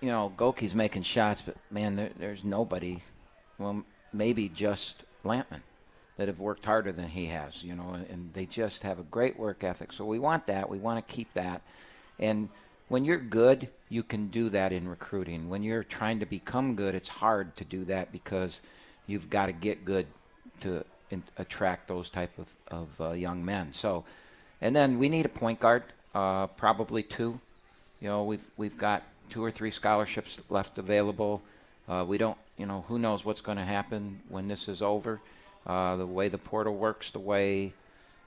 you 0.00 0.08
know, 0.08 0.32
Gohlke's 0.36 0.74
making 0.74 1.02
shots, 1.02 1.42
but 1.42 1.56
man, 1.70 1.96
there, 1.96 2.10
there's 2.18 2.44
nobody. 2.44 3.02
Well, 3.58 3.84
maybe 4.12 4.48
just 4.48 5.04
Lampman 5.24 5.60
that 6.20 6.28
have 6.28 6.38
worked 6.38 6.66
harder 6.66 6.92
than 6.92 7.08
he 7.08 7.24
has, 7.24 7.64
you 7.64 7.74
know, 7.74 7.96
and, 8.10 8.30
they 8.34 8.44
just 8.44 8.82
have 8.82 8.98
a 8.98 9.04
great 9.04 9.38
work 9.38 9.64
ethic. 9.64 9.90
So 9.90 10.04
we 10.04 10.18
want 10.18 10.48
that. 10.48 10.68
We 10.68 10.76
want 10.76 10.98
to 10.98 11.14
keep 11.14 11.32
that. 11.32 11.62
And 12.18 12.50
when 12.88 13.06
you're 13.06 13.16
good, 13.16 13.70
you 13.88 14.02
can 14.02 14.28
do 14.28 14.50
that 14.50 14.70
in 14.70 14.86
recruiting. 14.86 15.48
When 15.48 15.62
you're 15.62 15.82
trying 15.82 16.20
to 16.20 16.26
become 16.26 16.74
good, 16.74 16.94
it's 16.94 17.08
hard 17.08 17.56
to 17.56 17.64
do 17.64 17.86
that 17.86 18.12
because 18.12 18.60
you've 19.06 19.30
got 19.30 19.46
to 19.46 19.52
get 19.52 19.86
good 19.86 20.06
to 20.60 20.84
in, 21.08 21.22
attract 21.38 21.88
those 21.88 22.10
type 22.10 22.38
of, 22.38 22.48
of 22.68 23.00
uh, 23.00 23.12
young 23.12 23.42
men. 23.42 23.72
So, 23.72 24.04
and 24.60 24.76
then 24.76 24.98
we 24.98 25.08
need 25.08 25.24
a 25.24 25.30
point 25.30 25.58
guard, 25.58 25.84
uh, 26.14 26.48
probably 26.48 27.02
two. 27.02 27.40
You 28.02 28.08
know, 28.08 28.24
we've 28.24 28.46
we've 28.58 28.76
got 28.76 29.04
two 29.30 29.42
or 29.42 29.50
three 29.50 29.70
scholarships 29.70 30.38
left 30.50 30.76
available. 30.76 31.40
Uh, 31.88 32.04
we 32.06 32.18
don't, 32.18 32.36
you 32.58 32.66
know, 32.66 32.84
who 32.88 32.98
knows 32.98 33.24
what's 33.24 33.40
going 33.40 33.56
to 33.56 33.64
happen 33.64 34.20
when 34.28 34.48
this 34.48 34.68
is 34.68 34.82
over. 34.82 35.18
Uh, 35.66 35.96
the 35.96 36.06
way 36.06 36.28
the 36.28 36.38
portal 36.38 36.74
works, 36.74 37.10
the 37.10 37.18
way 37.18 37.72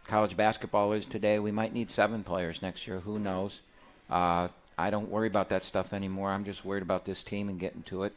college 0.06 0.38
basketball 0.38 0.94
is 0.94 1.06
today, 1.06 1.40
we 1.40 1.52
might 1.52 1.74
need 1.74 1.90
seven 1.90 2.24
players 2.24 2.62
next 2.62 2.88
year. 2.88 3.00
Who 3.00 3.20
knows? 3.20 3.62
Uh, 4.10 4.50
I 4.78 4.90
don't 4.90 5.10
worry 5.10 5.28
about 5.28 5.50
that 5.50 5.64
stuff 5.64 5.94
anymore. 5.94 6.30
I'm 6.30 6.46
just 6.46 6.66
worried 6.66 6.84
about 6.84 7.06
this 7.06 7.24
team 7.24 7.50
and 7.50 7.60
getting 7.60 7.84
to 7.84 8.04
it, 8.04 8.14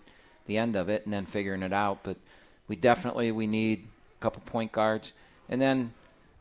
the 0.47 0.59
end 0.59 0.77
of 0.77 0.89
it, 0.89 1.05
and 1.05 1.13
then 1.13 1.27
figuring 1.27 1.63
it 1.63 1.73
out. 1.73 2.01
But 2.03 2.17
we 2.69 2.77
definitely 2.77 3.33
we 3.33 3.47
need 3.47 3.87
a 4.19 4.23
couple 4.23 4.43
point 4.47 4.73
guards, 4.73 5.13
and 5.49 5.61
then 5.61 5.93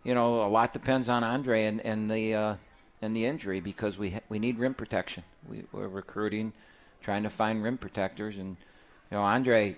you 0.03 0.13
know 0.13 0.45
a 0.45 0.49
lot 0.49 0.73
depends 0.73 1.09
on 1.09 1.23
Andre 1.23 1.65
and, 1.65 1.81
and 1.81 2.09
the 2.09 2.33
uh, 2.33 2.55
and 3.01 3.15
the 3.15 3.25
injury 3.25 3.59
because 3.59 3.97
we 3.97 4.11
ha- 4.11 4.21
we 4.29 4.39
need 4.39 4.57
rim 4.57 4.73
protection. 4.73 5.23
We, 5.49 5.63
we're 5.71 5.88
recruiting, 5.88 6.53
trying 7.01 7.23
to 7.23 7.29
find 7.29 7.63
rim 7.63 7.77
protectors, 7.77 8.38
and 8.38 8.57
you 9.11 9.17
know 9.17 9.21
Andre. 9.21 9.75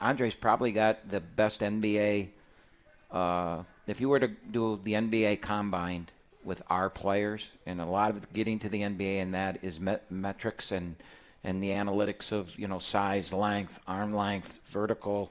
Andre's 0.00 0.34
probably 0.34 0.72
got 0.72 1.08
the 1.08 1.20
best 1.20 1.60
NBA. 1.60 2.28
Uh, 3.10 3.62
if 3.86 4.00
you 4.00 4.08
were 4.08 4.20
to 4.20 4.28
do 4.28 4.80
the 4.82 4.92
NBA 4.92 5.40
combined 5.40 6.12
with 6.44 6.62
our 6.70 6.88
players, 6.88 7.50
and 7.66 7.80
a 7.80 7.86
lot 7.86 8.10
of 8.10 8.32
getting 8.32 8.58
to 8.60 8.68
the 8.68 8.82
NBA, 8.82 9.22
and 9.22 9.34
that 9.34 9.58
is 9.62 9.80
met- 9.80 10.10
metrics 10.10 10.72
and 10.72 10.96
and 11.44 11.62
the 11.62 11.68
analytics 11.68 12.32
of 12.32 12.58
you 12.58 12.68
know 12.68 12.78
size, 12.78 13.32
length, 13.32 13.80
arm 13.86 14.14
length, 14.14 14.58
vertical, 14.66 15.30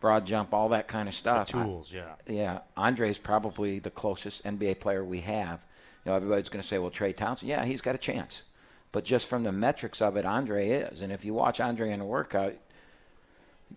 broad 0.00 0.26
jump, 0.26 0.52
all 0.52 0.68
that 0.70 0.88
kind 0.88 1.08
of 1.08 1.14
stuff. 1.14 1.48
The 1.48 1.64
tools, 1.64 1.92
yeah. 1.92 2.14
Yeah, 2.26 2.60
Andre's 2.76 3.18
probably 3.18 3.78
the 3.78 3.90
closest 3.90 4.44
NBA 4.44 4.80
player 4.80 5.04
we 5.04 5.20
have. 5.22 5.64
You 6.04 6.10
know, 6.10 6.16
everybody's 6.16 6.48
going 6.48 6.62
to 6.62 6.68
say, 6.68 6.78
well, 6.78 6.90
Trey 6.90 7.12
Townsend, 7.12 7.48
yeah, 7.48 7.64
he's 7.64 7.80
got 7.80 7.94
a 7.94 7.98
chance. 7.98 8.42
But 8.92 9.04
just 9.04 9.26
from 9.26 9.42
the 9.42 9.52
metrics 9.52 10.00
of 10.00 10.16
it, 10.16 10.24
Andre 10.24 10.68
is. 10.68 11.02
And 11.02 11.12
if 11.12 11.24
you 11.24 11.34
watch 11.34 11.60
Andre 11.60 11.90
in 11.90 12.00
a 12.00 12.06
workout, 12.06 12.54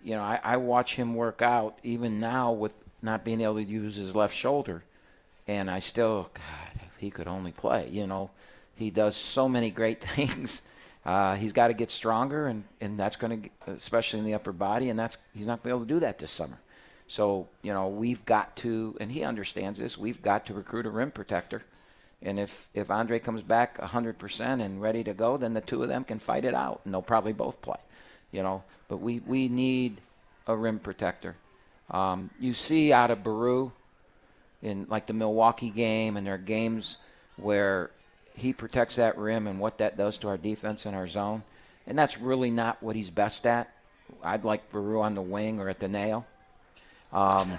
you 0.04 0.16
know, 0.16 0.22
I, 0.22 0.40
I 0.44 0.58
watch 0.58 0.96
him 0.96 1.16
work 1.16 1.42
out 1.42 1.78
even 1.84 2.20
now 2.20 2.52
with 2.52 2.74
not 3.02 3.24
being 3.24 3.42
able 3.42 3.56
to 3.56 3.64
use 3.64 3.96
his 3.96 4.16
left 4.16 4.36
shoulder. 4.36 4.84
And 5.48 5.70
I 5.70 5.80
still, 5.80 6.30
God, 6.34 6.82
if 6.86 6.98
he 7.00 7.10
could 7.10 7.28
only 7.28 7.52
play, 7.52 7.90
you 7.90 8.08
know, 8.08 8.30
he 8.76 8.90
does 8.92 9.16
so 9.16 9.50
many 9.50 9.72
great 9.72 10.02
things. 10.16 10.62
Uh, 11.06 11.36
he's 11.36 11.54
got 11.54 11.68
to 11.68 11.74
get 11.74 11.90
stronger, 11.90 12.48
and, 12.48 12.64
and 12.82 13.00
that's 13.00 13.16
going 13.16 13.42
to, 13.42 13.72
especially 13.72 14.20
in 14.20 14.26
the 14.26 14.34
upper 14.34 14.52
body, 14.52 14.90
and 14.90 15.00
that's 15.00 15.18
he's 15.34 15.48
not 15.48 15.64
going 15.64 15.64
to 15.64 15.64
be 15.64 15.70
able 15.70 15.80
to 15.80 15.94
do 15.94 16.00
that 16.02 16.20
this 16.20 16.30
summer. 16.30 16.60
So, 17.08 17.48
you 17.64 17.74
know, 17.74 17.88
we've 17.88 18.24
got 18.26 18.56
to, 18.58 18.96
and 19.00 19.12
he 19.12 19.24
understands 19.24 19.80
this, 19.80 19.98
we've 19.98 20.22
got 20.22 20.46
to 20.48 20.54
recruit 20.54 20.86
a 20.86 20.92
rim 20.92 21.10
protector. 21.10 21.64
And 22.22 22.38
if, 22.38 22.70
if 22.74 22.92
Andre 22.92 23.18
comes 23.18 23.42
back 23.42 23.78
100% 23.80 24.62
and 24.62 24.82
ready 24.82 25.04
to 25.06 25.14
go, 25.14 25.38
then 25.38 25.54
the 25.54 25.62
two 25.62 25.82
of 25.82 25.90
them 25.90 26.04
can 26.04 26.20
fight 26.20 26.46
it 26.46 26.54
out, 26.54 26.82
and 26.84 26.94
they'll 26.94 27.02
probably 27.02 27.34
both 27.34 27.62
play 27.62 27.80
you 28.32 28.44
know. 28.44 28.64
But 28.88 28.98
we, 28.98 29.20
we 29.20 29.48
need 29.48 30.02
a 30.48 30.56
rim 30.56 30.80
protector. 30.80 31.36
Um, 31.92 32.30
you 32.40 32.54
see 32.54 32.94
out 32.94 33.12
of 33.12 33.24
Baru 33.24 33.72
in 34.62 34.88
like 34.90 35.08
the 35.08 35.14
Milwaukee 35.14 35.70
game, 35.70 36.18
and 36.18 36.26
there 36.26 36.36
are 36.36 36.40
games 36.40 36.98
where 37.38 37.92
he 38.36 38.54
protects 38.54 38.96
that 38.96 39.18
rim 39.18 39.48
and 39.48 39.60
what 39.60 39.78
that 39.80 39.98
does 39.98 40.18
to 40.20 40.28
our 40.28 40.38
defense 40.38 40.86
and 40.86 40.96
our 40.96 41.08
zone. 41.08 41.44
And 41.88 41.98
that's 41.98 42.20
really 42.20 42.52
not 42.52 42.82
what 42.82 42.96
he's 42.96 43.10
best 43.10 43.46
at. 43.46 43.70
I'd 44.24 44.44
like 44.44 44.72
Baru 44.72 45.02
on 45.02 45.16
the 45.16 45.22
wing 45.22 45.60
or 45.60 45.70
at 45.70 45.80
the 45.80 45.88
nail. 45.88 46.26
Um, 47.12 47.52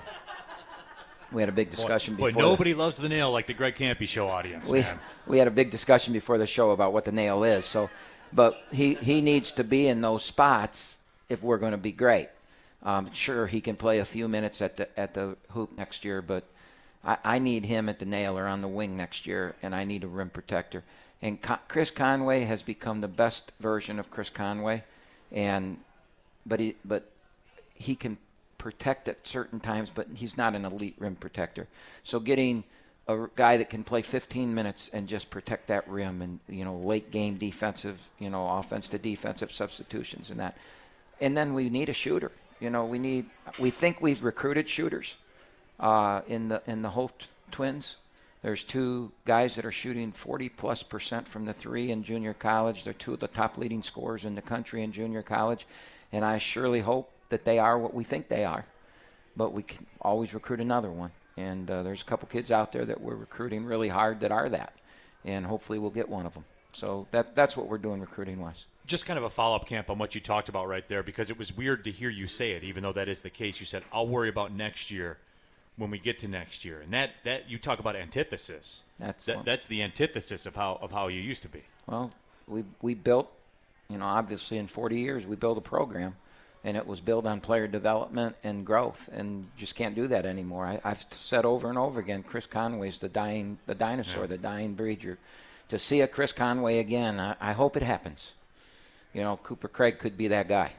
we 1.33 1.43
had 1.43 1.49
a 1.49 1.53
big 1.53 1.71
discussion 1.71 2.15
boy, 2.15 2.29
before. 2.29 2.43
Boy, 2.43 2.49
nobody 2.49 2.73
the, 2.73 2.79
loves 2.79 2.97
the 2.97 3.09
nail 3.09 3.31
like 3.33 3.47
the 3.47 3.55
Greg 3.55 3.75
Kampe 3.77 4.07
show 4.07 4.29
audience. 4.29 4.69
We, 4.69 4.81
man. 4.81 4.99
we 5.27 5.39
had 5.39 5.49
a 5.49 5.53
big 5.53 5.71
discussion 5.71 6.13
before 6.13 6.39
the 6.39 6.47
show 6.47 6.71
about 6.71 6.93
what 6.93 7.05
the 7.05 7.13
nail 7.13 7.45
is. 7.45 7.65
So 7.65 7.91
but 8.33 8.57
he, 8.73 8.95
he 8.95 9.21
needs 9.21 9.53
to 9.53 9.65
be 9.65 9.87
in 9.87 10.01
those 10.01 10.25
spots 10.25 10.99
if 11.29 11.43
we're 11.43 11.59
going 11.59 11.73
to 11.73 11.79
be 11.79 11.93
great. 11.93 12.29
Um, 12.83 13.13
sure, 13.13 13.47
he 13.47 13.61
can 13.61 13.77
play 13.77 13.99
a 13.99 14.05
few 14.05 14.27
minutes 14.29 14.63
at 14.63 14.77
the 14.77 14.99
at 14.99 15.13
the 15.13 15.37
hoop 15.51 15.77
next 15.77 16.05
year, 16.05 16.23
but 16.23 16.45
I, 17.05 17.19
I 17.25 17.39
need 17.39 17.67
him 17.67 17.89
at 17.89 17.99
the 17.99 18.07
nail 18.07 18.39
or 18.39 18.47
on 18.47 18.63
the 18.63 18.69
wing 18.69 18.97
next 18.97 19.27
year, 19.27 19.55
and 19.63 19.75
I 19.75 19.85
need 19.85 20.05
a 20.05 20.09
rim 20.09 20.31
protector. 20.31 20.83
And 21.21 21.41
Con- 21.41 21.59
Chris 21.69 21.91
Conway 21.91 22.45
has 22.45 22.63
become 22.63 23.03
the 23.03 23.09
best 23.09 23.53
version 23.61 23.99
of 23.99 24.11
Chris 24.11 24.31
Conway, 24.31 24.85
and 25.31 25.77
but 26.47 26.59
he 26.59 26.75
but 26.85 27.11
he 27.75 27.95
can 27.95 28.17
protect 28.57 29.09
at 29.09 29.27
certain 29.27 29.61
times, 29.61 29.91
but 29.95 30.07
he's 30.15 30.37
not 30.37 30.55
an 30.55 30.65
elite 30.65 30.97
rim 30.99 31.17
protector. 31.17 31.67
So 32.03 32.19
getting 32.19 32.65
a 33.11 33.29
guy 33.37 33.57
that 33.57 33.71
can 33.71 33.85
play 33.85 34.03
15 34.03 34.55
minutes 34.55 34.91
and 34.93 35.09
just 35.09 35.31
protect 35.31 35.69
that 35.69 35.89
rim 35.89 36.23
and 36.23 36.41
you 36.49 36.65
know 36.65 36.77
late 36.77 37.11
game 37.11 37.37
defensive 37.37 38.09
you 38.19 38.31
know 38.31 38.49
offense 38.49 38.91
to 38.91 38.99
defensive 38.99 39.53
substitutions 39.53 40.31
and 40.31 40.41
that 40.41 40.57
and 41.21 41.37
then 41.37 41.55
we 41.55 41.71
need 41.71 41.89
a 41.89 41.93
shooter. 41.93 42.33
You 42.61 42.71
know, 42.71 42.85
we 42.85 42.99
need. 42.99 43.27
We 43.59 43.71
think 43.71 44.01
we've 44.01 44.23
recruited 44.23 44.69
shooters 44.69 45.17
uh, 45.79 46.23
in 46.27 46.49
the 46.49 46.63
in 46.67 46.83
the 46.83 46.91
Holt 46.91 47.29
twins. 47.51 47.97
There's 48.43 48.65
two 48.65 49.13
guys 49.27 49.55
that 49.57 49.67
are 49.67 49.73
shooting 49.73 50.13
40 50.13 50.49
plus 50.49 50.83
percent 50.83 51.29
from 51.29 51.45
the 51.45 51.53
three 51.53 51.91
in 51.91 52.03
junior 52.03 52.33
college. 52.33 52.85
They're 52.85 52.95
two 52.95 53.13
of 53.13 53.21
the 53.21 53.29
top 53.29 53.59
leading 53.59 53.83
scorers 53.83 54.25
in 54.25 54.35
the 54.35 54.43
country 54.43 54.83
in 54.83 54.93
junior 54.93 55.23
college, 55.23 55.67
and 56.11 56.25
I 56.25 56.39
surely 56.39 56.81
hope 56.81 57.11
that 57.29 57.45
they 57.45 57.59
are 57.59 57.79
what 57.79 57.95
we 57.95 58.03
think 58.03 58.29
they 58.29 58.45
are. 58.45 58.65
But 59.37 59.53
we 59.53 59.63
can 59.63 59.87
always 60.01 60.35
recruit 60.35 60.61
another 60.61 60.91
one, 60.91 61.13
and 61.41 61.71
uh, 61.71 61.83
there's 61.83 62.03
a 62.03 62.05
couple 62.05 62.29
kids 62.29 62.51
out 62.51 62.73
there 62.73 62.85
that 62.85 63.01
we're 63.01 63.15
recruiting 63.15 63.65
really 63.65 63.89
hard 63.89 64.21
that 64.21 64.33
are 64.33 64.49
that, 64.49 64.73
and 65.25 65.47
hopefully 65.47 65.79
we'll 65.79 65.91
get 65.91 66.09
one 66.09 66.27
of 66.27 66.35
them. 66.35 66.45
So 66.73 67.07
that 67.11 67.35
that's 67.35 67.57
what 67.57 67.67
we're 67.69 67.79
doing 67.79 68.01
recruiting 68.01 68.41
wise 68.41 68.67
just 68.91 69.07
kind 69.07 69.17
of 69.17 69.25
a 69.25 69.31
follow 69.31 69.57
up 69.57 69.67
camp 69.67 69.89
on 69.89 69.99
what 69.99 70.15
you 70.15 70.21
talked 70.21 70.49
about 70.49 70.67
right 70.67 70.87
there 70.89 71.03
because 71.03 71.31
it 71.31 71.39
was 71.39 71.57
weird 71.57 71.85
to 71.85 71.91
hear 71.93 72.11
you 72.11 72.27
say 72.27 72.53
it, 72.53 72.65
even 72.65 72.83
though 72.83 72.93
that 72.93 73.09
is 73.09 73.21
the 73.21 73.31
case. 73.31 73.61
You 73.61 73.67
said, 73.67 73.85
I'll 73.93 74.09
worry 74.09 74.29
about 74.29 74.53
next 74.53 74.91
year 74.91 75.17
when 75.77 75.91
we 75.91 75.99
get 75.99 76.19
to 76.19 76.29
next 76.29 76.65
year. 76.65 76.81
And 76.81 76.93
that, 76.93 77.11
that 77.25 77.49
you 77.49 77.57
talk 77.57 77.79
about 77.79 77.95
antithesis. 77.95 78.83
That's 78.99 79.25
that, 79.27 79.45
that's 79.45 79.67
the 79.67 79.83
antithesis 79.83 80.45
of 80.45 80.57
how 80.57 80.79
of 80.83 80.91
how 80.91 81.07
you 81.07 81.21
used 81.21 81.43
to 81.43 81.49
be. 81.49 81.63
Well, 81.87 82.13
we 82.49 82.65
we 82.83 82.95
built, 82.95 83.31
you 83.89 83.97
know, 83.97 84.05
obviously 84.05 84.59
in 84.59 84.67
40 84.67 85.01
years 85.01 85.27
we 85.27 85.37
built 85.37 85.57
a 85.57 85.63
program, 85.63 86.17
and 86.65 86.77
it 86.77 86.87
was 86.87 87.01
built 87.01 87.27
on 87.27 87.41
player 87.41 87.67
development 87.67 88.37
and 88.45 88.67
growth, 88.67 89.09
and 89.13 89.47
just 89.57 89.75
can't 89.75 89.95
do 89.95 90.07
that 90.09 90.27
anymore. 90.27 90.67
I, 90.85 90.89
have 90.89 91.07
said 91.11 91.45
over 91.45 91.69
and 91.69 91.79
over 91.79 92.01
again, 92.01 92.23
Chris 92.23 92.47
Conway's 92.47 92.99
the 92.99 93.09
dying 93.09 93.59
the 93.67 93.75
dinosaur, 93.75 94.23
yeah. 94.23 94.29
the 94.29 94.39
dying 94.39 94.75
breed. 94.75 95.03
You're, 95.03 95.19
to 95.69 95.79
see 95.79 96.01
a 96.01 96.09
Chris 96.09 96.33
Conway 96.33 96.79
again, 96.79 97.21
I, 97.21 97.37
I 97.41 97.53
hope 97.53 97.77
it 97.77 97.83
happens 97.83 98.33
you 99.13 99.23
know, 99.23 99.39
Cooper 99.39 99.69
Craig 99.69 99.99
could 99.99 100.17
be 100.17 100.29
that 100.29 100.49
guy. 100.49 100.73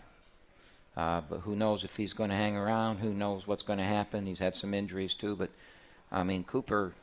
Uh, 0.96 1.22
but 1.30 1.40
who 1.40 1.56
knows 1.56 1.84
if 1.84 1.96
he's 1.96 2.14
going 2.14 2.30
to 2.30 2.36
hang 2.36 2.56
around? 2.56 2.98
Who 2.98 3.14
knows 3.14 3.48
what's 3.48 3.64
going 3.64 3.80
to 3.80 3.86
happen? 3.86 4.26
He's 4.26 4.40
had 4.40 4.56
some 4.56 4.74
injuries 4.74 5.14
too, 5.14 5.36
but 5.36 5.50
I 6.12 6.24
mean 6.24 6.44
Cooper, 6.44 6.94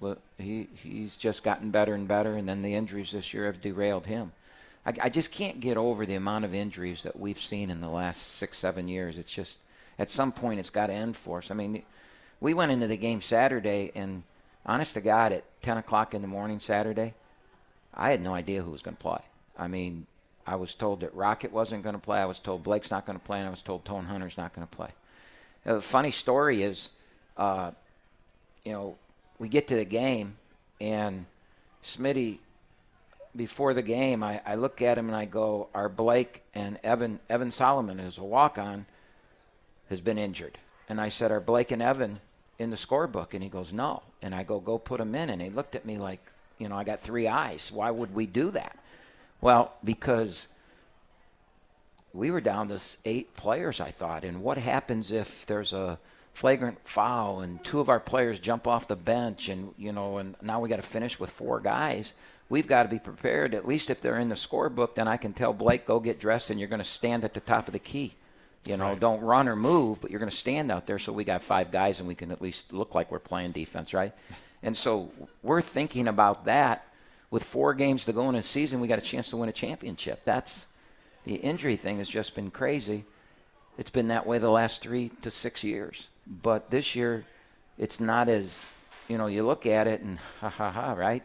well, 0.00 0.16
he 0.38 0.68
he's 0.74 1.16
just 1.16 1.44
gotten 1.44 1.70
better 1.70 1.94
and 1.94 2.08
better, 2.08 2.34
and 2.34 2.48
then 2.48 2.62
the 2.62 2.74
injuries 2.74 3.12
this 3.12 3.32
year 3.32 3.46
have 3.46 3.60
derailed 3.60 4.06
him. 4.06 4.32
I, 4.86 4.94
I 5.02 5.08
just 5.08 5.32
can't 5.32 5.60
get 5.60 5.76
over 5.76 6.06
the 6.06 6.14
amount 6.14 6.44
of 6.44 6.54
injuries 6.54 7.02
that 7.02 7.18
we've 7.18 7.38
seen 7.38 7.70
in 7.70 7.80
the 7.80 7.88
last 7.88 8.36
six 8.36 8.58
seven 8.58 8.88
years. 8.88 9.18
It's 9.18 9.32
just 9.32 9.60
at 9.98 10.10
some 10.10 10.32
point 10.32 10.60
it's 10.60 10.70
got 10.70 10.86
to 10.86 10.92
end 10.92 11.16
for 11.16 11.38
us. 11.38 11.50
I 11.50 11.54
mean, 11.54 11.82
we 12.40 12.54
went 12.54 12.72
into 12.72 12.86
the 12.86 12.96
game 12.96 13.20
Saturday, 13.20 13.92
and 13.94 14.22
honest 14.64 14.94
to 14.94 15.00
God, 15.00 15.32
at 15.32 15.44
10 15.62 15.76
o'clock 15.76 16.14
in 16.14 16.22
the 16.22 16.28
morning 16.28 16.58
Saturday, 16.58 17.14
I 17.94 18.10
had 18.10 18.22
no 18.22 18.34
idea 18.34 18.62
who 18.62 18.70
was 18.70 18.82
going 18.82 18.96
to 18.96 19.02
play. 19.02 19.20
I 19.58 19.68
mean, 19.68 20.06
I 20.46 20.56
was 20.56 20.74
told 20.74 21.00
that 21.00 21.14
Rocket 21.14 21.52
wasn't 21.52 21.82
going 21.82 21.94
to 21.94 22.00
play. 22.00 22.18
I 22.18 22.24
was 22.24 22.40
told 22.40 22.62
Blake's 22.62 22.90
not 22.90 23.04
going 23.04 23.18
to 23.18 23.24
play, 23.24 23.38
and 23.38 23.46
I 23.46 23.50
was 23.50 23.62
told 23.62 23.84
Tone 23.84 24.06
Hunter's 24.06 24.38
not 24.38 24.54
going 24.54 24.66
to 24.66 24.76
play. 24.76 24.88
The 25.64 25.80
funny 25.82 26.10
story 26.10 26.62
is, 26.62 26.88
uh, 27.36 27.72
you 28.64 28.72
know, 28.72 28.96
we 29.38 29.48
get 29.48 29.68
to 29.68 29.76
the 29.76 29.84
game, 29.84 30.36
and 30.80 31.26
Smitty, 31.84 32.38
before 33.34 33.74
the 33.74 33.82
game, 33.82 34.22
I, 34.22 34.40
I 34.44 34.54
look 34.56 34.82
at 34.82 34.98
him 34.98 35.08
and 35.08 35.16
I 35.16 35.24
go, 35.24 35.68
"Our 35.74 35.88
Blake 35.88 36.42
and 36.54 36.78
Evan 36.82 37.20
Evan 37.28 37.50
Solomon, 37.50 37.98
who's 37.98 38.18
a 38.18 38.24
walk-on, 38.24 38.86
has 39.88 40.00
been 40.00 40.18
injured." 40.18 40.58
And 40.88 41.00
I 41.00 41.08
said, 41.08 41.30
"Are 41.30 41.40
Blake 41.40 41.70
and 41.70 41.82
Evan 41.82 42.20
in 42.58 42.70
the 42.70 42.76
scorebook?" 42.76 43.34
And 43.34 43.42
he 43.42 43.48
goes, 43.48 43.72
"No." 43.72 44.02
And 44.22 44.34
I 44.34 44.42
go, 44.42 44.60
"Go 44.60 44.78
put 44.78 44.98
them 44.98 45.14
in." 45.14 45.30
And 45.30 45.40
he 45.40 45.50
looked 45.50 45.74
at 45.74 45.84
me 45.84 45.98
like, 45.98 46.20
you 46.60 46.68
know, 46.68 46.76
I 46.76 46.84
got 46.84 47.00
three 47.00 47.26
eyes. 47.26 47.72
Why 47.72 47.90
would 47.90 48.14
we 48.14 48.26
do 48.26 48.50
that? 48.50 48.78
Well, 49.40 49.72
because 49.82 50.46
we 52.12 52.30
were 52.30 52.42
down 52.42 52.68
to 52.68 52.78
eight 53.04 53.34
players, 53.34 53.80
I 53.80 53.90
thought. 53.90 54.24
And 54.24 54.42
what 54.42 54.58
happens 54.58 55.10
if 55.10 55.46
there's 55.46 55.72
a 55.72 55.98
flagrant 56.34 56.78
foul 56.84 57.40
and 57.40 57.64
two 57.64 57.80
of 57.80 57.88
our 57.88 57.98
players 57.98 58.38
jump 58.38 58.66
off 58.66 58.86
the 58.86 58.96
bench 58.96 59.48
and, 59.48 59.74
you 59.78 59.90
know, 59.90 60.18
and 60.18 60.36
now 60.42 60.60
we 60.60 60.68
got 60.68 60.76
to 60.76 60.82
finish 60.82 61.18
with 61.18 61.30
four 61.30 61.60
guys? 61.60 62.12
We've 62.50 62.66
got 62.66 62.82
to 62.82 62.88
be 62.88 62.98
prepared. 62.98 63.54
At 63.54 63.66
least 63.66 63.88
if 63.88 64.02
they're 64.02 64.18
in 64.18 64.28
the 64.28 64.34
scorebook, 64.34 64.94
then 64.94 65.08
I 65.08 65.16
can 65.16 65.32
tell 65.32 65.54
Blake, 65.54 65.86
go 65.86 66.00
get 66.00 66.20
dressed 66.20 66.50
and 66.50 66.60
you're 66.60 66.68
going 66.68 66.80
to 66.80 66.84
stand 66.84 67.24
at 67.24 67.32
the 67.32 67.40
top 67.40 67.66
of 67.68 67.72
the 67.72 67.78
key. 67.78 68.14
You 68.66 68.76
know, 68.76 68.90
right. 68.90 69.00
don't 69.00 69.22
run 69.22 69.48
or 69.48 69.56
move, 69.56 70.02
but 70.02 70.10
you're 70.10 70.20
going 70.20 70.28
to 70.30 70.36
stand 70.36 70.70
out 70.70 70.84
there 70.84 70.98
so 70.98 71.14
we 71.14 71.24
got 71.24 71.40
five 71.40 71.70
guys 71.70 71.98
and 72.00 72.06
we 72.06 72.14
can 72.14 72.30
at 72.30 72.42
least 72.42 72.74
look 72.74 72.94
like 72.94 73.10
we're 73.10 73.18
playing 73.18 73.52
defense, 73.52 73.94
right? 73.94 74.12
And 74.62 74.76
so 74.76 75.10
we're 75.42 75.62
thinking 75.62 76.06
about 76.06 76.44
that 76.44 76.86
with 77.30 77.44
four 77.44 77.74
games 77.74 78.04
to 78.04 78.12
go 78.12 78.28
in 78.28 78.34
a 78.34 78.42
season, 78.42 78.80
we 78.80 78.88
got 78.88 78.98
a 78.98 79.02
chance 79.02 79.30
to 79.30 79.36
win 79.36 79.48
a 79.48 79.52
championship. 79.52 80.22
That's 80.24 80.66
the 81.24 81.36
injury 81.36 81.76
thing 81.76 81.98
has 81.98 82.08
just 82.08 82.34
been 82.34 82.50
crazy. 82.50 83.04
It's 83.78 83.90
been 83.90 84.08
that 84.08 84.26
way 84.26 84.38
the 84.38 84.50
last 84.50 84.82
three 84.82 85.10
to 85.22 85.30
six 85.30 85.62
years. 85.62 86.08
But 86.26 86.70
this 86.70 86.94
year, 86.94 87.24
it's 87.78 88.00
not 88.00 88.28
as, 88.28 88.72
you 89.08 89.16
know, 89.16 89.26
you 89.26 89.44
look 89.44 89.64
at 89.64 89.86
it 89.86 90.00
and 90.00 90.18
ha 90.40 90.48
ha 90.48 90.70
ha, 90.70 90.92
right? 90.92 91.22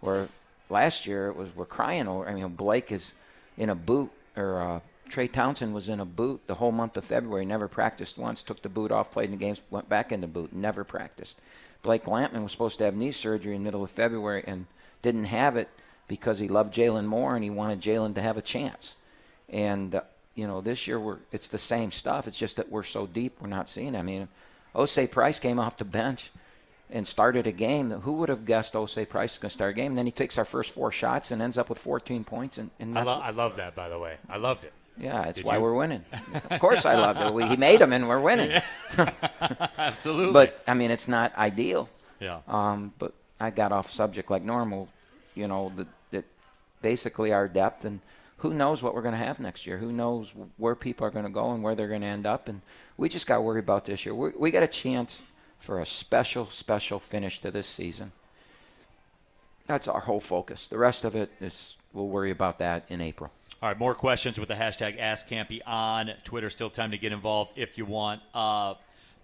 Where 0.00 0.28
last 0.70 1.06
year 1.06 1.28
it 1.28 1.36
was, 1.36 1.54
we're 1.54 1.64
crying 1.64 2.08
over. 2.08 2.28
I 2.28 2.34
mean, 2.34 2.48
Blake 2.48 2.92
is 2.92 3.12
in 3.56 3.70
a 3.70 3.74
boot, 3.74 4.10
or 4.36 4.60
uh, 4.60 4.80
Trey 5.08 5.28
Townsend 5.28 5.74
was 5.74 5.88
in 5.88 6.00
a 6.00 6.04
boot 6.04 6.46
the 6.46 6.54
whole 6.54 6.72
month 6.72 6.96
of 6.96 7.04
February, 7.04 7.44
never 7.44 7.68
practiced 7.68 8.18
once, 8.18 8.42
took 8.42 8.62
the 8.62 8.68
boot 8.68 8.92
off, 8.92 9.10
played 9.10 9.26
in 9.26 9.30
the 9.32 9.36
games, 9.36 9.60
went 9.70 9.88
back 9.88 10.12
in 10.12 10.20
the 10.20 10.26
boot, 10.26 10.52
never 10.52 10.84
practiced. 10.84 11.40
Blake 11.82 12.04
Lampman 12.04 12.42
was 12.42 12.52
supposed 12.52 12.78
to 12.78 12.84
have 12.84 12.96
knee 12.96 13.12
surgery 13.12 13.54
in 13.54 13.62
the 13.62 13.64
middle 13.64 13.84
of 13.84 13.90
February 13.90 14.44
and 14.46 14.66
didn't 15.02 15.26
have 15.26 15.56
it 15.56 15.68
because 16.08 16.38
he 16.38 16.48
loved 16.48 16.74
Jalen 16.74 17.06
Moore 17.06 17.34
and 17.34 17.44
he 17.44 17.50
wanted 17.50 17.80
Jalen 17.80 18.14
to 18.14 18.22
have 18.22 18.36
a 18.36 18.42
chance. 18.42 18.94
And 19.48 19.94
uh, 19.94 20.02
you 20.34 20.46
know, 20.46 20.60
this 20.60 20.86
year 20.86 21.00
we're 21.00 21.18
it's 21.32 21.48
the 21.48 21.58
same 21.58 21.90
stuff. 21.90 22.26
It's 22.26 22.38
just 22.38 22.56
that 22.56 22.70
we're 22.70 22.82
so 22.82 23.06
deep, 23.06 23.36
we're 23.40 23.48
not 23.48 23.68
seeing. 23.68 23.94
It. 23.94 23.98
I 23.98 24.02
mean, 24.02 24.28
Osei 24.74 25.10
Price 25.10 25.38
came 25.38 25.58
off 25.58 25.76
the 25.76 25.84
bench 25.84 26.30
and 26.90 27.06
started 27.06 27.46
a 27.46 27.52
game. 27.52 27.90
Who 27.90 28.14
would 28.14 28.28
have 28.28 28.44
guessed 28.44 28.74
Osei 28.74 29.08
Price 29.08 29.32
is 29.32 29.38
going 29.38 29.50
to 29.50 29.54
start 29.54 29.72
a 29.72 29.74
game? 29.74 29.92
And 29.92 29.98
then 29.98 30.06
he 30.06 30.12
takes 30.12 30.38
our 30.38 30.44
first 30.44 30.70
four 30.70 30.90
shots 30.90 31.30
and 31.30 31.42
ends 31.42 31.58
up 31.58 31.68
with 31.68 31.78
14 31.78 32.24
points. 32.24 32.58
And, 32.58 32.70
and 32.80 32.98
I, 32.98 33.02
lo- 33.02 33.20
I 33.22 33.30
love 33.30 33.56
that, 33.56 33.74
by 33.74 33.88
the 33.88 33.98
way. 33.98 34.16
I 34.28 34.36
loved 34.36 34.64
it. 34.64 34.72
Yeah, 34.98 35.22
that's 35.22 35.36
Did 35.36 35.44
why 35.44 35.56
you? 35.56 35.62
we're 35.62 35.74
winning. 35.74 36.04
of 36.50 36.60
course, 36.60 36.84
I 36.84 36.96
loved 36.96 37.20
it. 37.20 37.32
We, 37.32 37.46
he 37.46 37.56
made 37.56 37.80
them, 37.80 37.92
and 37.92 38.08
we're 38.08 38.20
winning. 38.20 38.60
Absolutely. 39.78 40.32
but 40.32 40.62
I 40.66 40.74
mean, 40.74 40.90
it's 40.90 41.08
not 41.08 41.36
ideal. 41.36 41.88
Yeah. 42.20 42.40
Um, 42.48 42.92
but 42.98 43.14
I 43.38 43.50
got 43.50 43.70
off 43.70 43.92
subject 43.92 44.30
like 44.30 44.42
normal. 44.42 44.88
You 45.34 45.46
know, 45.46 45.72
that 45.76 45.86
that 46.10 46.24
basically 46.82 47.32
our 47.32 47.46
depth 47.46 47.84
and 47.84 48.00
who 48.38 48.54
knows 48.54 48.82
what 48.82 48.94
we're 48.94 49.02
going 49.02 49.18
to 49.18 49.24
have 49.24 49.40
next 49.40 49.66
year? 49.66 49.78
Who 49.78 49.92
knows 49.92 50.32
where 50.56 50.74
people 50.74 51.06
are 51.06 51.10
going 51.10 51.24
to 51.24 51.30
go 51.30 51.52
and 51.52 51.62
where 51.62 51.74
they're 51.74 51.88
going 51.88 52.00
to 52.02 52.06
end 52.06 52.26
up? 52.26 52.48
And 52.48 52.60
we 52.96 53.08
just 53.08 53.26
got 53.26 53.36
to 53.36 53.42
worry 53.42 53.60
about 53.60 53.84
this 53.84 54.04
year. 54.04 54.14
we 54.14 54.30
we 54.36 54.50
got 54.50 54.62
a 54.64 54.68
chance 54.68 55.22
for 55.58 55.80
a 55.80 55.86
special, 55.86 56.48
special 56.50 56.98
finish 56.98 57.40
to 57.40 57.50
this 57.50 57.66
season. 57.66 58.12
That's 59.66 59.88
our 59.88 60.00
whole 60.00 60.20
focus. 60.20 60.68
The 60.68 60.78
rest 60.78 61.04
of 61.04 61.14
it 61.14 61.30
is 61.40 61.76
we'll 61.92 62.08
worry 62.08 62.30
about 62.30 62.58
that 62.58 62.84
in 62.88 63.00
April. 63.00 63.30
All 63.60 63.68
right, 63.68 63.78
more 63.78 63.94
questions 63.94 64.38
with 64.38 64.48
the 64.48 64.54
hashtag 64.54 65.00
AskKampe 65.00 65.60
on 65.66 66.12
Twitter. 66.24 66.48
Still 66.48 66.70
time 66.70 66.92
to 66.92 66.98
get 66.98 67.12
involved 67.12 67.52
if 67.56 67.76
you 67.76 67.84
want. 67.84 68.22
Uh, 68.32 68.74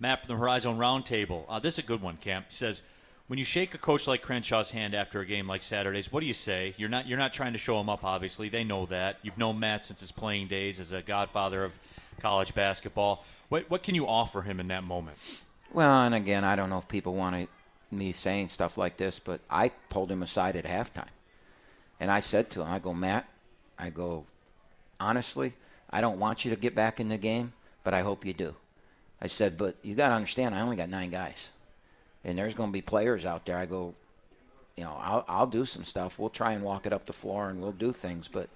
Matt 0.00 0.24
from 0.24 0.34
the 0.34 0.40
Horizon 0.40 0.76
Roundtable. 0.76 1.44
Uh, 1.48 1.60
this 1.60 1.78
is 1.78 1.84
a 1.84 1.86
good 1.86 2.02
one, 2.02 2.16
Camp. 2.16 2.46
He 2.48 2.54
says, 2.54 2.82
when 3.26 3.38
you 3.38 3.44
shake 3.44 3.74
a 3.74 3.78
coach 3.78 4.06
like 4.06 4.22
Crenshaw's 4.22 4.70
hand 4.70 4.94
after 4.94 5.20
a 5.20 5.26
game 5.26 5.46
like 5.46 5.62
Saturday's, 5.62 6.12
what 6.12 6.20
do 6.20 6.26
you 6.26 6.34
say? 6.34 6.74
You're 6.76 6.90
not 6.90 7.06
you're 7.06 7.18
not 7.18 7.32
trying 7.32 7.52
to 7.52 7.58
show 7.58 7.80
him 7.80 7.88
up. 7.88 8.04
Obviously, 8.04 8.48
they 8.48 8.64
know 8.64 8.86
that. 8.86 9.18
You've 9.22 9.38
known 9.38 9.60
Matt 9.60 9.84
since 9.84 10.00
his 10.00 10.12
playing 10.12 10.48
days 10.48 10.78
as 10.78 10.92
a 10.92 11.00
godfather 11.00 11.64
of 11.64 11.78
college 12.20 12.54
basketball. 12.54 13.24
What 13.48 13.70
what 13.70 13.82
can 13.82 13.94
you 13.94 14.06
offer 14.06 14.42
him 14.42 14.60
in 14.60 14.68
that 14.68 14.84
moment? 14.84 15.16
Well, 15.74 16.02
and 16.02 16.14
again, 16.14 16.44
I 16.44 16.54
don't 16.54 16.70
know 16.70 16.78
if 16.78 16.86
people 16.86 17.14
want 17.14 17.48
me 17.90 18.12
saying 18.12 18.46
stuff 18.46 18.78
like 18.78 18.96
this, 18.96 19.18
but 19.18 19.40
I 19.50 19.70
pulled 19.88 20.08
him 20.08 20.22
aside 20.22 20.54
at 20.54 20.64
halftime, 20.64 21.10
and 21.98 22.12
I 22.12 22.20
said 22.20 22.48
to 22.50 22.60
him, 22.60 22.68
"I 22.68 22.78
go, 22.78 22.94
Matt, 22.94 23.26
I 23.76 23.90
go, 23.90 24.24
honestly, 25.00 25.52
I 25.90 26.00
don't 26.00 26.20
want 26.20 26.44
you 26.44 26.52
to 26.52 26.56
get 26.56 26.76
back 26.76 27.00
in 27.00 27.08
the 27.08 27.18
game, 27.18 27.54
but 27.82 27.92
I 27.92 28.02
hope 28.02 28.24
you 28.24 28.32
do. 28.32 28.54
I 29.20 29.26
said, 29.26 29.58
but 29.58 29.74
you 29.82 29.96
got 29.96 30.10
to 30.10 30.14
understand, 30.14 30.54
I 30.54 30.60
only 30.60 30.76
got 30.76 30.88
nine 30.88 31.10
guys, 31.10 31.50
and 32.22 32.38
there's 32.38 32.54
going 32.54 32.68
to 32.68 32.72
be 32.72 32.80
players 32.82 33.24
out 33.24 33.44
there. 33.44 33.58
I 33.58 33.66
go, 33.66 33.94
you 34.76 34.84
know, 34.84 34.96
I'll, 35.00 35.24
I'll 35.26 35.46
do 35.48 35.64
some 35.64 35.82
stuff. 35.82 36.20
We'll 36.20 36.30
try 36.30 36.52
and 36.52 36.62
walk 36.62 36.86
it 36.86 36.92
up 36.92 37.04
the 37.04 37.12
floor, 37.12 37.50
and 37.50 37.60
we'll 37.60 37.72
do 37.72 37.92
things, 37.92 38.28
but 38.28 38.48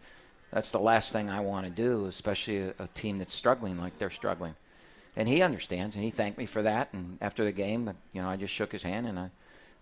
that's 0.53 0.71
the 0.71 0.79
last 0.79 1.13
thing 1.13 1.29
I 1.31 1.41
want 1.41 1.67
to 1.67 1.71
do, 1.71 2.07
especially 2.07 2.59
a, 2.59 2.75
a 2.79 2.87
team 2.95 3.19
that's 3.19 3.35
struggling 3.35 3.77
like 3.81 3.99
they're 3.99 4.09
struggling. 4.09 4.55
And 5.19 5.29
he 5.29 5.43
understands, 5.43 5.97
and 5.97 6.05
he 6.05 6.13
thanked 6.13 6.39
me 6.39 6.47
for 6.47 6.63
that. 6.63 6.91
And 6.93 7.19
after 7.21 7.45
the 7.45 7.51
game, 7.51 7.93
you 8.13 8.23
know, 8.23 8.29
I 8.29 8.37
just 8.37 8.55
shook 8.55 8.71
his 8.71 8.85
hand, 8.85 9.05
and 9.09 9.19
I, 9.19 9.31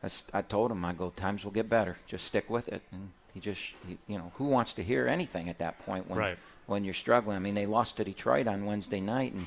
I, 0.03 0.09
I 0.32 0.41
told 0.41 0.72
him, 0.72 0.82
I 0.82 0.95
go, 0.95 1.11
times 1.11 1.45
will 1.45 1.53
get 1.53 1.68
better. 1.68 1.99
Just 2.07 2.24
stick 2.24 2.49
with 2.49 2.68
it. 2.68 2.80
And 2.91 3.11
he 3.34 3.41
just, 3.41 3.74
he, 3.87 3.99
you 4.07 4.16
know, 4.16 4.32
who 4.37 4.47
wants 4.47 4.72
to 4.74 4.82
hear 4.82 5.07
anything 5.07 5.51
at 5.51 5.59
that 5.59 5.78
point 5.84 6.09
when 6.09 6.18
right. 6.18 6.39
when 6.64 6.87
you're 6.87 6.95
struggling? 6.95 7.37
I 7.37 7.41
mean, 7.41 7.55
they 7.55 7.66
lost 7.66 7.99
to 7.99 8.05
Detroit 8.05 8.47
on 8.47 8.64
Wednesday 8.64 8.99
night, 8.99 9.34
and 9.34 9.47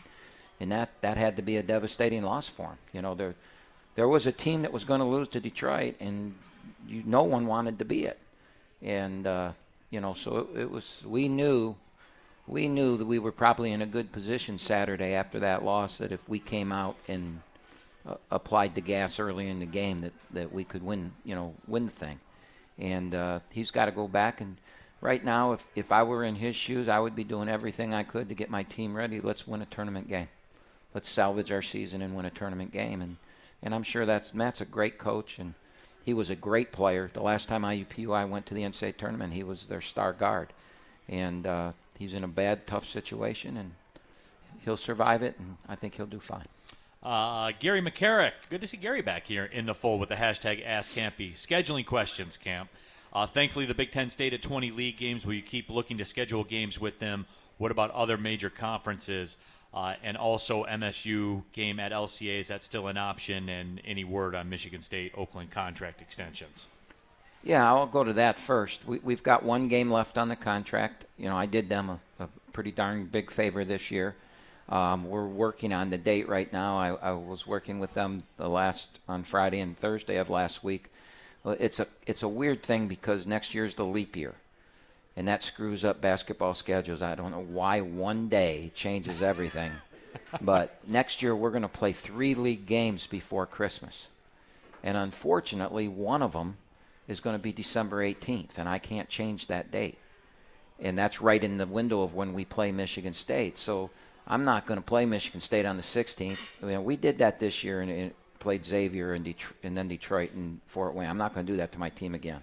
and 0.59 0.71
that 0.71 0.89
that 1.01 1.17
had 1.17 1.37
to 1.37 1.41
be 1.41 1.57
a 1.57 1.63
devastating 1.63 2.21
loss 2.21 2.47
for 2.47 2.67
him. 2.67 2.77
You 2.93 3.01
know, 3.01 3.15
there 3.15 3.33
there 3.95 4.07
was 4.07 4.27
a 4.27 4.31
team 4.31 4.61
that 4.61 4.71
was 4.71 4.85
going 4.85 4.99
to 4.99 5.07
lose 5.07 5.27
to 5.29 5.39
Detroit, 5.39 5.95
and 5.99 6.35
you, 6.87 7.01
no 7.03 7.23
one 7.23 7.47
wanted 7.47 7.79
to 7.79 7.85
be 7.85 8.05
it. 8.05 8.19
And 8.83 9.25
uh, 9.25 9.53
you 9.89 10.01
know, 10.01 10.13
so 10.13 10.49
it, 10.53 10.61
it 10.61 10.71
was. 10.71 11.03
We 11.03 11.27
knew 11.27 11.75
we 12.49 12.67
knew 12.67 12.97
that 12.97 13.05
we 13.05 13.19
were 13.19 13.31
probably 13.31 13.71
in 13.71 13.81
a 13.81 13.85
good 13.85 14.11
position 14.11 14.57
Saturday 14.57 15.13
after 15.13 15.39
that 15.39 15.63
loss. 15.63 15.97
That 15.99 16.11
if 16.11 16.27
we 16.27 16.39
came 16.39 16.71
out 16.71 16.97
and 17.07 17.41
uh, 18.05 18.15
applied 18.31 18.75
the 18.75 18.81
gas 18.81 19.19
early 19.19 19.47
in 19.47 19.59
the 19.59 19.65
game, 19.65 20.01
that 20.01 20.13
that 20.31 20.51
we 20.51 20.63
could 20.63 20.83
win. 20.83 21.11
You 21.23 21.35
know, 21.35 21.53
win 21.67 21.85
the 21.85 21.91
thing. 21.91 22.19
And 22.77 23.13
uh, 23.13 23.39
he's 23.51 23.71
got 23.71 23.85
to 23.85 23.91
go 23.91 24.07
back 24.07 24.41
and. 24.41 24.57
Right 25.01 25.23
now, 25.23 25.53
if, 25.53 25.65
if 25.75 25.93
I 25.93 26.03
were 26.03 26.25
in 26.25 26.35
his 26.35 26.57
shoes, 26.57 26.89
I 26.89 26.99
would 26.99 27.15
be 27.15 27.23
doing 27.23 27.47
everything 27.47 27.93
I 27.93 28.03
could 28.03 28.27
to 28.27 28.35
get 28.35 28.49
my 28.49 28.63
team 28.63 28.93
ready. 28.93 29.21
Let's 29.21 29.47
win 29.47 29.61
a 29.61 29.65
tournament 29.65 30.09
game. 30.09 30.27
Let's 30.93 31.07
salvage 31.07 31.53
our 31.53 31.61
season 31.61 32.01
and 32.01 32.17
win 32.17 32.25
a 32.25 32.29
tournament 32.29 32.73
game. 32.73 33.01
And 33.01 33.15
and 33.63 33.73
I'm 33.73 33.83
sure 33.83 34.05
that's 34.05 34.33
Matt's 34.33 34.59
a 34.59 34.65
great 34.65 34.97
coach 34.97 35.39
and 35.39 35.53
he 36.03 36.13
was 36.13 36.29
a 36.29 36.35
great 36.35 36.71
player. 36.71 37.09
The 37.13 37.21
last 37.21 37.49
time 37.49 37.61
IUPUI 37.61 38.27
went 38.29 38.45
to 38.47 38.53
the 38.53 38.63
NCAA 38.63 38.97
tournament, 38.97 39.33
he 39.33 39.43
was 39.43 39.67
their 39.67 39.81
star 39.81 40.13
guard, 40.13 40.53
and 41.07 41.45
uh, 41.45 41.71
he's 41.99 42.13
in 42.13 42.23
a 42.23 42.27
bad, 42.27 42.65
tough 42.65 42.85
situation, 42.85 43.57
and 43.57 43.73
he'll 44.65 44.77
survive 44.77 45.21
it, 45.21 45.35
and 45.37 45.57
I 45.67 45.75
think 45.75 45.95
he'll 45.95 46.07
do 46.07 46.19
fine. 46.19 46.47
Uh, 47.03 47.51
Gary 47.59 47.81
McCarrick, 47.81 48.33
good 48.49 48.61
to 48.61 48.67
see 48.67 48.77
Gary 48.77 49.01
back 49.01 49.27
here 49.27 49.45
in 49.45 49.65
the 49.65 49.75
fold 49.75 49.99
with 49.99 50.09
the 50.09 50.15
hashtag 50.15 50.65
AskKampe. 50.65 51.33
Scheduling 51.33 51.85
questions, 51.85 52.37
Camp. 52.37 52.69
Uh, 53.13 53.25
thankfully, 53.25 53.65
the 53.65 53.73
Big 53.73 53.91
Ten 53.91 54.09
stayed 54.09 54.33
at 54.33 54.41
20 54.41 54.71
league 54.71 54.97
games. 54.97 55.25
Will 55.25 55.33
you 55.33 55.41
keep 55.41 55.69
looking 55.69 55.97
to 55.97 56.05
schedule 56.05 56.43
games 56.43 56.79
with 56.79 56.99
them? 56.99 57.25
What 57.57 57.71
about 57.71 57.91
other 57.91 58.17
major 58.17 58.49
conferences? 58.49 59.37
Uh, 59.73 59.95
and 60.03 60.17
also 60.17 60.65
MSU 60.65 61.43
game 61.53 61.79
at 61.79 61.91
LCA. 61.91 62.39
Is 62.39 62.47
that 62.47 62.63
still 62.63 62.87
an 62.87 62.97
option? 62.97 63.49
And 63.49 63.81
any 63.85 64.03
word 64.03 64.35
on 64.35 64.49
Michigan 64.49 64.81
State 64.81 65.13
Oakland 65.15 65.51
contract 65.51 66.01
extensions? 66.01 66.67
Yeah, 67.43 67.67
I'll 67.67 67.87
go 67.87 68.03
to 68.03 68.13
that 68.13 68.37
first. 68.37 68.85
We, 68.85 69.13
have 69.13 69.23
got 69.23 69.43
one 69.43 69.67
game 69.67 69.91
left 69.91 70.17
on 70.17 70.29
the 70.29 70.35
contract. 70.35 71.05
You 71.17 71.29
know, 71.29 71.37
I 71.37 71.45
did 71.45 71.69
them 71.69 71.89
a, 71.89 72.23
a 72.23 72.27
pretty 72.51 72.71
darn 72.71 73.05
big 73.05 73.31
favor 73.31 73.63
this 73.63 73.91
year. 73.91 74.15
Um, 74.67 75.09
we're 75.09 75.25
working 75.25 75.73
on 75.73 75.89
the 75.89 75.97
date 75.97 76.27
right 76.27 76.51
now. 76.51 76.77
I, 76.77 76.89
I, 76.89 77.11
was 77.13 77.47
working 77.47 77.79
with 77.79 77.93
them 77.95 78.21
the 78.37 78.47
last 78.47 78.99
on 79.07 79.23
Friday 79.23 79.61
and 79.61 79.75
Thursday 79.75 80.17
of 80.17 80.29
last 80.29 80.63
week. 80.63 80.91
It's 81.45 81.79
a 81.79 81.87
it's 82.05 82.21
a 82.21 82.27
weird 82.27 82.61
thing 82.61 82.87
because 82.87 83.25
next 83.25 83.55
year's 83.55 83.73
the 83.73 83.85
leap 83.85 84.15
year 84.15 84.35
and 85.19 85.27
that 85.27 85.41
screws 85.41 85.83
up 85.83 85.99
basketball 85.99 86.53
schedules. 86.53 87.01
I 87.01 87.13
don't 87.13 87.31
know 87.31 87.43
why 87.43 87.81
one 87.81 88.29
day 88.29 88.71
changes 88.73 89.21
everything. 89.21 89.69
but 90.41 90.79
next 90.87 91.21
year 91.21 91.35
we're 91.35 91.49
going 91.49 91.61
to 91.61 91.67
play 91.67 91.91
three 91.91 92.35
league 92.35 92.65
games 92.65 93.05
before 93.05 93.45
Christmas. 93.45 94.07
And 94.81 94.95
unfortunately, 94.95 95.89
one 95.89 96.21
of 96.21 96.31
them 96.31 96.55
is 97.09 97.19
going 97.19 97.35
to 97.35 97.41
be 97.41 97.51
December 97.51 98.03
18th, 98.03 98.59
and 98.59 98.69
I 98.69 98.77
can't 98.77 99.09
change 99.09 99.47
that 99.47 99.71
date. 99.71 99.97
And 100.79 100.97
that's 100.97 101.19
right 101.19 101.43
in 101.43 101.57
the 101.57 101.65
window 101.65 102.03
of 102.03 102.13
when 102.13 102.33
we 102.33 102.45
play 102.45 102.71
Michigan 102.71 103.13
State. 103.13 103.57
So 103.57 103.89
I'm 104.27 104.45
not 104.45 104.67
going 104.67 104.79
to 104.79 104.85
play 104.85 105.05
Michigan 105.05 105.41
State 105.41 105.65
on 105.65 105.75
the 105.75 105.83
16th. 105.83 106.63
I 106.63 106.67
mean, 106.67 106.83
we 106.85 106.95
did 106.95 107.17
that 107.17 107.39
this 107.39 107.63
year 107.63 107.81
and, 107.81 108.13
played 108.37 108.65
Xavier 108.65 109.13
and, 109.13 109.25
Detroit, 109.25 109.57
and 109.63 109.75
then 109.75 109.89
Detroit 109.89 110.31
and 110.31 110.61
Fort 110.67 110.93
Wayne. 110.93 111.09
I'm 111.09 111.17
not 111.17 111.33
going 111.33 111.45
to 111.45 111.51
do 111.51 111.57
that 111.57 111.73
to 111.73 111.79
my 111.79 111.89
team 111.89 112.15
again. 112.15 112.41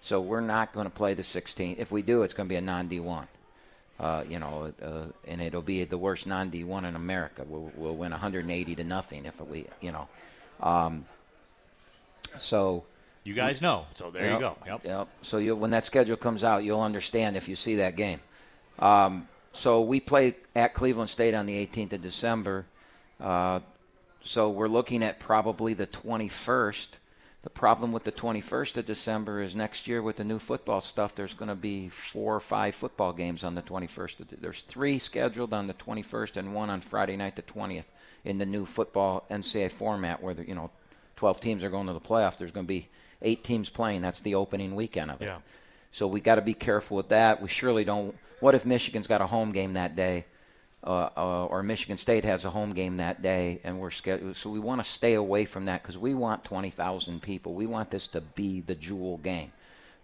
So 0.00 0.20
we're 0.20 0.40
not 0.40 0.72
going 0.72 0.86
to 0.86 0.90
play 0.90 1.12
the 1.12 1.22
16th. 1.22 1.78
If 1.78 1.92
we 1.92 2.00
do, 2.00 2.22
it's 2.22 2.32
going 2.32 2.48
to 2.48 2.52
be 2.52 2.56
a 2.56 2.62
non 2.62 2.88
D1. 2.88 3.26
Uh, 3.98 4.24
you 4.28 4.38
know, 4.38 4.72
uh, 4.82 5.06
and 5.26 5.42
it'll 5.42 5.60
be 5.60 5.84
the 5.84 5.98
worst 5.98 6.26
non 6.26 6.50
D1 6.50 6.84
in 6.84 6.96
America. 6.96 7.44
We'll, 7.46 7.70
we'll, 7.76 7.96
win 7.96 8.12
180 8.12 8.74
to 8.76 8.84
nothing 8.84 9.26
if 9.26 9.40
we, 9.40 9.66
you 9.80 9.92
know. 9.92 10.08
Um, 10.60 11.06
so. 12.38 12.84
You 13.26 13.34
guys 13.34 13.60
know. 13.60 13.86
So 13.94 14.10
there 14.10 14.24
yep, 14.24 14.34
you 14.34 14.38
go. 14.40 14.56
Yep. 14.66 14.80
Yep. 14.84 15.08
So 15.22 15.38
you, 15.38 15.56
when 15.56 15.70
that 15.70 15.84
schedule 15.84 16.16
comes 16.16 16.44
out, 16.44 16.64
you'll 16.64 16.80
understand 16.80 17.36
if 17.36 17.48
you 17.48 17.56
see 17.56 17.76
that 17.76 17.96
game. 17.96 18.20
Um, 18.78 19.28
so 19.52 19.82
we 19.82 20.00
play 20.00 20.36
at 20.54 20.74
Cleveland 20.74 21.10
State 21.10 21.34
on 21.34 21.46
the 21.46 21.66
18th 21.66 21.94
of 21.94 22.02
December. 22.02 22.66
Uh, 23.20 23.60
so 24.22 24.50
we're 24.50 24.68
looking 24.68 25.02
at 25.02 25.18
probably 25.18 25.74
the 25.74 25.86
21st 25.86 26.98
the 27.46 27.50
problem 27.50 27.92
with 27.92 28.02
the 28.02 28.10
21st 28.10 28.78
of 28.78 28.86
December 28.86 29.40
is 29.40 29.54
next 29.54 29.86
year 29.86 30.02
with 30.02 30.16
the 30.16 30.24
new 30.24 30.40
football 30.40 30.80
stuff, 30.80 31.14
there's 31.14 31.32
going 31.32 31.48
to 31.48 31.54
be 31.54 31.88
four 31.88 32.34
or 32.34 32.40
five 32.40 32.74
football 32.74 33.12
games 33.12 33.44
on 33.44 33.54
the 33.54 33.62
21st. 33.62 34.40
There's 34.40 34.62
three 34.62 34.98
scheduled 34.98 35.54
on 35.54 35.68
the 35.68 35.74
21st 35.74 36.38
and 36.38 36.54
one 36.56 36.70
on 36.70 36.80
Friday 36.80 37.16
night, 37.16 37.36
the 37.36 37.42
20th, 37.42 37.92
in 38.24 38.38
the 38.38 38.46
new 38.46 38.66
football 38.66 39.24
NCAA 39.30 39.70
format 39.70 40.20
where, 40.20 40.34
the, 40.34 40.44
you 40.44 40.56
know, 40.56 40.72
12 41.14 41.38
teams 41.38 41.62
are 41.62 41.70
going 41.70 41.86
to 41.86 41.92
the 41.92 42.00
playoff. 42.00 42.36
There's 42.36 42.50
going 42.50 42.66
to 42.66 42.68
be 42.68 42.88
eight 43.22 43.44
teams 43.44 43.70
playing. 43.70 44.02
That's 44.02 44.20
the 44.22 44.34
opening 44.34 44.74
weekend 44.74 45.10
of 45.10 45.22
it. 45.22 45.26
Yeah. 45.26 45.38
So 45.90 46.06
we 46.06 46.20
got 46.20 46.34
to 46.34 46.42
be 46.42 46.54
careful 46.54 46.96
with 46.96 47.08
that. 47.08 47.40
We 47.40 47.48
surely 47.48 47.84
don't. 47.84 48.14
What 48.40 48.54
if 48.54 48.66
Michigan's 48.66 49.06
got 49.06 49.20
a 49.20 49.26
home 49.26 49.52
game 49.52 49.74
that 49.74 49.96
day? 49.96 50.26
uh, 50.86 51.10
uh, 51.16 51.46
or 51.46 51.62
Michigan 51.62 51.96
State 51.96 52.24
has 52.24 52.44
a 52.44 52.50
home 52.50 52.72
game 52.72 52.98
that 52.98 53.20
day, 53.20 53.60
and 53.64 53.80
we're 53.80 53.90
scheduled. 53.90 54.36
So 54.36 54.50
we 54.50 54.60
want 54.60 54.82
to 54.82 54.88
stay 54.88 55.14
away 55.14 55.44
from 55.44 55.64
that 55.64 55.82
because 55.82 55.98
we 55.98 56.14
want 56.14 56.44
20,000 56.44 57.20
people. 57.20 57.54
We 57.54 57.66
want 57.66 57.90
this 57.90 58.06
to 58.08 58.20
be 58.20 58.60
the 58.60 58.76
jewel 58.76 59.18
game. 59.18 59.52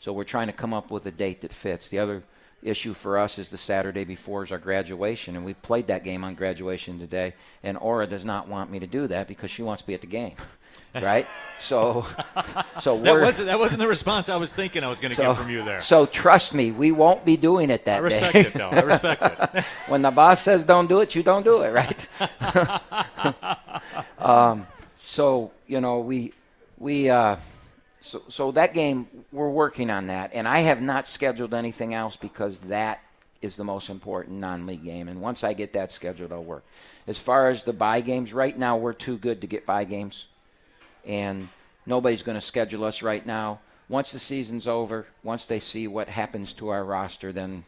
So 0.00 0.12
we're 0.12 0.24
trying 0.24 0.48
to 0.48 0.52
come 0.52 0.74
up 0.74 0.90
with 0.90 1.06
a 1.06 1.12
date 1.12 1.42
that 1.42 1.52
fits. 1.52 1.88
The 1.88 2.00
other 2.00 2.24
issue 2.64 2.94
for 2.94 3.16
us 3.16 3.38
is 3.38 3.50
the 3.50 3.58
Saturday 3.58 4.04
before 4.04 4.42
is 4.42 4.50
our 4.50 4.58
graduation, 4.58 5.36
and 5.36 5.44
we 5.44 5.54
played 5.54 5.86
that 5.86 6.02
game 6.02 6.24
on 6.24 6.34
graduation 6.34 6.98
today. 6.98 7.34
And 7.62 7.78
Aura 7.78 8.08
does 8.08 8.24
not 8.24 8.48
want 8.48 8.70
me 8.70 8.80
to 8.80 8.86
do 8.88 9.06
that 9.06 9.28
because 9.28 9.52
she 9.52 9.62
wants 9.62 9.82
to 9.82 9.86
be 9.86 9.94
at 9.94 10.00
the 10.00 10.06
game. 10.08 10.34
right? 10.94 11.26
So, 11.58 12.04
so 12.80 12.98
that 13.02 13.20
wasn't 13.20 13.46
that 13.46 13.58
wasn't 13.58 13.78
the 13.78 13.86
response 13.86 14.28
I 14.28 14.36
was 14.36 14.52
thinking 14.52 14.82
I 14.82 14.88
was 14.88 15.00
going 15.00 15.10
to 15.10 15.16
so, 15.16 15.28
get 15.28 15.36
from 15.36 15.50
you 15.50 15.64
there. 15.64 15.80
So 15.80 16.06
trust 16.06 16.54
me, 16.54 16.72
we 16.72 16.92
won't 16.92 17.24
be 17.24 17.36
doing 17.36 17.70
it 17.70 17.84
that 17.84 17.94
day. 17.94 17.96
I 17.96 17.98
respect 17.98 18.32
day. 18.32 18.40
it, 18.40 18.52
though. 18.52 18.68
I 18.68 18.80
respect 18.80 19.54
it. 19.54 19.64
when 19.88 20.02
the 20.02 20.10
boss 20.10 20.42
says 20.42 20.64
don't 20.64 20.88
do 20.88 21.00
it, 21.00 21.14
you 21.14 21.22
don't 21.22 21.44
do 21.44 21.62
it, 21.62 21.72
right? 21.72 22.08
um, 24.18 24.66
so 25.04 25.52
you 25.66 25.80
know 25.80 26.00
we 26.00 26.32
we 26.78 27.08
uh, 27.08 27.36
so 28.00 28.22
so 28.28 28.50
that 28.52 28.74
game 28.74 29.06
we're 29.30 29.50
working 29.50 29.88
on 29.88 30.08
that, 30.08 30.32
and 30.34 30.48
I 30.48 30.60
have 30.60 30.82
not 30.82 31.06
scheduled 31.06 31.54
anything 31.54 31.94
else 31.94 32.16
because 32.16 32.58
that 32.60 33.00
is 33.40 33.56
the 33.56 33.64
most 33.64 33.88
important 33.88 34.38
non-league 34.38 34.84
game, 34.84 35.08
and 35.08 35.20
once 35.20 35.44
I 35.44 35.52
get 35.52 35.72
that 35.72 35.90
scheduled, 35.92 36.32
I'll 36.32 36.44
work. 36.44 36.64
As 37.06 37.18
far 37.18 37.48
as 37.48 37.64
the 37.64 37.72
buy 37.72 38.00
games, 38.00 38.32
right 38.32 38.56
now 38.56 38.76
we're 38.76 38.92
too 38.92 39.16
good 39.16 39.40
to 39.40 39.46
get 39.48 39.66
buy 39.66 39.84
games 39.84 40.26
and 41.06 41.48
nobody's 41.86 42.22
going 42.22 42.36
to 42.36 42.40
schedule 42.40 42.84
us 42.84 43.02
right 43.02 43.24
now. 43.24 43.60
Once 43.88 44.12
the 44.12 44.18
season's 44.18 44.66
over, 44.66 45.06
once 45.22 45.46
they 45.46 45.58
see 45.58 45.86
what 45.86 46.08
happens 46.08 46.52
to 46.54 46.68
our 46.68 46.84
roster, 46.84 47.32
then 47.32 47.64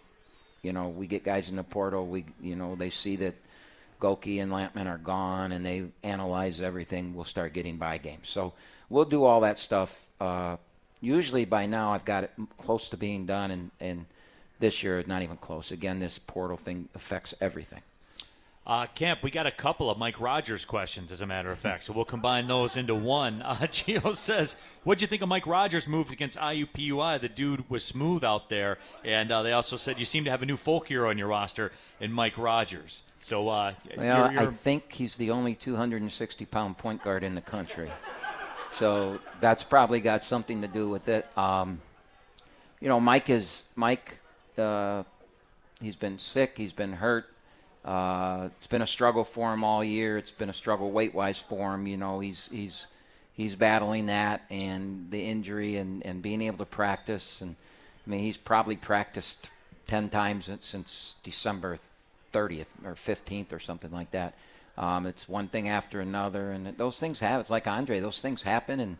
you 0.62 0.72
know 0.72 0.88
we 0.88 1.06
get 1.06 1.24
guys 1.24 1.48
in 1.50 1.56
the 1.56 1.64
portal. 1.64 2.06
We 2.06 2.24
you 2.40 2.56
know 2.56 2.74
they 2.74 2.90
see 2.90 3.16
that 3.16 3.34
Gohlke 4.00 4.42
and 4.42 4.52
Lampman 4.52 4.86
are 4.86 4.98
gone, 4.98 5.52
and 5.52 5.64
they 5.64 5.86
analyze 6.02 6.60
everything. 6.60 7.14
We'll 7.14 7.24
start 7.24 7.52
getting 7.52 7.76
buy 7.76 7.98
games. 7.98 8.28
So 8.28 8.54
we'll 8.88 9.04
do 9.04 9.24
all 9.24 9.40
that 9.40 9.58
stuff. 9.58 10.06
Uh, 10.20 10.56
usually 11.00 11.44
by 11.44 11.66
now 11.66 11.92
I've 11.92 12.04
got 12.04 12.24
it 12.24 12.32
close 12.56 12.90
to 12.90 12.96
being 12.96 13.26
done, 13.26 13.50
and 13.50 13.70
and 13.80 14.06
this 14.60 14.82
year 14.82 15.02
not 15.06 15.22
even 15.22 15.36
close. 15.36 15.72
Again, 15.72 16.00
this 16.00 16.18
portal 16.18 16.56
thing 16.56 16.88
affects 16.94 17.34
everything. 17.40 17.82
Uh, 18.66 18.86
Camp, 18.94 19.22
we 19.22 19.30
got 19.30 19.46
a 19.46 19.50
couple 19.50 19.90
of 19.90 19.98
Mike 19.98 20.18
Rogers 20.18 20.64
questions, 20.64 21.12
as 21.12 21.20
a 21.20 21.26
matter 21.26 21.50
of 21.50 21.58
fact, 21.58 21.82
so 21.82 21.92
we'll 21.92 22.06
combine 22.06 22.48
those 22.48 22.78
into 22.78 22.94
one. 22.94 23.42
Uh, 23.42 23.54
Gio 23.60 24.16
says, 24.16 24.56
"What'd 24.84 25.02
you 25.02 25.06
think 25.06 25.20
of 25.20 25.28
Mike 25.28 25.46
Rogers' 25.46 25.86
move 25.86 26.10
against 26.10 26.38
IUPUI? 26.38 27.20
The 27.20 27.28
dude 27.28 27.68
was 27.68 27.84
smooth 27.84 28.24
out 28.24 28.48
there, 28.48 28.78
and 29.04 29.30
uh, 29.30 29.42
they 29.42 29.52
also 29.52 29.76
said 29.76 30.00
you 30.00 30.06
seem 30.06 30.24
to 30.24 30.30
have 30.30 30.42
a 30.42 30.46
new 30.46 30.56
folk 30.56 30.88
hero 30.88 31.10
on 31.10 31.18
your 31.18 31.28
roster 31.28 31.72
in 32.00 32.10
Mike 32.10 32.38
Rogers. 32.38 33.02
So, 33.20 33.48
uh, 33.50 33.74
well, 33.98 34.30
you're, 34.30 34.32
you're... 34.32 34.40
I 34.40 34.46
think 34.46 34.92
he's 34.92 35.18
the 35.18 35.30
only 35.30 35.54
260 35.54 36.46
pound 36.46 36.78
point 36.78 37.02
guard 37.02 37.22
in 37.22 37.34
the 37.34 37.42
country, 37.42 37.90
so 38.72 39.18
that's 39.42 39.62
probably 39.62 40.00
got 40.00 40.24
something 40.24 40.62
to 40.62 40.68
do 40.68 40.88
with 40.88 41.10
it. 41.10 41.26
Um, 41.36 41.82
you 42.80 42.88
know, 42.88 42.98
Mike 42.98 43.28
is 43.28 43.64
Mike. 43.76 44.20
Uh, 44.56 45.02
he's 45.82 45.96
been 45.96 46.18
sick. 46.18 46.54
He's 46.56 46.72
been 46.72 46.94
hurt." 46.94 47.26
Uh, 47.84 48.48
it's 48.56 48.66
been 48.66 48.82
a 48.82 48.86
struggle 48.86 49.24
for 49.24 49.52
him 49.52 49.62
all 49.62 49.84
year. 49.84 50.16
It's 50.16 50.30
been 50.30 50.48
a 50.48 50.54
struggle 50.54 50.90
weight-wise 50.90 51.38
for 51.38 51.74
him. 51.74 51.86
You 51.86 51.98
know, 51.98 52.20
he's 52.20 52.48
he's 52.50 52.86
he's 53.34 53.54
battling 53.54 54.06
that 54.06 54.42
and 54.50 55.10
the 55.10 55.22
injury 55.22 55.76
and, 55.76 56.04
and 56.06 56.22
being 56.22 56.42
able 56.42 56.58
to 56.58 56.64
practice. 56.64 57.40
And 57.40 57.56
I 58.06 58.10
mean, 58.10 58.20
he's 58.20 58.38
probably 58.38 58.76
practiced 58.76 59.50
ten 59.86 60.08
times 60.08 60.50
since 60.60 61.16
December 61.22 61.78
30th 62.32 62.68
or 62.84 62.94
15th 62.94 63.52
or 63.52 63.60
something 63.60 63.92
like 63.92 64.10
that. 64.12 64.34
Um, 64.76 65.06
it's 65.06 65.28
one 65.28 65.48
thing 65.48 65.68
after 65.68 66.00
another, 66.00 66.50
and 66.50 66.66
those 66.78 66.98
things 66.98 67.20
happen. 67.20 67.40
It's 67.40 67.50
like 67.50 67.66
Andre; 67.66 68.00
those 68.00 68.20
things 68.20 68.42
happen, 68.42 68.80
and 68.80 68.96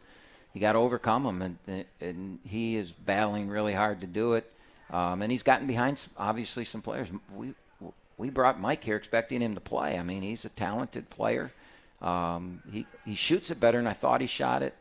you 0.53 0.61
got 0.61 0.73
to 0.73 0.79
overcome 0.79 1.25
them. 1.25 1.59
And, 1.67 1.85
and 2.01 2.39
he 2.47 2.77
is 2.77 2.93
battling 2.93 3.49
really 3.49 3.73
hard 3.73 4.03
to 4.03 4.07
do 4.07 4.35
it. 4.35 4.51
Um, 4.91 5.23
and 5.23 5.33
he's 5.33 5.43
gotten 5.43 5.67
behind, 5.67 6.07
obviously, 6.19 6.65
some 6.65 6.83
players. 6.83 7.09
We 7.35 7.55
we 8.19 8.31
brought 8.31 8.61
Mike 8.61 8.85
here 8.85 8.97
expecting 8.97 9.41
him 9.41 9.55
to 9.55 9.61
play. 9.61 9.99
I 9.99 10.03
mean, 10.03 10.23
he's 10.23 10.45
a 10.45 10.49
talented 10.51 11.11
player. 11.11 11.53
Um, 12.03 12.63
he 12.71 12.87
he 13.05 13.15
shoots 13.15 13.51
it 13.51 13.61
better 13.61 13.79
than 13.79 13.87
I 13.87 13.93
thought 13.93 14.21
he 14.21 14.27
shot 14.27 14.63
it. 14.63 14.75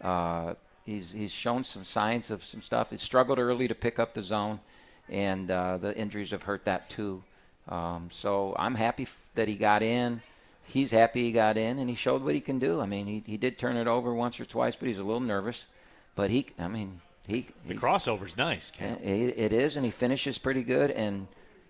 Uh, 0.00 0.54
he's 0.86 1.12
he's 1.12 1.32
shown 1.32 1.64
some 1.64 1.84
signs 1.84 2.30
of 2.30 2.44
some 2.44 2.62
stuff. 2.62 2.90
He 2.90 2.96
struggled 2.98 3.38
early 3.38 3.68
to 3.68 3.74
pick 3.74 3.98
up 3.98 4.14
the 4.14 4.22
zone, 4.22 4.60
and 5.08 5.50
uh, 5.50 5.76
the 5.78 5.96
injuries 5.96 6.30
have 6.30 6.44
hurt 6.44 6.64
that 6.64 6.88
too. 6.88 7.22
Um, 7.68 8.08
so 8.10 8.54
I'm 8.58 8.74
happy 8.76 9.02
f- 9.04 9.26
that 9.34 9.48
he 9.48 9.56
got 9.56 9.82
in. 9.82 10.22
He's 10.64 10.90
happy 10.90 11.24
he 11.24 11.32
got 11.32 11.56
in, 11.56 11.78
and 11.78 11.88
he 11.88 11.94
showed 11.94 12.22
what 12.22 12.34
he 12.34 12.40
can 12.40 12.58
do. 12.58 12.80
I 12.80 12.86
mean, 12.86 13.06
he, 13.06 13.22
he 13.26 13.36
did 13.38 13.58
turn 13.58 13.76
it 13.76 13.86
over 13.86 14.12
once 14.14 14.38
or 14.38 14.44
twice, 14.44 14.76
but 14.76 14.86
he's 14.88 14.98
a 14.98 15.02
little 15.02 15.20
nervous. 15.20 15.66
But 16.14 16.30
he, 16.30 16.46
I 16.58 16.68
mean, 16.68 17.00
he 17.26 17.46
The 17.66 17.72
he- 17.74 17.78
crossover's 17.78 18.36
nice. 18.36 18.70
Cam. 18.70 18.96
it 19.02 19.34
it 19.38 19.52
is, 19.52 19.76
and 19.76 19.84
he 19.84 19.90
finishes 19.90 20.38
pretty 20.38 20.62
good. 20.62 20.90
And 20.90 21.26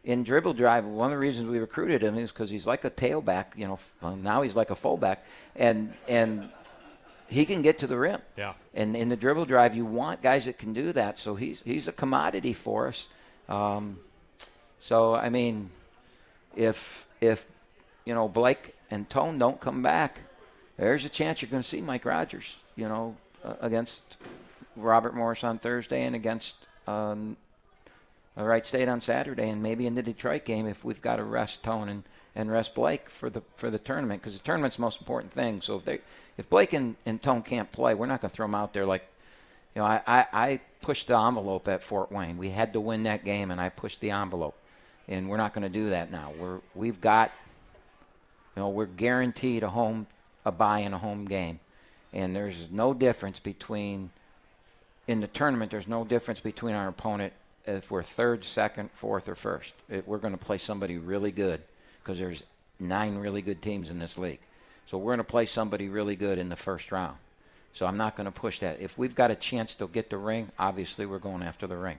in 0.09 0.25
dribble 0.25 0.55
drive, 0.55 0.87
one 0.87 1.13
of 1.13 1.17
the 1.17 1.19
reasons 1.19 1.51
we 1.51 1.59
recruited 1.59 2.03
him 2.03 2.17
is 2.17 2.33
because 2.33 2.49
he's 2.49 2.67
like 2.67 2.83
a 2.85 2.91
tailback. 2.91 3.57
You 3.57 3.69
know, 3.69 3.79
well, 4.01 4.17
now 4.17 4.41
he's 4.41 4.57
like 4.57 4.71
a 4.71 4.75
fullback, 4.75 5.23
and 5.55 5.93
and 6.09 6.49
he 7.29 7.45
can 7.45 7.61
get 7.61 7.81
to 7.81 7.87
the 7.87 7.99
rim. 7.99 8.23
Yeah. 8.35 8.55
And 8.73 8.97
in 8.97 9.11
the 9.11 9.17
dribble 9.17 9.45
drive, 9.45 9.75
you 9.75 9.85
want 9.85 10.23
guys 10.23 10.47
that 10.47 10.57
can 10.57 10.73
do 10.73 10.93
that. 10.95 11.19
So 11.19 11.35
he's 11.35 11.61
he's 11.61 11.89
a 11.89 11.93
commodity 11.93 12.55
for 12.55 12.89
us. 12.89 13.09
Um, 13.51 13.99
so 14.81 15.15
I 15.15 15.29
mean, 15.29 15.69
if 16.57 17.07
if 17.21 17.45
you 18.07 18.15
know 18.15 18.29
Blake 18.29 18.75
and 18.91 19.11
Tone 19.11 19.39
don't 19.39 19.61
come 19.61 19.83
back, 19.83 20.21
there's 20.79 21.05
a 21.05 21.11
chance 21.11 21.43
you're 21.43 21.51
going 21.51 21.63
to 21.63 21.69
see 21.69 21.83
Mike 21.83 22.07
Rogers. 22.07 22.59
You 22.77 22.89
know, 22.89 23.17
uh, 23.45 23.57
against 23.61 24.17
Robert 24.75 25.15
Morris 25.15 25.45
on 25.45 25.59
Thursday 25.59 26.05
and 26.05 26.17
against 26.17 26.67
um, 26.87 27.37
Wright 28.45 28.65
State 28.65 28.89
on 28.89 29.01
Saturday, 29.01 29.51
and 29.51 29.63
maybe 29.63 29.87
in 29.87 29.95
the 29.95 30.03
Detroit 30.03 30.45
game 30.45 30.67
if 30.67 30.85
we've 30.85 31.03
got 31.03 31.17
to 31.17 31.25
rest 31.25 31.65
Tone 31.65 31.89
and, 31.89 32.05
and 32.35 32.51
rest 32.51 32.75
Blake 32.75 33.11
for 33.11 33.31
the 33.31 33.43
for 33.57 33.71
the 33.71 33.79
tournament 33.79 34.23
because 34.23 34.39
the 34.39 34.45
tournament's 34.45 34.77
the 34.77 34.83
most 34.83 35.01
important 35.01 35.33
thing. 35.33 35.61
So 35.61 35.77
if 35.77 35.85
they 35.85 36.01
if 36.37 36.49
Blake 36.49 36.73
and, 36.73 36.97
and 37.05 37.21
Tone 37.21 37.43
can't 37.43 37.71
play, 37.73 37.95
we're 37.95 38.07
not 38.07 38.21
going 38.21 38.31
to 38.31 38.37
throw 38.37 38.45
them 38.45 38.55
out 38.55 38.73
there 38.73 38.87
like 38.87 39.09
you 39.75 39.83
know, 39.83 39.87
I, 39.87 40.03
I, 40.07 40.27
I 40.33 40.61
pushed 40.81 41.09
the 41.09 41.19
envelope 41.19 41.69
at 41.69 41.83
Fort 41.83 42.11
Wayne. 42.11 42.37
We 42.37 42.51
had 42.51 42.73
to 42.73 42.81
win 42.81 43.05
that 43.05 43.25
game, 43.25 43.51
and 43.51 43.61
I 43.61 43.69
pushed 43.69 44.01
the 44.01 44.11
envelope. 44.11 44.57
And 45.07 45.29
we're 45.29 45.37
not 45.37 45.55
going 45.55 45.63
to 45.63 45.69
do 45.69 45.91
that 45.91 46.11
now. 46.11 46.33
We're 46.39 46.59
we've 46.75 47.01
got, 47.01 47.31
you 48.57 48.63
know, 48.63 48.69
we're 48.69 48.87
guaranteed 48.87 49.63
a 49.63 49.71
home, 49.71 50.07
a 50.45 50.53
buy 50.53 50.81
in 50.81 50.93
a 50.93 50.99
home 50.99 51.25
game, 51.25 51.61
and 52.13 52.37
there's 52.37 52.71
no 52.71 52.93
difference 52.93 53.39
between, 53.41 54.11
in 55.07 55.21
the 55.21 55.27
tournament, 55.27 55.71
there's 55.71 55.89
no 55.89 56.05
difference 56.05 56.41
between 56.41 56.75
our 56.75 56.89
opponent 56.89 57.33
if 57.69 57.91
we're 57.91 58.03
third, 58.03 58.45
second, 58.45 58.91
fourth, 58.93 59.29
or 59.29 59.35
first. 59.35 59.75
It, 59.89 60.09
we're 60.09 60.19
going 60.19 60.37
to 60.37 60.45
play 60.45 60.59
somebody 60.59 60.99
really 60.99 61.31
good 61.31 61.61
because 62.03 62.19
there's 62.19 62.43
nine 62.81 63.17
really 63.17 63.43
good 63.43 63.61
teams 63.61 63.91
in 63.91 63.99
this 63.99 64.17
league. 64.19 64.41
So 64.87 64.97
we're 64.97 65.13
going 65.13 65.19
to 65.19 65.25
play 65.25 65.47
somebody 65.47 65.89
really 65.89 66.17
good 66.17 66.39
in 66.39 66.49
the 66.49 66.57
first 66.57 66.91
round. 66.91 67.17
So 67.75 67.87
I'm 67.87 67.99
not 67.99 68.17
going 68.17 68.25
to 68.25 68.33
push 68.33 68.61
that. 68.61 68.81
If 68.81 68.97
we've 68.97 69.15
got 69.15 69.31
a 69.31 69.35
chance 69.35 69.77
to 69.77 69.87
get 69.87 70.09
the 70.11 70.17
ring, 70.17 70.51
obviously 70.59 71.05
we're 71.05 71.19
going 71.19 71.43
after 71.43 71.67
the 71.67 71.77
ring. 71.77 71.99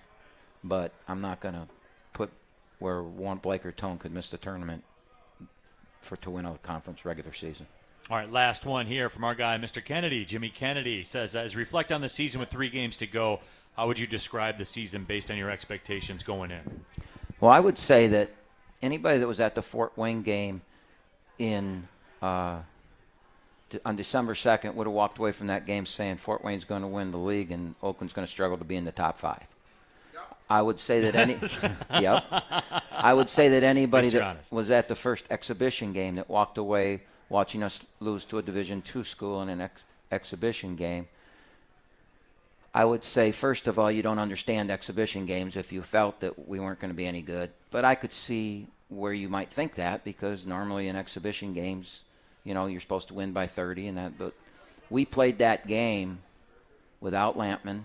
But 0.63 0.91
I'm 1.07 1.21
not 1.21 1.39
going 1.39 1.53
to 1.53 1.67
put 2.13 2.31
where 2.79 3.03
one 3.03 3.37
Blake 3.37 3.65
or 3.65 3.71
Tone 3.71 3.97
could 3.97 4.11
miss 4.11 4.31
the 4.31 4.37
tournament 4.37 4.83
for 6.01 6.17
to 6.17 6.31
win 6.31 6.45
a 6.45 6.57
conference 6.63 7.05
regular 7.05 7.33
season. 7.33 7.67
All 8.09 8.17
right, 8.17 8.31
last 8.31 8.65
one 8.65 8.87
here 8.87 9.07
from 9.07 9.23
our 9.23 9.35
guy, 9.35 9.55
Mr. 9.59 9.85
Kennedy. 9.85 10.25
Jimmy 10.25 10.49
Kennedy 10.49 11.03
says, 11.03 11.35
as 11.35 11.55
reflect 11.55 11.91
on 11.91 12.01
the 12.01 12.09
season 12.09 12.39
with 12.39 12.49
three 12.49 12.69
games 12.69 12.97
to 12.97 13.07
go, 13.07 13.39
how 13.79 13.87
would 13.87 13.97
you 13.97 14.05
describe 14.05 14.57
the 14.57 14.65
season 14.65 15.05
based 15.05 15.31
on 15.31 15.37
your 15.37 15.49
expectations 15.49 16.21
going 16.21 16.51
in? 16.51 16.81
Well, 17.39 17.49
I 17.49 17.61
would 17.61 17.77
say 17.77 18.07
that 18.07 18.29
anybody 18.81 19.19
that 19.19 19.27
was 19.27 19.39
at 19.39 19.55
the 19.55 19.61
Fort 19.61 19.97
Wayne 19.97 20.21
game 20.21 20.61
in 21.37 21.87
uh, 22.21 22.57
on 23.85 23.95
December 23.95 24.33
2nd 24.33 24.73
would 24.73 24.85
have 24.85 24.93
walked 24.93 25.17
away 25.17 25.31
from 25.31 25.47
that 25.47 25.65
game 25.65 25.85
saying 25.85 26.17
Fort 26.17 26.43
Wayne's 26.43 26.65
going 26.65 26.81
to 26.81 26.89
win 26.89 27.11
the 27.11 27.17
league 27.17 27.53
and 27.53 27.73
Oakland's 27.81 28.11
going 28.11 28.27
to 28.27 28.31
struggle 28.31 28.57
to 28.57 28.65
be 28.65 28.75
in 28.75 28.83
the 28.83 28.91
top 28.91 29.17
five. 29.17 29.47
I 30.49 30.61
would 30.61 30.77
say 30.77 30.99
that 30.99 31.15
any, 31.15 31.37
yep. 32.01 32.25
I 32.91 33.13
would 33.13 33.29
say 33.29 33.47
that 33.47 33.63
anybody 33.63 34.07
Least 34.07 34.15
that 34.15 34.23
honest. 34.23 34.51
was 34.51 34.71
at 34.71 34.89
the 34.89 34.95
first 34.95 35.23
exhibition 35.29 35.93
game 35.93 36.15
that 36.15 36.29
walked 36.29 36.57
away 36.57 37.03
watching 37.29 37.63
us 37.63 37.85
lose 38.01 38.25
to 38.25 38.39
a 38.39 38.41
Division 38.41 38.81
two 38.81 39.05
school 39.05 39.41
in 39.41 39.47
an 39.47 39.61
ex- 39.61 39.83
exhibition 40.11 40.75
game. 40.75 41.07
I 42.79 42.85
would 42.85 43.03
say, 43.03 43.33
first 43.33 43.67
of 43.67 43.77
all, 43.77 43.91
you 43.91 44.01
don't 44.01 44.19
understand 44.19 44.71
exhibition 44.71 45.25
games 45.25 45.57
if 45.57 45.73
you 45.73 45.81
felt 45.81 46.21
that 46.21 46.47
we 46.47 46.61
weren't 46.61 46.79
going 46.79 46.91
to 46.91 46.95
be 46.95 47.07
any 47.07 47.21
good. 47.21 47.51
But 47.71 47.83
I 47.83 47.93
could 47.93 48.13
see 48.13 48.67
where 48.87 49.11
you 49.11 49.27
might 49.27 49.51
think 49.51 49.75
that 49.75 50.05
because 50.05 50.45
normally 50.45 50.87
in 50.87 50.95
exhibition 50.95 51.53
games, 51.53 52.05
you 52.45 52.53
know, 52.53 52.67
you're 52.67 52.79
supposed 52.79 53.09
to 53.09 53.13
win 53.13 53.33
by 53.33 53.47
30 53.47 53.89
and 53.89 53.97
that. 53.97 54.17
But 54.17 54.33
we 54.89 55.03
played 55.03 55.39
that 55.39 55.67
game 55.67 56.19
without 57.01 57.35
Lampman. 57.35 57.81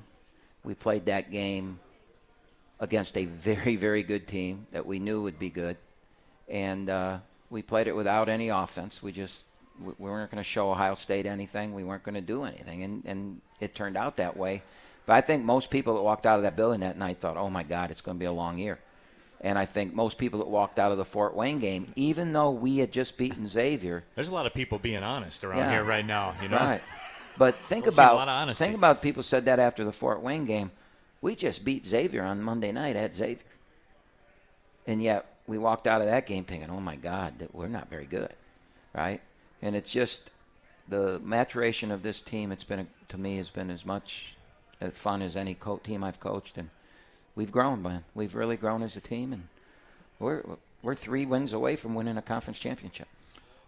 We 0.62 0.74
played 0.74 1.06
that 1.06 1.32
game 1.32 1.80
against 2.78 3.16
a 3.16 3.24
very, 3.24 3.74
very 3.74 4.04
good 4.04 4.28
team 4.28 4.68
that 4.70 4.86
we 4.86 5.00
knew 5.00 5.22
would 5.22 5.40
be 5.40 5.50
good. 5.50 5.76
And 6.48 6.88
uh, 6.88 7.18
we 7.50 7.62
played 7.62 7.88
it 7.88 7.96
without 7.96 8.28
any 8.28 8.50
offense. 8.50 9.02
We 9.02 9.10
just 9.10 9.46
we 9.82 9.92
we 9.98 10.08
weren't 10.08 10.30
going 10.30 10.40
to 10.40 10.48
show 10.48 10.70
Ohio 10.70 10.94
State 10.94 11.26
anything. 11.26 11.74
We 11.74 11.82
weren't 11.82 12.04
going 12.04 12.14
to 12.14 12.20
do 12.20 12.44
anything, 12.44 12.84
and 12.84 13.02
and 13.04 13.40
it 13.58 13.74
turned 13.74 13.96
out 13.96 14.18
that 14.18 14.36
way. 14.36 14.62
But 15.06 15.14
I 15.14 15.20
think 15.20 15.44
most 15.44 15.70
people 15.70 15.94
that 15.96 16.02
walked 16.02 16.26
out 16.26 16.36
of 16.38 16.42
that 16.44 16.56
building 16.56 16.80
that 16.80 16.96
night 16.96 17.18
thought, 17.18 17.36
"Oh 17.36 17.50
my 17.50 17.62
God, 17.62 17.90
it's 17.90 18.00
going 18.00 18.16
to 18.16 18.20
be 18.20 18.24
a 18.26 18.32
long 18.32 18.58
year." 18.58 18.78
And 19.40 19.58
I 19.58 19.66
think 19.66 19.94
most 19.94 20.16
people 20.16 20.38
that 20.38 20.48
walked 20.48 20.78
out 20.78 20.90
of 20.92 20.96
the 20.96 21.04
Fort 21.04 21.34
Wayne 21.36 21.58
game, 21.58 21.92
even 21.96 22.32
though 22.32 22.50
we 22.50 22.78
had 22.78 22.90
just 22.90 23.18
beaten 23.18 23.46
Xavier, 23.46 24.04
There's 24.14 24.28
a 24.30 24.34
lot 24.34 24.46
of 24.46 24.54
people 24.54 24.78
being 24.78 25.02
honest 25.02 25.44
around 25.44 25.58
Yeah. 25.58 25.70
here 25.72 25.84
right 25.84 26.06
now. 26.06 26.34
You 26.40 26.48
know, 26.48 26.56
Right. 26.56 26.80
But 27.36 27.54
think 27.70 27.86
a 27.86 27.90
about 27.90 28.56
think 28.56 28.74
about 28.74 29.02
people 29.02 29.22
said 29.22 29.44
that 29.44 29.58
after 29.58 29.84
the 29.84 29.92
Fort 29.92 30.22
Wayne 30.22 30.46
game. 30.46 30.70
We 31.20 31.34
just 31.34 31.64
beat 31.64 31.86
Xavier 31.86 32.22
on 32.22 32.42
Monday 32.42 32.70
night 32.70 32.96
at 32.96 33.14
Xavier, 33.14 33.42
and 34.86 35.02
yet 35.02 35.24
we 35.46 35.56
walked 35.56 35.86
out 35.86 36.02
of 36.02 36.06
that 36.06 36.26
game 36.26 36.44
thinking, 36.44 36.70
"Oh 36.70 36.80
my 36.80 36.96
God, 36.96 37.38
that 37.38 37.54
we're 37.54 37.68
not 37.68 37.88
very 37.88 38.04
good," 38.06 38.34
right? 38.94 39.20
And 39.62 39.74
it's 39.74 39.90
just 39.90 40.30
the 40.88 41.18
maturation 41.20 41.90
of 41.90 42.02
this 42.02 42.20
team. 42.20 42.52
It's 42.52 42.64
been 42.64 42.88
to 43.08 43.18
me 43.18 43.38
has 43.38 43.48
been 43.50 43.70
as 43.70 43.86
much 43.86 44.36
fun 44.92 45.22
as 45.22 45.36
any 45.36 45.54
co- 45.54 45.78
team 45.78 46.04
I've 46.04 46.20
coached, 46.20 46.58
and 46.58 46.70
we've 47.34 47.52
grown, 47.52 47.82
man. 47.82 48.04
We've 48.14 48.34
really 48.34 48.56
grown 48.56 48.82
as 48.82 48.96
a 48.96 49.00
team, 49.00 49.32
and 49.32 49.48
we're 50.18 50.42
we're 50.82 50.94
three 50.94 51.24
wins 51.24 51.52
away 51.52 51.76
from 51.76 51.94
winning 51.94 52.16
a 52.16 52.22
conference 52.22 52.58
championship. 52.58 53.08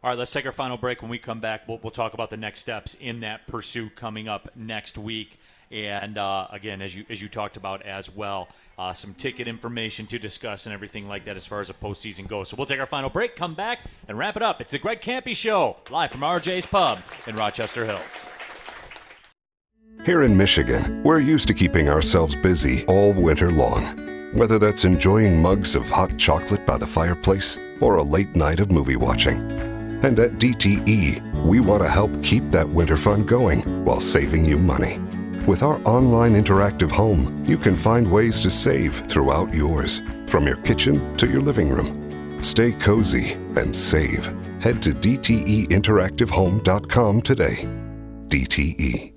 All 0.05 0.11
right, 0.11 0.19
let's 0.19 0.31
take 0.31 0.47
our 0.47 0.53
final 0.53 0.77
break. 0.77 1.03
When 1.03 1.11
we 1.11 1.19
come 1.19 1.41
back, 1.41 1.67
we'll, 1.67 1.79
we'll 1.83 1.91
talk 1.91 2.15
about 2.15 2.31
the 2.31 2.37
next 2.37 2.61
steps 2.61 2.95
in 2.95 3.21
that 3.21 3.47
pursuit 3.47 3.97
coming 3.97 4.29
up 4.29 4.51
next 4.55 4.99
week. 4.99 5.39
And 5.71 6.17
uh, 6.17 6.47
again, 6.53 6.81
as 6.81 6.95
you 6.95 7.05
as 7.11 7.21
you 7.21 7.29
talked 7.29 7.57
about 7.57 7.83
as 7.83 8.15
well, 8.15 8.49
uh, 8.79 8.93
some 8.93 9.15
ticket 9.15 9.49
information 9.49 10.07
to 10.09 10.19
discuss 10.19 10.67
and 10.67 10.73
everything 10.73 11.09
like 11.09 11.25
that 11.25 11.37
as 11.37 11.45
far 11.47 11.61
as 11.61 11.69
the 11.69 11.75
postseason 11.75 12.29
goes. 12.29 12.51
So 12.51 12.57
we'll 12.57 12.67
take 12.67 12.79
our 12.79 12.87
final 12.87 13.11
break, 13.11 13.35
come 13.35 13.55
back, 13.55 13.81
and 14.07 14.17
wrap 14.17 14.37
it 14.37 14.43
up. 14.43 14.61
It's 14.61 14.71
the 14.71 14.79
Greg 14.79 15.01
Kampe 15.01 15.35
Show, 15.35 15.77
live 15.91 16.13
from 16.13 16.21
RJ's 16.21 16.67
Pub 16.67 17.01
in 17.27 17.35
Rochester 17.35 17.85
Hills. 17.85 18.26
Here 20.07 20.23
in 20.23 20.37
Michigan, 20.37 21.03
we're 21.03 21.19
used 21.19 21.49
to 21.49 21.55
keeping 21.55 21.89
ourselves 21.89 22.37
busy 22.37 22.85
all 22.87 23.13
winter 23.13 23.51
long. 23.51 23.83
Whether 24.35 24.57
that's 24.57 24.85
enjoying 24.85 25.43
mugs 25.43 25.75
of 25.75 25.91
hot 25.91 26.17
chocolate 26.17 26.65
by 26.65 26.79
the 26.79 26.87
fireplace 26.87 27.59
or 27.81 27.97
a 27.97 28.05
late 28.05 28.37
night 28.37 28.61
of 28.61 28.71
movie 28.71 28.95
watching. 28.95 29.39
And 30.05 30.21
at 30.21 30.35
DTE, 30.35 31.45
we 31.45 31.59
want 31.59 31.83
to 31.83 31.89
help 31.89 32.23
keep 32.23 32.53
that 32.53 32.69
winter 32.69 32.97
fun 32.97 33.27
going 33.27 33.85
while 33.85 34.01
saving 34.01 34.45
you 34.45 34.59
money. 34.59 35.01
With 35.45 35.65
our 35.65 35.81
online 35.85 36.41
interactive 36.41 36.93
home, 36.93 37.43
you 37.45 37.59
can 37.59 37.75
find 37.75 38.09
ways 38.09 38.41
to 38.43 38.51
save 38.51 39.05
throughout 39.09 39.53
yours, 39.53 40.03
from 40.29 40.47
your 40.47 40.59
kitchen 40.59 41.17
to 41.17 41.27
your 41.27 41.43
living 41.43 41.69
room. 41.69 42.45
Stay 42.45 42.71
cozy 42.71 43.33
and 43.57 43.75
save. 43.75 44.27
Head 44.63 44.81
to 44.83 44.93
DTEinteractivehome.com 44.93 47.23
today. 47.23 47.69
DTE. 48.29 49.16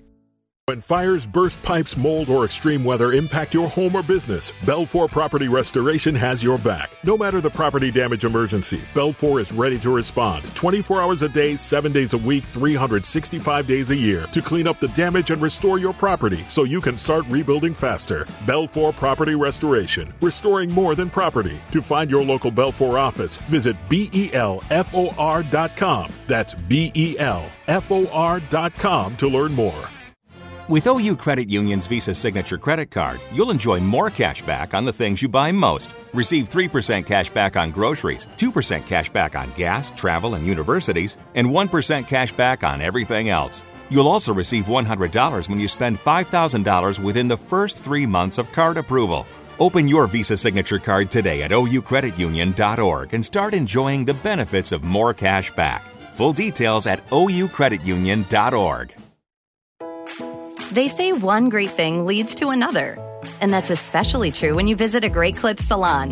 When 0.69 0.81
fires, 0.81 1.25
burst 1.25 1.59
pipes, 1.63 1.97
mold, 1.97 2.29
or 2.29 2.45
extreme 2.45 2.83
weather 2.83 3.11
impact 3.11 3.55
your 3.55 3.67
home 3.67 3.95
or 3.95 4.03
business, 4.03 4.51
BELFOR 4.67 5.07
Property 5.07 5.47
Restoration 5.47 6.13
has 6.13 6.43
your 6.43 6.59
back. 6.59 6.91
No 7.03 7.17
matter 7.17 7.41
the 7.41 7.49
property 7.49 7.89
damage 7.89 8.23
emergency, 8.23 8.79
BELFOR 8.93 9.41
is 9.41 9.51
ready 9.51 9.79
to 9.79 9.89
respond 9.89 10.53
24 10.53 11.01
hours 11.01 11.23
a 11.23 11.29
day, 11.29 11.55
7 11.55 11.91
days 11.91 12.13
a 12.13 12.19
week, 12.19 12.43
365 12.43 13.65
days 13.65 13.89
a 13.89 13.95
year 13.95 14.27
to 14.27 14.43
clean 14.43 14.67
up 14.67 14.79
the 14.79 14.89
damage 14.89 15.31
and 15.31 15.41
restore 15.41 15.79
your 15.79 15.91
property 15.91 16.45
so 16.47 16.65
you 16.65 16.81
can 16.81 16.97
start 16.97 17.25
rebuilding 17.29 17.73
faster. 17.73 18.27
BELFOR 18.45 18.93
Property 18.93 19.33
Restoration, 19.33 20.13
restoring 20.21 20.69
more 20.69 20.93
than 20.93 21.09
property. 21.09 21.59
To 21.71 21.81
find 21.81 22.11
your 22.11 22.23
local 22.23 22.51
BELFOR 22.51 22.95
office, 22.95 23.37
visit 23.47 23.75
belfor.com. 23.89 24.23
That's 26.27 26.53
belfor.com 26.53 27.57
to 29.17 29.27
learn 29.27 29.51
more. 29.51 29.89
With 30.69 30.85
OU 30.85 31.15
Credit 31.15 31.49
Union's 31.49 31.87
Visa 31.87 32.13
Signature 32.13 32.59
Credit 32.59 32.91
Card, 32.91 33.19
you'll 33.33 33.49
enjoy 33.49 33.79
more 33.79 34.11
cash 34.11 34.43
back 34.43 34.75
on 34.75 34.85
the 34.85 34.93
things 34.93 35.19
you 35.19 35.27
buy 35.27 35.51
most. 35.51 35.89
Receive 36.13 36.47
3% 36.47 37.07
cash 37.07 37.31
back 37.31 37.57
on 37.57 37.71
groceries, 37.71 38.27
2% 38.37 38.85
cash 38.85 39.09
back 39.09 39.35
on 39.35 39.51
gas, 39.53 39.89
travel, 39.89 40.35
and 40.35 40.45
universities, 40.45 41.17
and 41.33 41.47
1% 41.47 42.07
cash 42.07 42.31
back 42.33 42.63
on 42.63 42.81
everything 42.81 43.29
else. 43.29 43.63
You'll 43.89 44.07
also 44.07 44.31
receive 44.31 44.65
$100 44.65 45.49
when 45.49 45.59
you 45.59 45.67
spend 45.67 45.97
$5,000 45.97 47.03
within 47.03 47.27
the 47.27 47.37
first 47.37 47.83
three 47.83 48.05
months 48.05 48.37
of 48.37 48.51
card 48.51 48.77
approval. 48.77 49.25
Open 49.59 49.87
your 49.87 50.05
Visa 50.05 50.37
signature 50.37 50.77
card 50.77 51.09
today 51.09 51.41
at 51.41 51.49
oucreditunion.org 51.49 53.15
and 53.15 53.25
start 53.25 53.55
enjoying 53.55 54.05
the 54.05 54.13
benefits 54.13 54.71
of 54.71 54.83
more 54.83 55.15
cash 55.15 55.49
back. 55.55 55.83
Full 56.13 56.33
details 56.33 56.85
at 56.85 57.03
oucreditunion.org. 57.07 59.08
They 60.71 60.87
say 60.87 61.11
one 61.13 61.49
great 61.49 61.71
thing 61.71 62.05
leads 62.05 62.35
to 62.35 62.49
another, 62.49 62.99
and 63.41 63.51
that's 63.51 63.71
especially 63.71 64.31
true 64.31 64.53
when 64.53 64.67
you 64.67 64.75
visit 64.75 65.03
a 65.03 65.09
Great 65.09 65.35
Clips 65.35 65.65
salon. 65.65 66.11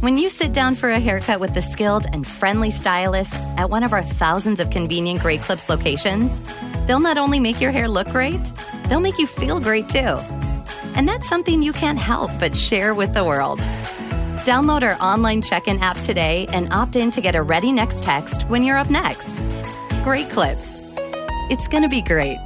When 0.00 0.18
you 0.18 0.28
sit 0.28 0.52
down 0.52 0.74
for 0.74 0.90
a 0.90 0.98
haircut 0.98 1.38
with 1.38 1.54
the 1.54 1.62
skilled 1.62 2.04
and 2.12 2.26
friendly 2.26 2.72
stylist 2.72 3.34
at 3.56 3.70
one 3.70 3.84
of 3.84 3.92
our 3.92 4.02
thousands 4.02 4.58
of 4.58 4.70
convenient 4.70 5.20
Great 5.20 5.42
Clips 5.42 5.68
locations, 5.68 6.40
they'll 6.86 6.98
not 6.98 7.18
only 7.18 7.38
make 7.38 7.60
your 7.60 7.70
hair 7.70 7.86
look 7.86 8.08
great, 8.08 8.40
they'll 8.88 8.98
make 8.98 9.18
you 9.18 9.28
feel 9.28 9.60
great 9.60 9.88
too. 9.88 10.18
And 10.96 11.08
that's 11.08 11.28
something 11.28 11.62
you 11.62 11.72
can't 11.72 11.98
help 11.98 12.32
but 12.40 12.56
share 12.56 12.94
with 12.94 13.14
the 13.14 13.24
world. 13.24 13.60
Download 14.44 14.82
our 14.82 15.00
online 15.00 15.40
check 15.40 15.68
in 15.68 15.78
app 15.78 15.98
today 15.98 16.48
and 16.52 16.72
opt 16.72 16.96
in 16.96 17.12
to 17.12 17.20
get 17.20 17.36
a 17.36 17.42
ready 17.42 17.70
next 17.70 18.02
text 18.02 18.42
when 18.48 18.64
you're 18.64 18.76
up 18.76 18.90
next. 18.90 19.36
Great 20.02 20.28
Clips. 20.30 20.80
It's 21.48 21.68
going 21.68 21.84
to 21.84 21.88
be 21.88 22.02
great. 22.02 22.38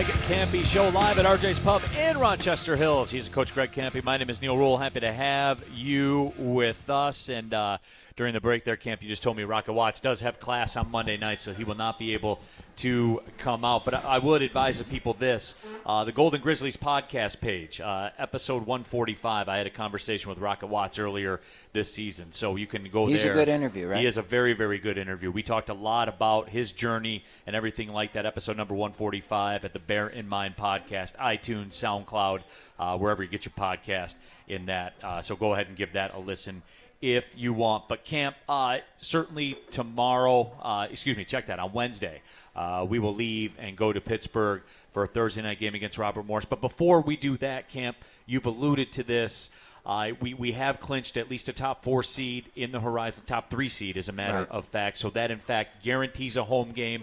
Greg 0.00 0.14
Kampe 0.48 0.64
Show 0.64 0.88
live 0.88 1.18
at 1.18 1.26
RJ's 1.26 1.58
Pub 1.58 1.82
in 1.94 2.16
Rochester 2.16 2.74
Hills. 2.74 3.10
He's 3.10 3.28
Coach 3.28 3.52
Greg 3.52 3.70
Kampe. 3.70 4.02
My 4.02 4.16
name 4.16 4.30
is 4.30 4.40
Neal 4.40 4.56
Ruhl. 4.56 4.78
Happy 4.78 5.00
to 5.00 5.12
have 5.12 5.62
you 5.74 6.32
with 6.38 6.88
us. 6.88 7.28
And 7.28 7.52
uh, 7.52 7.76
during 8.20 8.34
the 8.34 8.40
break 8.40 8.64
there, 8.64 8.76
Camp, 8.76 9.02
you 9.02 9.08
just 9.08 9.22
told 9.22 9.34
me 9.34 9.44
Rocket 9.44 9.72
Watts 9.72 9.98
does 9.98 10.20
have 10.20 10.38
class 10.38 10.76
on 10.76 10.90
Monday 10.90 11.16
night, 11.16 11.40
so 11.40 11.54
he 11.54 11.64
will 11.64 11.74
not 11.74 11.98
be 11.98 12.12
able 12.12 12.38
to 12.76 13.22
come 13.38 13.64
out. 13.64 13.86
But 13.86 14.04
I 14.04 14.18
would 14.18 14.42
advise 14.42 14.76
the 14.76 14.84
people 14.84 15.14
this 15.14 15.58
uh, 15.86 16.04
the 16.04 16.12
Golden 16.12 16.42
Grizzlies 16.42 16.76
podcast 16.76 17.40
page, 17.40 17.80
uh, 17.80 18.10
episode 18.18 18.66
145. 18.66 19.48
I 19.48 19.56
had 19.56 19.66
a 19.66 19.70
conversation 19.70 20.28
with 20.28 20.36
Rocket 20.38 20.66
Watts 20.66 20.98
earlier 20.98 21.40
this 21.72 21.94
season, 21.94 22.30
so 22.30 22.56
you 22.56 22.66
can 22.66 22.84
go 22.90 23.06
there. 23.06 23.16
He's 23.16 23.24
a 23.24 23.32
good 23.32 23.48
interview, 23.48 23.86
right? 23.86 24.00
He 24.00 24.04
is 24.04 24.18
a 24.18 24.22
very, 24.22 24.52
very 24.52 24.78
good 24.78 24.98
interview. 24.98 25.30
We 25.30 25.42
talked 25.42 25.70
a 25.70 25.74
lot 25.74 26.10
about 26.10 26.50
his 26.50 26.72
journey 26.72 27.24
and 27.46 27.56
everything 27.56 27.88
like 27.88 28.12
that. 28.12 28.26
Episode 28.26 28.58
number 28.58 28.74
145 28.74 29.64
at 29.64 29.72
the 29.72 29.78
Bear 29.78 30.08
in 30.08 30.28
Mind 30.28 30.56
podcast, 30.56 31.16
iTunes, 31.16 31.68
SoundCloud, 31.68 32.42
uh, 32.78 32.98
wherever 32.98 33.22
you 33.22 33.30
get 33.30 33.46
your 33.46 33.54
podcast 33.56 34.16
in 34.46 34.66
that. 34.66 34.92
Uh, 35.02 35.22
so 35.22 35.36
go 35.36 35.54
ahead 35.54 35.68
and 35.68 35.76
give 35.76 35.94
that 35.94 36.14
a 36.14 36.18
listen 36.18 36.60
if 37.00 37.36
you 37.38 37.52
want. 37.52 37.88
But 37.88 38.04
camp, 38.04 38.36
uh, 38.48 38.78
certainly 38.98 39.58
tomorrow, 39.70 40.52
uh, 40.62 40.86
excuse 40.90 41.16
me, 41.16 41.24
check 41.24 41.46
that 41.46 41.58
on 41.58 41.72
Wednesday. 41.72 42.20
Uh, 42.54 42.86
we 42.88 42.98
will 42.98 43.14
leave 43.14 43.54
and 43.58 43.76
go 43.76 43.92
to 43.92 44.00
Pittsburgh 44.00 44.62
for 44.92 45.04
a 45.04 45.06
Thursday 45.06 45.42
night 45.42 45.58
game 45.58 45.74
against 45.74 45.98
Robert 45.98 46.26
Morris. 46.26 46.44
But 46.44 46.60
before 46.60 47.00
we 47.00 47.16
do 47.16 47.36
that, 47.38 47.68
camp, 47.68 47.96
you've 48.26 48.46
alluded 48.46 48.92
to 48.92 49.02
this. 49.02 49.50
Uh, 49.86 50.10
we, 50.20 50.34
we 50.34 50.52
have 50.52 50.78
clinched 50.80 51.16
at 51.16 51.30
least 51.30 51.48
a 51.48 51.52
top 51.54 51.82
four 51.82 52.02
seed 52.02 52.44
in 52.54 52.70
the 52.70 52.80
horizon, 52.80 53.22
top 53.26 53.48
three 53.48 53.68
seed, 53.70 53.96
as 53.96 54.08
a 54.08 54.12
matter 54.12 54.38
Right. 54.40 54.50
of 54.50 54.66
fact. 54.66 54.98
So 54.98 55.08
that, 55.10 55.30
in 55.30 55.38
fact, 55.38 55.82
guarantees 55.82 56.36
a 56.36 56.44
home 56.44 56.72
game 56.72 57.02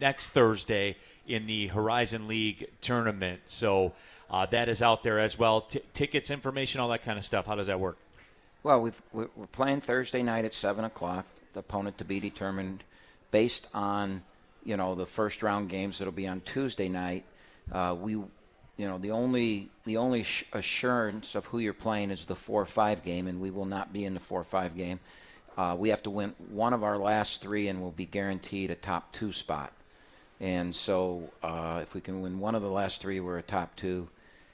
next 0.00 0.28
Thursday 0.30 0.96
in 1.26 1.46
the 1.46 1.68
Horizon 1.68 2.28
League 2.28 2.68
tournament. 2.82 3.40
So 3.46 3.92
uh, 4.30 4.44
that 4.46 4.68
is 4.68 4.82
out 4.82 5.02
there 5.02 5.18
as 5.18 5.38
well. 5.38 5.62
T- 5.62 5.80
tickets, 5.94 6.30
information, 6.30 6.80
all 6.82 6.88
that 6.90 7.02
kind 7.02 7.18
of 7.18 7.24
stuff. 7.24 7.46
How 7.46 7.54
does 7.54 7.68
that 7.68 7.80
work? 7.80 7.96
Well, 8.68 8.82
we're 9.14 9.28
we're 9.34 9.46
playing 9.46 9.80
Thursday 9.80 10.22
night 10.22 10.44
at 10.44 10.52
seven 10.52 10.84
o'clock. 10.84 11.24
The 11.54 11.60
opponent 11.60 11.96
to 11.96 12.04
be 12.04 12.20
determined, 12.20 12.84
based 13.30 13.66
on 13.72 14.22
you 14.62 14.76
know 14.76 14.94
the 14.94 15.06
first 15.06 15.42
round 15.42 15.70
games 15.70 15.96
that'll 15.96 16.12
be 16.12 16.28
on 16.28 16.42
Tuesday 16.42 16.90
night. 16.90 17.24
Uh, 17.72 17.96
we, 17.98 18.10
you 18.12 18.28
know, 18.76 18.98
the 18.98 19.12
only 19.12 19.70
the 19.86 19.96
only 19.96 20.26
assurance 20.52 21.34
of 21.34 21.46
who 21.46 21.60
you're 21.60 21.72
playing 21.72 22.10
is 22.10 22.26
the 22.26 22.36
four 22.36 22.66
five 22.66 23.02
game, 23.04 23.26
and 23.26 23.40
we 23.40 23.50
will 23.50 23.64
not 23.64 23.90
be 23.90 24.04
in 24.04 24.12
the 24.12 24.20
four 24.20 24.44
five 24.44 24.76
game. 24.76 25.00
Uh, 25.56 25.74
we 25.78 25.88
have 25.88 26.02
to 26.02 26.10
win 26.10 26.34
one 26.50 26.74
of 26.74 26.84
our 26.84 26.98
last 26.98 27.40
three, 27.40 27.68
and 27.68 27.80
we'll 27.80 27.90
be 27.90 28.04
guaranteed 28.04 28.70
a 28.70 28.74
top 28.74 29.14
two 29.14 29.32
spot. 29.32 29.72
And 30.40 30.76
so, 30.76 31.30
uh, 31.42 31.80
if 31.82 31.94
we 31.94 32.02
can 32.02 32.20
win 32.20 32.38
one 32.38 32.54
of 32.54 32.60
the 32.60 32.70
last 32.70 33.00
three, 33.00 33.18
we're 33.18 33.38
a 33.38 33.42
top 33.42 33.76
two. 33.76 34.10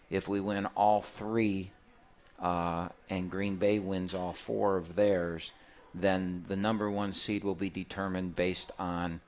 If 0.09 0.29
we 0.29 0.39
win 0.39 0.67
all 0.77 1.03
three, 1.03 1.73
uh, 2.41 2.89
and 3.09 3.30
Green 3.30 3.57
Bay 3.57 3.78
wins 3.78 4.14
all 4.14 4.32
four 4.32 4.76
of 4.76 4.97
theirs, 4.97 5.53
then 5.95 6.45
the 6.49 6.57
number 6.57 6.91
one 6.91 7.12
seed 7.12 7.45
will 7.45 7.55
be 7.55 7.70
determined 7.70 8.37
based 8.37 8.72
on 8.78 9.20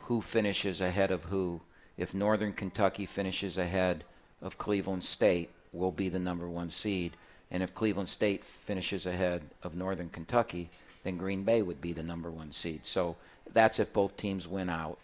who 0.00 0.20
finishes 0.20 0.80
ahead 0.80 1.10
of 1.10 1.24
who. 1.24 1.60
If 1.96 2.14
Northern 2.14 2.52
Kentucky 2.52 3.06
finishes 3.06 3.58
ahead 3.58 4.04
of 4.42 4.58
Cleveland 4.58 5.04
State, 5.04 5.50
will 5.72 5.92
be 5.92 6.08
the 6.08 6.18
number 6.18 6.48
one 6.48 6.70
seed. 6.70 7.12
And 7.50 7.62
if 7.62 7.74
Cleveland 7.74 8.08
State 8.08 8.44
finishes 8.44 9.06
ahead 9.06 9.42
of 9.62 9.74
Northern 9.74 10.08
Kentucky, 10.08 10.70
then 11.04 11.16
Green 11.16 11.42
Bay 11.42 11.62
would 11.62 11.80
be 11.80 11.92
the 11.92 12.02
number 12.02 12.30
one 12.30 12.52
seed. 12.52 12.86
So 12.86 13.16
that's 13.52 13.78
if 13.78 13.92
both 13.92 14.16
teams 14.16 14.46
win 14.46 14.68
out. 14.68 14.98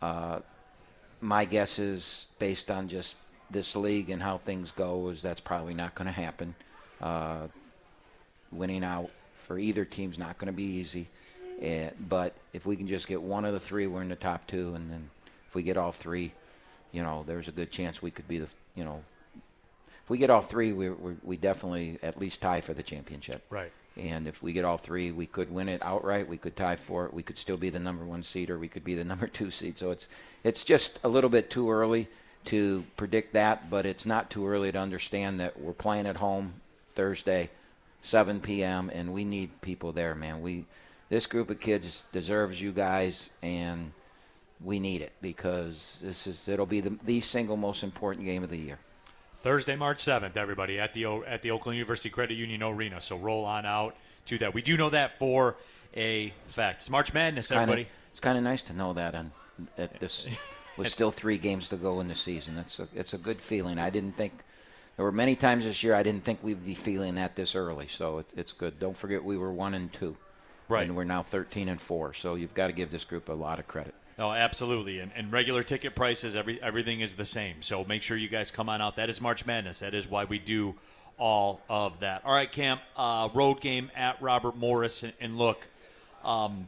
Uh, 0.00 0.40
my 1.20 1.44
guess 1.44 1.78
is, 1.78 2.28
based 2.38 2.70
on 2.70 2.88
just 2.88 3.16
this 3.50 3.74
league 3.74 4.10
and 4.10 4.22
how 4.22 4.38
things 4.38 4.70
go, 4.70 5.08
is 5.08 5.22
that's 5.22 5.40
probably 5.40 5.74
not 5.74 5.94
going 5.94 6.06
to 6.06 6.12
happen. 6.12 6.54
Uh, 7.00 7.48
winning 8.52 8.84
out 8.84 9.10
for 9.36 9.58
either 9.58 9.84
team's 9.84 10.18
not 10.18 10.38
going 10.38 10.46
to 10.46 10.56
be 10.56 10.64
easy. 10.64 11.08
Eh, 11.60 11.90
but 12.08 12.34
if 12.52 12.66
we 12.66 12.76
can 12.76 12.86
just 12.86 13.08
get 13.08 13.22
one 13.22 13.44
of 13.44 13.52
the 13.52 13.60
three, 13.60 13.86
we're 13.86 14.02
in 14.02 14.08
the 14.08 14.16
top 14.16 14.46
two, 14.46 14.74
and 14.74 14.90
then 14.90 15.08
if 15.48 15.54
we 15.54 15.62
get 15.62 15.76
all 15.76 15.92
three, 15.92 16.32
you 16.92 17.02
know, 17.02 17.24
there's 17.26 17.48
a 17.48 17.52
good 17.52 17.70
chance 17.70 18.02
we 18.02 18.10
could 18.10 18.28
be 18.28 18.38
the, 18.38 18.48
you 18.74 18.84
know, 18.84 19.02
if 20.04 20.10
we 20.10 20.18
get 20.18 20.30
all 20.30 20.42
three, 20.42 20.72
we 20.72 20.90
we 20.90 21.14
we 21.22 21.36
definitely 21.36 21.98
at 22.02 22.18
least 22.18 22.42
tie 22.42 22.60
for 22.60 22.74
the 22.74 22.82
championship. 22.82 23.42
Right. 23.50 23.72
And 23.96 24.28
if 24.28 24.42
we 24.42 24.52
get 24.52 24.66
all 24.66 24.76
three, 24.76 25.10
we 25.10 25.26
could 25.26 25.50
win 25.50 25.70
it 25.70 25.82
outright. 25.82 26.28
We 26.28 26.36
could 26.36 26.54
tie 26.54 26.76
for 26.76 27.06
it. 27.06 27.14
We 27.14 27.22
could 27.22 27.38
still 27.38 27.56
be 27.56 27.70
the 27.70 27.78
number 27.78 28.04
one 28.04 28.22
seed, 28.22 28.50
or 28.50 28.58
we 28.58 28.68
could 28.68 28.84
be 28.84 28.94
the 28.94 29.04
number 29.12 29.26
two 29.26 29.50
seed. 29.50 29.78
So 29.78 29.90
it's 29.90 30.08
it's 30.44 30.64
just 30.64 30.98
a 31.02 31.08
little 31.08 31.30
bit 31.30 31.50
too 31.50 31.70
early 31.70 32.08
to 32.46 32.84
predict 32.96 33.32
that, 33.32 33.70
but 33.70 33.86
it's 33.86 34.06
not 34.06 34.30
too 34.30 34.46
early 34.46 34.70
to 34.70 34.78
understand 34.78 35.40
that 35.40 35.58
we're 35.58 35.72
playing 35.72 36.06
at 36.06 36.16
home 36.16 36.54
Thursday, 36.96 37.50
7 38.02 38.40
p.m. 38.40 38.90
and 38.92 39.12
we 39.12 39.24
need 39.24 39.60
people 39.60 39.92
there, 39.92 40.16
man. 40.16 40.42
We 40.42 40.64
this 41.08 41.26
group 41.26 41.50
of 41.50 41.60
kids 41.60 42.02
deserves 42.12 42.60
you 42.60 42.72
guys, 42.72 43.30
and 43.42 43.92
we 44.60 44.80
need 44.80 45.02
it 45.02 45.12
because 45.22 46.00
this 46.02 46.26
is 46.26 46.48
it'll 46.48 46.66
be 46.66 46.80
the 46.80 46.98
the 47.04 47.20
single 47.20 47.56
most 47.56 47.84
important 47.84 48.24
game 48.24 48.42
of 48.42 48.50
the 48.50 48.56
year. 48.58 48.78
Thursday, 49.36 49.76
March 49.76 49.98
7th, 49.98 50.36
everybody, 50.36 50.80
at 50.80 50.92
the 50.94 51.04
at 51.04 51.42
the 51.42 51.52
Oakland 51.52 51.76
University 51.76 52.10
Credit 52.10 52.34
Union 52.34 52.62
Arena. 52.62 53.00
So 53.00 53.16
roll 53.16 53.44
on 53.44 53.64
out 53.64 53.94
to 54.26 54.38
that. 54.38 54.54
We 54.54 54.62
do 54.62 54.76
know 54.76 54.90
that 54.90 55.18
for 55.18 55.56
a 55.94 56.32
fact. 56.46 56.80
It's 56.80 56.90
March 56.90 57.14
Madness, 57.14 57.48
Kinda- 57.48 57.62
everybody. 57.62 57.88
it's 58.10 58.20
kind 58.20 58.36
of 58.36 58.42
nice 58.42 58.64
to 58.64 58.72
know 58.72 58.94
that 58.94 59.14
on 59.14 59.30
that 59.76 60.00
this 60.00 60.28
with 60.76 60.88
still 60.88 61.10
three 61.12 61.38
games 61.38 61.68
to 61.68 61.76
go 61.76 62.00
in 62.00 62.08
the 62.08 62.14
season. 62.16 62.56
That's 62.56 62.80
a 62.80 62.88
it's 62.94 63.14
a 63.14 63.18
good 63.18 63.40
feeling. 63.40 63.78
I 63.78 63.90
didn't 63.90 64.16
think 64.16 64.32
there 64.96 65.04
were 65.04 65.12
many 65.12 65.36
times 65.36 65.64
this 65.64 65.82
year 65.82 65.94
I 65.94 66.02
didn't 66.02 66.24
think 66.24 66.42
we'd 66.42 66.64
be 66.64 66.74
feeling 66.74 67.16
that 67.16 67.36
this 67.36 67.54
early. 67.54 67.88
So 67.88 68.18
it, 68.18 68.26
it's 68.36 68.52
good. 68.52 68.78
Don't 68.78 68.96
forget 68.96 69.24
we 69.24 69.36
were 69.36 69.52
one 69.52 69.74
and 69.74 69.92
two, 69.92 70.16
Right. 70.68 70.86
And 70.86 70.96
we're 70.96 71.04
now 71.04 71.22
thirteen 71.22 71.68
and 71.68 71.80
four. 71.80 72.12
So 72.14 72.34
you've 72.34 72.54
got 72.54 72.66
to 72.68 72.72
give 72.72 72.90
this 72.90 73.04
group 73.04 73.28
a 73.28 73.32
lot 73.32 73.58
of 73.58 73.68
credit. 73.68 73.94
No, 74.18 74.32
absolutely. 74.32 75.00
And, 75.00 75.12
and 75.14 75.30
regular 75.30 75.62
ticket 75.62 75.94
prices, 75.94 76.34
every 76.34 76.60
everything 76.62 77.00
is 77.00 77.14
the 77.14 77.24
same. 77.24 77.62
So 77.62 77.84
make 77.84 78.02
sure 78.02 78.16
you 78.16 78.28
guys 78.28 78.50
come 78.50 78.68
on 78.68 78.82
out. 78.82 78.96
That 78.96 79.08
is 79.10 79.20
March 79.20 79.46
Madness. 79.46 79.80
That 79.80 79.94
is 79.94 80.08
why 80.08 80.24
we 80.24 80.38
do 80.38 80.74
all 81.18 81.60
of 81.68 82.00
that. 82.00 82.24
All 82.24 82.34
right, 82.34 82.50
Camp. 82.50 82.80
Uh, 82.96 83.28
road 83.32 83.60
game 83.60 83.90
at 83.94 84.20
Robert 84.20 84.56
Morris. 84.56 85.02
And, 85.02 85.12
and 85.20 85.38
look, 85.38 85.66
um, 86.24 86.66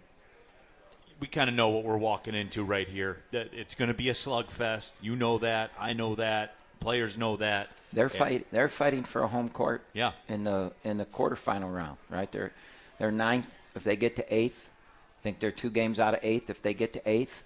we 1.21 1.27
kind 1.27 1.51
of 1.51 1.57
know 1.57 1.71
what 1.71 1.85
we're 1.85 1.97
walking 1.97 2.35
into 2.35 2.63
right 2.63 2.89
here. 2.89 3.19
That 3.33 3.51
it's 3.53 3.75
going 3.75 3.89
to 3.89 3.95
be 3.95 4.11
a 4.11 4.15
slugfest. 4.15 4.93
You 5.03 5.17
know 5.17 5.39
that. 5.39 5.73
I 5.79 5.93
know 5.93 6.15
that. 6.15 6.55
Players 6.81 7.19
know 7.19 7.37
that. 7.37 7.69
They're 7.93 8.09
fight. 8.09 8.47
They're 8.51 8.69
fighting 8.69 9.05
for 9.05 9.23
a 9.23 9.29
home 9.29 9.49
court. 9.49 9.83
Yeah. 9.93 10.13
In 10.29 10.45
the 10.45 10.73
in 10.85 10.99
the 10.99 11.07
quarterfinal 11.07 11.75
round, 11.75 11.97
right? 12.11 12.31
They're 12.31 12.53
they're 12.99 13.13
ninth. 13.13 13.59
If 13.75 13.85
they 13.85 13.97
get 13.97 14.17
to 14.17 14.35
eighth, 14.35 14.71
I 15.19 15.23
think 15.23 15.41
they're 15.41 15.51
two 15.51 15.71
games 15.71 15.99
out 15.99 16.15
of 16.15 16.21
eighth. 16.23 16.51
If 16.51 16.63
they 16.63 16.75
get 16.75 16.93
to 16.95 17.09
eighth, 17.09 17.45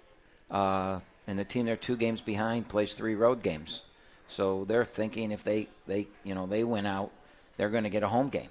uh, 0.51 0.99
and 1.27 1.39
the 1.39 1.45
team 1.45 1.65
they're 1.65 1.75
two 1.75 1.95
games 1.95 2.21
behind 2.21 2.67
plays 2.67 2.93
three 2.93 3.15
road 3.15 3.41
games, 3.41 3.83
so 4.27 4.65
they're 4.65 4.85
thinking 4.85 5.31
if 5.31 5.43
they 5.43 5.67
they 5.87 6.07
you 6.23 6.35
know 6.35 6.45
they 6.45 6.63
win 6.63 6.85
out, 6.85 7.11
they're 7.57 7.69
going 7.69 7.83
to 7.83 7.89
get 7.89 8.03
a 8.03 8.07
home 8.07 8.29
game, 8.29 8.49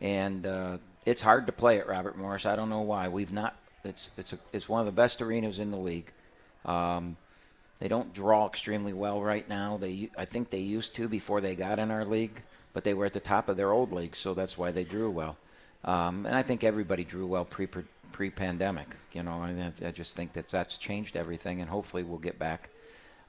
and 0.00 0.46
uh, 0.46 0.78
it's 1.04 1.20
hard 1.20 1.46
to 1.46 1.52
play 1.52 1.78
at 1.78 1.86
Robert 1.86 2.16
Morris. 2.16 2.46
I 2.46 2.56
don't 2.56 2.70
know 2.70 2.82
why. 2.82 3.08
We've 3.08 3.32
not. 3.32 3.56
It's 3.84 4.10
it's 4.16 4.32
a, 4.32 4.38
it's 4.52 4.68
one 4.68 4.80
of 4.80 4.86
the 4.86 4.92
best 4.92 5.20
arenas 5.20 5.58
in 5.58 5.70
the 5.70 5.76
league. 5.76 6.10
Um, 6.64 7.16
they 7.78 7.88
don't 7.88 8.12
draw 8.12 8.46
extremely 8.46 8.92
well 8.92 9.22
right 9.22 9.48
now. 9.48 9.76
They, 9.76 10.10
I 10.16 10.24
think 10.24 10.50
they 10.50 10.58
used 10.60 10.94
to 10.96 11.08
before 11.08 11.40
they 11.40 11.54
got 11.54 11.78
in 11.78 11.90
our 11.90 12.04
league, 12.04 12.42
but 12.72 12.84
they 12.84 12.94
were 12.94 13.06
at 13.06 13.12
the 13.12 13.20
top 13.20 13.48
of 13.48 13.56
their 13.56 13.72
old 13.72 13.92
league, 13.92 14.16
so 14.16 14.34
that's 14.34 14.56
why 14.56 14.72
they 14.72 14.84
drew 14.84 15.10
well. 15.10 15.36
Um, 15.84 16.26
and 16.26 16.34
I 16.34 16.42
think 16.42 16.64
everybody 16.64 17.04
drew 17.04 17.26
well 17.26 17.44
pre 17.44 17.68
pre 18.12 18.30
pandemic. 18.30 18.96
You 19.12 19.22
know, 19.22 19.42
I, 19.42 19.72
I 19.86 19.90
just 19.90 20.16
think 20.16 20.32
that 20.32 20.48
that's 20.48 20.78
changed 20.78 21.16
everything, 21.16 21.60
and 21.60 21.70
hopefully 21.70 22.02
we'll 22.02 22.18
get 22.18 22.38
back. 22.38 22.70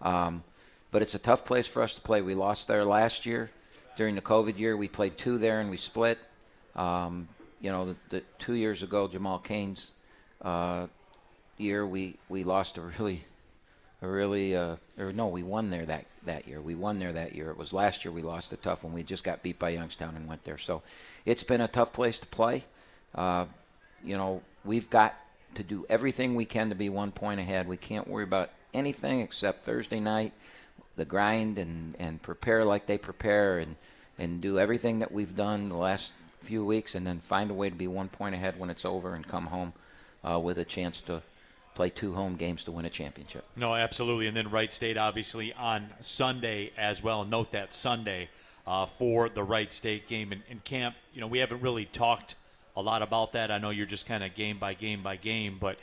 Um, 0.01 0.43
but 0.91 1.01
it's 1.01 1.15
a 1.15 1.19
tough 1.19 1.43
place 1.43 1.67
for 1.67 1.81
us 1.81 1.95
to 1.95 2.01
play. 2.01 2.21
We 2.21 2.33
lost 2.33 2.67
there 2.67 2.85
last 2.85 3.25
year 3.25 3.49
during 3.97 4.15
the 4.15 4.21
COVID 4.21 4.57
year. 4.57 4.77
We 4.77 4.87
played 4.87 5.17
two 5.17 5.37
there 5.37 5.59
and 5.59 5.69
we 5.69 5.77
split. 5.77 6.17
Um, 6.75 7.27
you 7.59 7.71
know, 7.71 7.87
the, 7.87 7.95
the, 8.09 8.23
two 8.39 8.53
years 8.53 8.83
ago, 8.83 9.07
Jamal 9.07 9.39
Cain's 9.39 9.91
uh, 10.41 10.87
year, 11.57 11.85
we, 11.85 12.17
we 12.29 12.43
lost 12.43 12.77
a 12.77 12.81
really, 12.81 13.23
a 14.01 14.07
really, 14.07 14.55
uh, 14.55 14.75
or 14.99 15.11
no, 15.11 15.27
we 15.27 15.43
won 15.43 15.69
there 15.69 15.85
that, 15.85 16.05
that 16.25 16.47
year. 16.47 16.61
We 16.61 16.75
won 16.75 16.97
there 16.97 17.13
that 17.13 17.35
year. 17.35 17.49
It 17.49 17.57
was 17.57 17.73
last 17.73 18.05
year 18.05 18.11
we 18.11 18.21
lost 18.21 18.53
a 18.53 18.57
tough 18.57 18.83
one. 18.83 18.93
We 18.93 19.03
just 19.03 19.23
got 19.23 19.41
beat 19.41 19.57
by 19.57 19.69
Youngstown 19.69 20.15
and 20.15 20.27
went 20.27 20.43
there. 20.43 20.57
So 20.57 20.83
it's 21.25 21.43
been 21.43 21.61
a 21.61 21.67
tough 21.67 21.93
place 21.93 22.19
to 22.19 22.27
play. 22.27 22.63
Uh, 23.15 23.45
you 24.03 24.15
know, 24.15 24.41
we've 24.63 24.89
got 24.89 25.15
to 25.55 25.63
do 25.63 25.85
everything 25.89 26.35
we 26.35 26.45
can 26.45 26.69
to 26.69 26.75
be 26.75 26.89
one 26.89 27.11
point 27.11 27.39
ahead. 27.39 27.67
We 27.67 27.77
can't 27.77 28.07
worry 28.07 28.23
about 28.23 28.51
anything 28.73 29.21
except 29.21 29.63
Thursday 29.63 29.99
night, 29.99 30.33
the 30.95 31.05
grind, 31.05 31.57
and, 31.57 31.95
and 31.97 32.21
prepare 32.21 32.63
like 32.63 32.85
they 32.85 32.99
prepare, 32.99 33.57
and, 33.57 33.75
and 34.19 34.41
do 34.41 34.59
everything 34.59 34.99
that 34.99 35.11
we've 35.11 35.35
done 35.35 35.69
the 35.69 35.75
last 35.75 36.13
few 36.41 36.63
weeks, 36.63 36.93
and 36.93 37.07
then 37.07 37.19
find 37.19 37.49
a 37.49 37.55
way 37.55 37.69
to 37.69 37.75
be 37.75 37.87
one 37.87 38.09
point 38.09 38.35
ahead 38.35 38.59
when 38.59 38.69
it's 38.69 38.85
over 38.85 39.15
and 39.15 39.27
come 39.27 39.47
home 39.47 39.73
uh, 40.23 40.39
with 40.39 40.59
a 40.59 40.65
chance 40.65 41.01
to 41.01 41.23
play 41.77 41.89
two 41.89 42.13
home 42.13 42.35
games 42.35 42.65
to 42.65 42.71
win 42.73 42.83
a 42.83 42.89
championship. 42.89 43.45
No, 43.55 43.73
absolutely. 43.73 44.27
And 44.27 44.35
then 44.35 44.49
Wright 44.49 44.73
State, 44.73 44.97
obviously, 44.97 45.53
on 45.53 45.87
Sunday 46.01 46.71
as 46.77 47.01
well. 47.01 47.23
Note 47.23 47.53
that 47.53 47.73
Sunday 47.73 48.27
uh, 48.65 48.85
for 48.85 49.29
the 49.29 49.43
Wright 49.43 49.71
State 49.71 50.07
game. 50.07 50.33
And, 50.33 50.43
and 50.49 50.61
camp, 50.65 50.95
you 51.13 51.21
know, 51.21 51.27
we 51.27 51.39
haven't 51.39 51.61
really 51.61 51.85
talked– 51.85 52.35
a 52.77 52.81
lot 52.81 53.01
about 53.01 53.31
that. 53.33 53.49
I 53.49 53.57
know 53.57 53.71
you're 53.71 53.87
just 53.87 54.05
kind 54.05 54.23
of 54.23 54.35
game 54.35 54.59
by 54.59 54.75
game 54.75 55.01
by 55.01 55.15
game, 55.15 55.57
but 55.59 55.79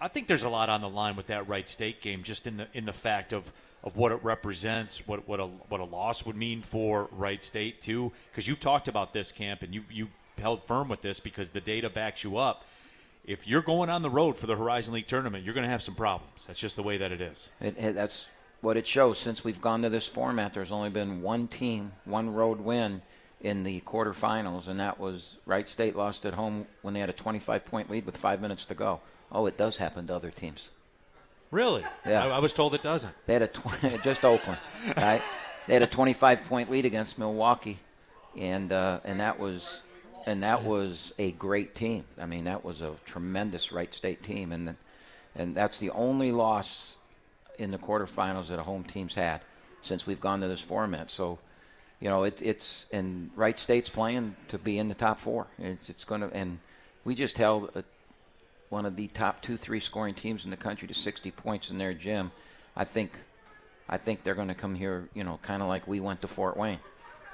I 0.00 0.08
think 0.08 0.26
there's 0.26 0.42
a 0.42 0.48
lot 0.48 0.68
on 0.68 0.80
the 0.80 0.88
line 0.88 1.14
with 1.14 1.28
that 1.28 1.48
Wright 1.48 1.68
State 1.68 2.02
game, 2.02 2.24
just 2.24 2.48
in 2.48 2.56
the 2.56 2.66
in 2.74 2.84
the 2.84 2.92
fact 2.92 3.32
of 3.32 3.52
of 3.84 3.96
what 3.96 4.10
it 4.10 4.18
represents, 4.24 5.06
what 5.06 5.26
what 5.28 5.38
a 5.38 5.46
what 5.46 5.80
a 5.80 5.84
loss 5.84 6.26
would 6.26 6.36
mean 6.36 6.60
for 6.60 7.08
Wright 7.12 7.42
State 7.42 7.80
too. 7.80 8.10
Because 8.30 8.48
you've 8.48 8.60
talked 8.60 8.88
about 8.88 9.12
this 9.12 9.30
camp 9.30 9.62
and 9.62 9.72
you 9.72 9.84
you 9.88 10.08
held 10.36 10.64
firm 10.64 10.88
with 10.88 11.00
this 11.00 11.20
because 11.20 11.50
the 11.50 11.60
data 11.60 11.88
backs 11.88 12.24
you 12.24 12.36
up. 12.36 12.64
If 13.24 13.46
you're 13.46 13.62
going 13.62 13.88
on 13.88 14.02
the 14.02 14.10
road 14.10 14.36
for 14.36 14.46
the 14.46 14.56
Horizon 14.56 14.94
League 14.94 15.06
tournament, 15.06 15.44
you're 15.44 15.54
going 15.54 15.66
to 15.66 15.70
have 15.70 15.82
some 15.82 15.94
problems. 15.94 16.46
That's 16.46 16.58
just 16.58 16.74
the 16.74 16.82
way 16.82 16.96
that 16.98 17.12
it 17.12 17.20
is. 17.20 17.50
It, 17.60 17.78
it, 17.78 17.94
that's 17.94 18.28
what 18.60 18.76
it 18.76 18.86
shows. 18.86 19.18
Since 19.18 19.44
we've 19.44 19.60
gone 19.60 19.82
to 19.82 19.88
this 19.88 20.08
format, 20.08 20.54
there's 20.54 20.72
only 20.72 20.90
been 20.90 21.22
one 21.22 21.46
team, 21.46 21.92
one 22.04 22.34
road 22.34 22.60
win 22.60 23.02
in 23.40 23.62
the 23.62 23.80
quarterfinals, 23.82 24.68
and 24.68 24.80
that 24.80 24.98
was 24.98 25.38
Wright 25.46 25.66
State 25.68 25.96
lost 25.96 26.26
at 26.26 26.34
home 26.34 26.66
when 26.82 26.94
they 26.94 27.00
had 27.00 27.10
a 27.10 27.14
25 27.14 27.64
point 27.64 27.90
lead 27.90 28.06
with 28.06 28.16
five 28.16 28.40
minutes 28.40 28.66
to 28.66 28.74
go. 28.74 29.00
Oh, 29.30 29.46
it 29.46 29.56
does 29.56 29.76
happen 29.76 30.06
to 30.08 30.14
other 30.14 30.30
teams. 30.30 30.70
Really? 31.50 31.84
Yeah. 32.06 32.24
I, 32.24 32.28
I 32.28 32.38
was 32.38 32.52
told 32.52 32.74
it 32.74 32.82
doesn't. 32.82 33.14
They 33.26 33.34
had 33.34 33.42
a 33.42 33.48
tw- 33.48 34.02
just 34.04 34.24
Oakland, 34.24 34.58
right? 34.96 35.22
They 35.66 35.74
had 35.74 35.82
a 35.82 35.86
25 35.86 36.44
point 36.44 36.70
lead 36.70 36.86
against 36.86 37.18
Milwaukee, 37.18 37.78
and 38.36 38.72
uh, 38.72 39.00
and 39.04 39.20
that 39.20 39.38
was 39.38 39.82
and 40.26 40.42
that 40.42 40.64
was 40.64 41.12
a 41.18 41.32
great 41.32 41.74
team. 41.74 42.04
I 42.20 42.26
mean, 42.26 42.44
that 42.44 42.64
was 42.64 42.82
a 42.82 42.92
tremendous 43.04 43.72
Wright 43.72 43.92
State 43.94 44.22
team, 44.22 44.52
and 44.52 44.76
and 45.34 45.54
that's 45.54 45.78
the 45.78 45.90
only 45.90 46.32
loss 46.32 46.98
in 47.58 47.70
the 47.70 47.78
quarterfinals 47.78 48.48
that 48.48 48.58
a 48.58 48.62
home 48.62 48.84
team's 48.84 49.14
had 49.14 49.40
since 49.82 50.06
we've 50.06 50.20
gone 50.20 50.40
to 50.40 50.48
this 50.48 50.60
format. 50.60 51.10
So 51.10 51.38
you 52.02 52.08
know, 52.08 52.24
it, 52.24 52.42
it's 52.42 52.86
and 52.92 53.30
Wright 53.36 53.56
State's 53.56 53.88
playing 53.88 54.34
to 54.48 54.58
be 54.58 54.78
in 54.78 54.88
the 54.88 54.94
top 54.94 55.20
four. 55.20 55.46
It's, 55.56 55.88
it's 55.88 56.04
going 56.04 56.22
to, 56.22 56.30
and 56.34 56.58
we 57.04 57.14
just 57.14 57.38
held 57.38 57.70
a, 57.76 57.84
one 58.70 58.86
of 58.86 58.96
the 58.96 59.06
top 59.06 59.40
two, 59.40 59.56
three 59.56 59.78
scoring 59.78 60.14
teams 60.14 60.44
in 60.44 60.50
the 60.50 60.56
country 60.56 60.88
to 60.88 60.94
60 60.94 61.30
points 61.30 61.70
in 61.70 61.78
their 61.78 61.94
gym. 61.94 62.32
I 62.76 62.82
think, 62.82 63.12
I 63.88 63.98
think 63.98 64.24
they're 64.24 64.34
going 64.34 64.48
to 64.48 64.54
come 64.54 64.74
here, 64.74 65.08
you 65.14 65.22
know, 65.22 65.38
kind 65.42 65.62
of 65.62 65.68
like 65.68 65.86
we 65.86 66.00
went 66.00 66.22
to 66.22 66.28
Fort 66.28 66.56
Wayne, 66.56 66.80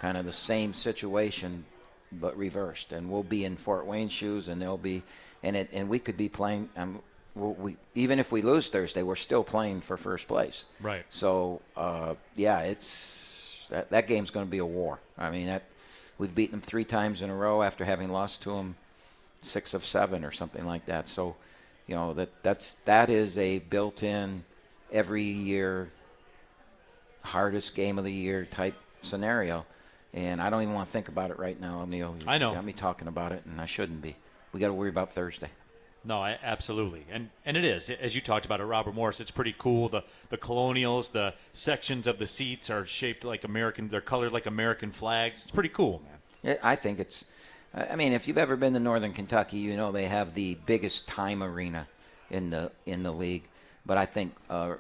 kind 0.01 0.19
of 0.19 0.27
the 0.27 0.35
same 0.35 0.75
situation, 0.75 1.65
but 2.13 2.37
reversed. 2.37 2.93
And 2.93 3.11
we'll 3.11 3.23
be 3.23 3.45
in 3.45 3.57
Fort 3.57 3.87
Wayne 3.87 4.09
shoes, 4.09 4.49
and 4.49 4.61
they'll 4.61 4.77
be, 4.77 5.03
and 5.43 5.57
it, 5.57 5.71
and 5.73 5.89
we 5.89 5.99
could 5.99 6.17
be 6.17 6.29
playing. 6.29 6.69
Um, 6.77 7.01
we 7.35 7.77
even 7.95 8.19
if 8.19 8.33
we 8.33 8.43
lose 8.43 8.71
Thursday, 8.71 9.03
we're 9.03 9.17
still 9.17 9.45
playing 9.45 9.81
for 9.81 9.97
first 9.97 10.27
place. 10.27 10.65
Right. 10.81 11.05
So, 11.11 11.61
uh, 11.77 12.15
yeah, 12.35 12.61
it's 12.61 13.67
that 13.71 13.91
that 13.91 14.07
game's 14.07 14.31
going 14.31 14.47
to 14.47 14.51
be 14.51 14.59
a 14.59 14.67
war. 14.67 14.99
I 15.17 15.31
mean, 15.31 15.47
that 15.47 15.65
we've 16.19 16.35
beaten 16.35 16.53
them 16.53 16.61
three 16.61 16.85
times 16.85 17.23
in 17.23 17.31
a 17.31 17.35
row 17.35 17.63
after 17.63 17.85
having 17.85 18.11
lost 18.11 18.43
to 18.43 18.51
them 18.51 18.77
six 19.41 19.73
of 19.75 19.85
seven 19.85 20.25
or 20.25 20.33
something 20.33 20.67
like 20.67 20.87
that. 20.87 21.09
So, 21.09 21.37
you 21.87 21.95
know 21.95 22.13
that 22.15 22.31
that's 22.43 22.75
that 22.75 23.09
is 23.09 23.39
a 23.39 23.61
built-in 23.61 24.45
every 24.91 25.23
year 25.23 25.89
hardest 27.23 27.75
game 27.75 27.99
of 27.99 28.05
the 28.05 28.13
year 28.13 28.45
type 28.45 28.75
scenario. 29.03 29.67
And 30.19 30.43
I 30.43 30.51
don't 30.51 30.63
even 30.63 30.75
want 30.75 30.87
to 30.87 30.93
think 30.93 31.07
about 31.07 31.31
it 31.31 31.39
right 31.39 31.59
now, 31.61 31.85
Neal. 31.85 32.17
You 32.19 32.25
I 32.27 32.39
know. 32.39 32.53
Got 32.53 32.65
me 32.65 32.73
talking 32.73 33.07
about 33.07 33.31
it, 33.31 33.45
and 33.47 33.61
I 33.61 33.67
shouldn't 33.67 34.03
be. 34.03 34.17
We 34.53 34.59
got 34.59 34.67
to 34.67 34.75
worry 34.75 34.89
about 34.89 35.13
Thursday. 35.13 35.49
No, 36.05 36.21
I, 36.21 36.39
absolutely, 36.43 37.05
and 37.09 37.31
and 37.47 37.57
it 37.57 37.65
is 37.65 37.89
as 37.89 38.17
you 38.17 38.21
talked 38.21 38.45
about 38.45 38.61
it, 38.61 38.65
Robert 38.65 38.95
Morris. 38.97 39.21
It's 39.21 39.31
pretty 39.31 39.55
cool. 39.57 39.89
The 39.89 40.03
the 40.29 40.37
colonials, 40.37 41.11
the 41.11 41.35
sections 41.53 42.09
of 42.09 42.19
the 42.19 42.27
seats 42.27 42.69
are 42.69 42.85
shaped 42.85 43.25
like 43.25 43.45
American. 43.45 43.89
They're 43.89 44.01
colored 44.01 44.33
like 44.33 44.47
American 44.47 44.91
flags. 44.91 45.43
It's 45.43 45.53
pretty 45.53 45.69
cool, 45.69 46.03
man. 46.43 46.59
I 46.65 46.75
think 46.75 46.99
it's. 46.99 47.25
I 47.73 47.95
mean, 47.95 48.13
if 48.13 48.27
you've 48.27 48.39
ever 48.39 48.57
been 48.57 48.73
to 48.73 48.81
Northern 48.81 49.13
Kentucky, 49.13 49.59
you 49.59 49.77
know 49.77 49.93
they 49.93 50.07
have 50.07 50.35
the 50.35 50.57
biggest 50.67 51.07
time 51.07 51.45
arena 51.45 51.87
in 52.31 52.51
the 52.51 52.73
in 52.87 53.05
the 53.05 53.13
league. 53.13 53.45
But 53.87 53.99
I 53.99 54.07
think 54.07 54.35
uh, 54.51 54.75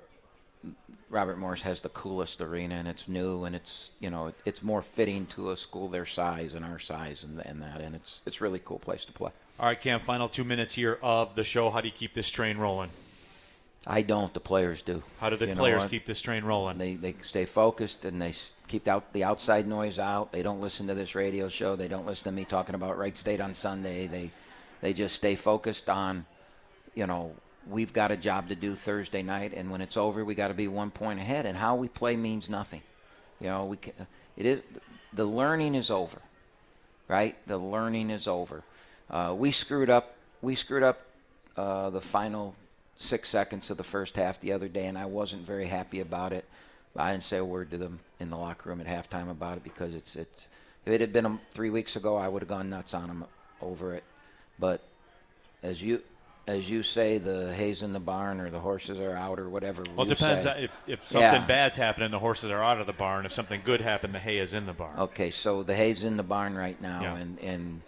Robert 1.11 1.39
Morris 1.39 1.63
has 1.63 1.83
the 1.83 1.89
coolest 1.91 2.41
arena, 2.41 2.75
and 2.75 2.87
it's 2.87 3.09
new, 3.09 3.45
and 3.45 3.57
it's 3.57 3.93
you 4.01 4.11
know 4.11 4.33
it's 4.45 4.63
more 4.63 4.83
fitting 4.83 5.27
to 5.27 5.51
a 5.51 5.57
school 5.57 5.89
their 5.89 6.07
size 6.07 6.55
and 6.55 6.65
our 6.65 6.79
size, 6.79 7.25
and, 7.25 7.41
and 7.41 7.63
that, 7.63 7.81
and 7.81 7.95
it's 7.95 8.21
it's 8.27 8.41
really 8.41 8.61
cool 8.65 8.79
place 8.79 9.05
to 9.07 9.13
play. 9.13 9.31
All 9.59 9.67
right, 9.67 9.81
Cam, 9.81 10.01
final 10.01 10.29
two 10.29 10.45
minutes 10.45 10.75
here 10.75 10.99
of 11.03 11.35
the 11.35 11.45
show. 11.45 11.71
How 11.71 11.81
do 11.81 11.89
you 11.89 11.95
keep 11.95 12.15
this 12.15 12.31
train 12.31 12.59
rolling? 12.59 12.91
I 13.87 14.03
don't. 14.03 14.33
The 14.35 14.41
players 14.41 14.83
do. 14.83 15.03
How 15.19 15.31
do 15.31 15.37
the 15.37 15.47
you 15.47 15.55
players 15.55 15.87
keep 15.87 16.05
this 16.05 16.21
train 16.21 16.45
rolling? 16.45 16.79
They, 16.79 16.95
they 16.95 17.15
stay 17.23 17.47
focused 17.47 18.05
and 18.05 18.21
they 18.21 18.35
keep 18.67 18.87
out 18.87 19.13
the 19.13 19.25
outside 19.25 19.67
noise 19.67 19.99
out. 19.99 20.31
They 20.31 20.43
don't 20.43 20.61
listen 20.61 20.89
to 20.89 20.95
this 20.95 21.15
radio 21.15 21.49
show. 21.49 21.75
They 21.75 21.89
don't 21.89 22.07
listen 22.07 22.33
to 22.33 22.37
me 22.37 22.45
talking 22.45 22.75
about 22.75 22.99
Wright 22.99 23.17
State 23.17 23.41
on 23.41 23.55
Sunday. 23.55 24.07
They 24.07 24.31
they 24.81 24.93
just 24.93 25.15
stay 25.15 25.35
focused 25.37 25.89
on, 25.89 26.27
you 26.95 27.07
know, 27.07 27.33
we've 27.67 27.93
got 27.93 28.11
a 28.11 28.17
job 28.17 28.49
to 28.49 28.55
do 28.55 28.75
Thursday 28.75 29.23
night, 29.23 29.53
and 29.55 29.71
when 29.71 29.81
it's 29.81 29.97
over, 29.97 30.25
we 30.25 30.35
got 30.35 30.49
to 30.49 30.55
be 30.55 30.69
one 30.69 30.91
point 30.91 31.19
ahead. 31.19 31.47
And 31.47 31.57
how 31.57 31.77
we 31.77 31.89
play 31.89 32.17
means 32.17 32.49
nothing. 32.49 32.83
You 33.41 33.49
know, 33.49 33.67
we 33.67 33.77
can, 33.77 33.93
it 34.37 34.47
is 34.47 34.63
the 35.13 35.25
learning 35.25 35.75
is 35.75 35.91
over, 35.91 36.19
right? 37.09 37.37
The 37.47 37.59
learning 37.59 38.11
is 38.11 38.27
over. 38.27 38.63
Uh, 39.11 39.35
we 39.37 39.53
screwed 39.53 39.91
up. 39.91 40.15
We 40.43 40.55
screwed 40.55 40.83
up 40.83 41.01
uh, 41.57 41.91
the 41.91 42.01
final 42.01 42.55
six 42.99 43.29
seconds 43.29 43.71
of 43.71 43.77
the 43.77 43.85
first 43.85 44.17
half 44.17 44.41
the 44.41 44.53
other 44.53 44.69
day, 44.69 44.87
and 44.87 44.99
I 44.99 45.07
wasn't 45.07 45.43
very 45.43 45.67
happy 45.67 46.01
about 46.01 46.33
it. 46.33 46.45
I 46.97 47.13
didn't 47.13 47.25
say 47.25 47.37
a 47.37 47.45
word 47.45 47.71
to 47.71 47.79
them 47.79 48.01
in 48.19 48.29
the 48.29 48.37
locker 48.37 48.69
room 48.71 48.81
at 48.81 48.87
halftime 48.87 49.31
about 49.31 49.57
it 49.57 49.65
because 49.65 49.95
it's 49.95 50.17
it's. 50.17 50.49
If 50.85 50.93
it 50.93 51.01
had 51.01 51.13
been 51.13 51.39
three 51.51 51.71
weeks 51.71 51.97
ago, 51.97 52.17
I 52.17 52.29
would 52.29 52.41
have 52.41 52.49
gone 52.49 52.71
nuts 52.71 52.95
on 52.95 53.09
them 53.09 53.25
over 53.61 53.95
it. 53.95 54.05
But 54.59 54.81
as 55.63 55.83
you 55.83 56.03
as 56.49 56.69
you 56.69 56.83
say, 56.83 57.19
the 57.19 57.53
hay's 57.55 57.83
in 57.83 57.93
the 57.93 58.01
barn 58.01 58.41
or 58.41 58.49
the 58.49 58.59
horses 58.59 58.99
are 58.99 59.15
out 59.15 59.39
or 59.39 59.51
whatever. 59.51 59.85
Well, 59.95 60.07
it 60.07 60.09
depends. 60.09 60.45
Say. 60.45 60.51
Uh, 60.51 60.55
if, 60.55 60.73
if 60.87 61.07
something 61.07 61.43
yeah. 61.43 61.47
bad's 61.47 61.77
happening, 61.77 62.11
the 62.11 62.19
horses 62.19 62.51
are 62.51 62.65
out 62.65 62.81
of 62.81 62.87
the 62.87 62.95
barn. 62.95 63.27
If 63.27 63.33
something 63.33 63.61
good 63.65 63.83
happened, 63.83 64.15
the 64.15 64.19
hay 64.19 64.39
is 64.39 64.55
in 64.55 64.65
the 64.65 64.73
barn. 64.73 64.99
Okay, 64.99 65.31
so 65.31 65.63
the 65.63 65.75
hay's 65.75 66.03
in 66.03 66.17
the 66.17 66.23
barn 66.23 66.57
right 66.57 66.81
now, 66.81 67.03
yeah. 67.03 67.17
and 67.17 67.39
and 67.41 67.83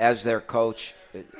as 0.00 0.24
their 0.24 0.40
coach, 0.40 0.92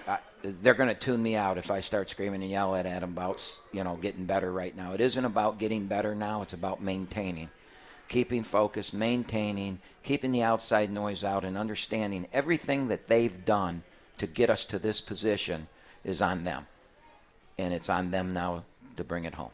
I, 0.07 0.19
they're 0.43 0.75
going 0.75 0.89
to 0.89 0.95
tune 0.95 1.21
me 1.21 1.35
out 1.35 1.59
if 1.59 1.73
I 1.73 1.81
start 1.81 2.09
screaming 2.09 2.43
and 2.43 2.51
yelling 2.51 2.87
at 2.87 3.01
them 3.01 3.11
about 3.11 3.45
you 3.73 3.83
know 3.83 3.97
getting 3.97 4.25
better 4.25 4.53
right 4.53 4.77
now. 4.77 4.93
It 4.93 5.01
isn't 5.01 5.25
about 5.25 5.59
getting 5.59 5.87
better 5.87 6.15
now. 6.15 6.43
It's 6.43 6.53
about 6.53 6.81
maintaining, 6.81 7.51
keeping 8.09 8.45
focused, 8.45 8.95
maintaining, 8.95 9.81
keeping 10.05 10.31
the 10.31 10.45
outside 10.45 10.93
noise 10.93 11.25
out, 11.25 11.45
and 11.45 11.59
understanding 11.59 12.29
everything 12.33 12.87
that 12.89 13.09
they've 13.09 13.45
done 13.45 13.83
to 14.19 14.29
get 14.29 14.51
us 14.51 14.65
to 14.67 14.79
this 14.79 15.01
position 15.01 15.67
is 16.05 16.23
on 16.23 16.45
them, 16.45 16.67
and 17.59 17.73
it's 17.73 17.89
on 17.89 18.11
them 18.11 18.33
now 18.33 18.65
to 18.97 19.05
bring 19.05 19.25
it 19.25 19.35
home. 19.35 19.51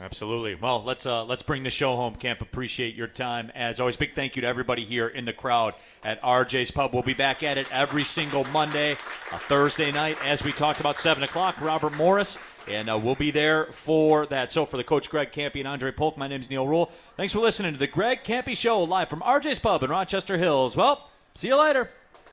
Absolutely. 0.00 0.54
Well, 0.54 0.82
let's 0.84 1.06
uh, 1.06 1.24
let's 1.24 1.42
bring 1.42 1.62
the 1.62 1.70
show 1.70 1.96
home, 1.96 2.16
Camp. 2.16 2.42
Appreciate 2.42 2.94
your 2.94 3.06
time 3.06 3.50
as 3.54 3.80
always. 3.80 3.96
Big 3.96 4.12
thank 4.12 4.36
you 4.36 4.42
to 4.42 4.48
everybody 4.48 4.84
here 4.84 5.08
in 5.08 5.24
the 5.24 5.32
crowd 5.32 5.74
at 6.04 6.20
RJ's 6.22 6.70
Pub. 6.70 6.92
We'll 6.92 7.02
be 7.02 7.14
back 7.14 7.42
at 7.42 7.56
it 7.56 7.72
every 7.72 8.04
single 8.04 8.44
Monday, 8.52 8.92
a 8.92 8.96
Thursday 9.38 9.90
night, 9.90 10.18
as 10.24 10.44
we 10.44 10.52
talked 10.52 10.80
about 10.80 10.98
seven 10.98 11.22
o'clock. 11.22 11.58
Robert 11.60 11.94
Morris, 11.96 12.38
and 12.68 12.90
uh, 12.90 12.98
we'll 12.98 13.14
be 13.14 13.30
there 13.30 13.66
for 13.66 14.26
that. 14.26 14.52
So 14.52 14.66
for 14.66 14.76
the 14.76 14.84
coach 14.84 15.08
Greg 15.08 15.32
Kampe 15.32 15.56
and 15.56 15.68
Andre 15.68 15.92
Polk, 15.92 16.18
my 16.18 16.28
name 16.28 16.42
is 16.42 16.50
Neal 16.50 16.66
Ruhl. 16.66 16.92
Thanks 17.16 17.32
for 17.32 17.40
listening 17.40 17.72
to 17.72 17.78
the 17.78 17.86
Greg 17.86 18.22
Kampe 18.22 18.56
Show 18.56 18.82
live 18.82 19.08
from 19.08 19.20
RJ's 19.20 19.58
Pub 19.58 19.82
in 19.82 19.88
Rochester 19.88 20.36
Hills. 20.36 20.76
Well, 20.76 21.08
see 21.34 21.48
you 21.48 21.58
later. 21.58 21.90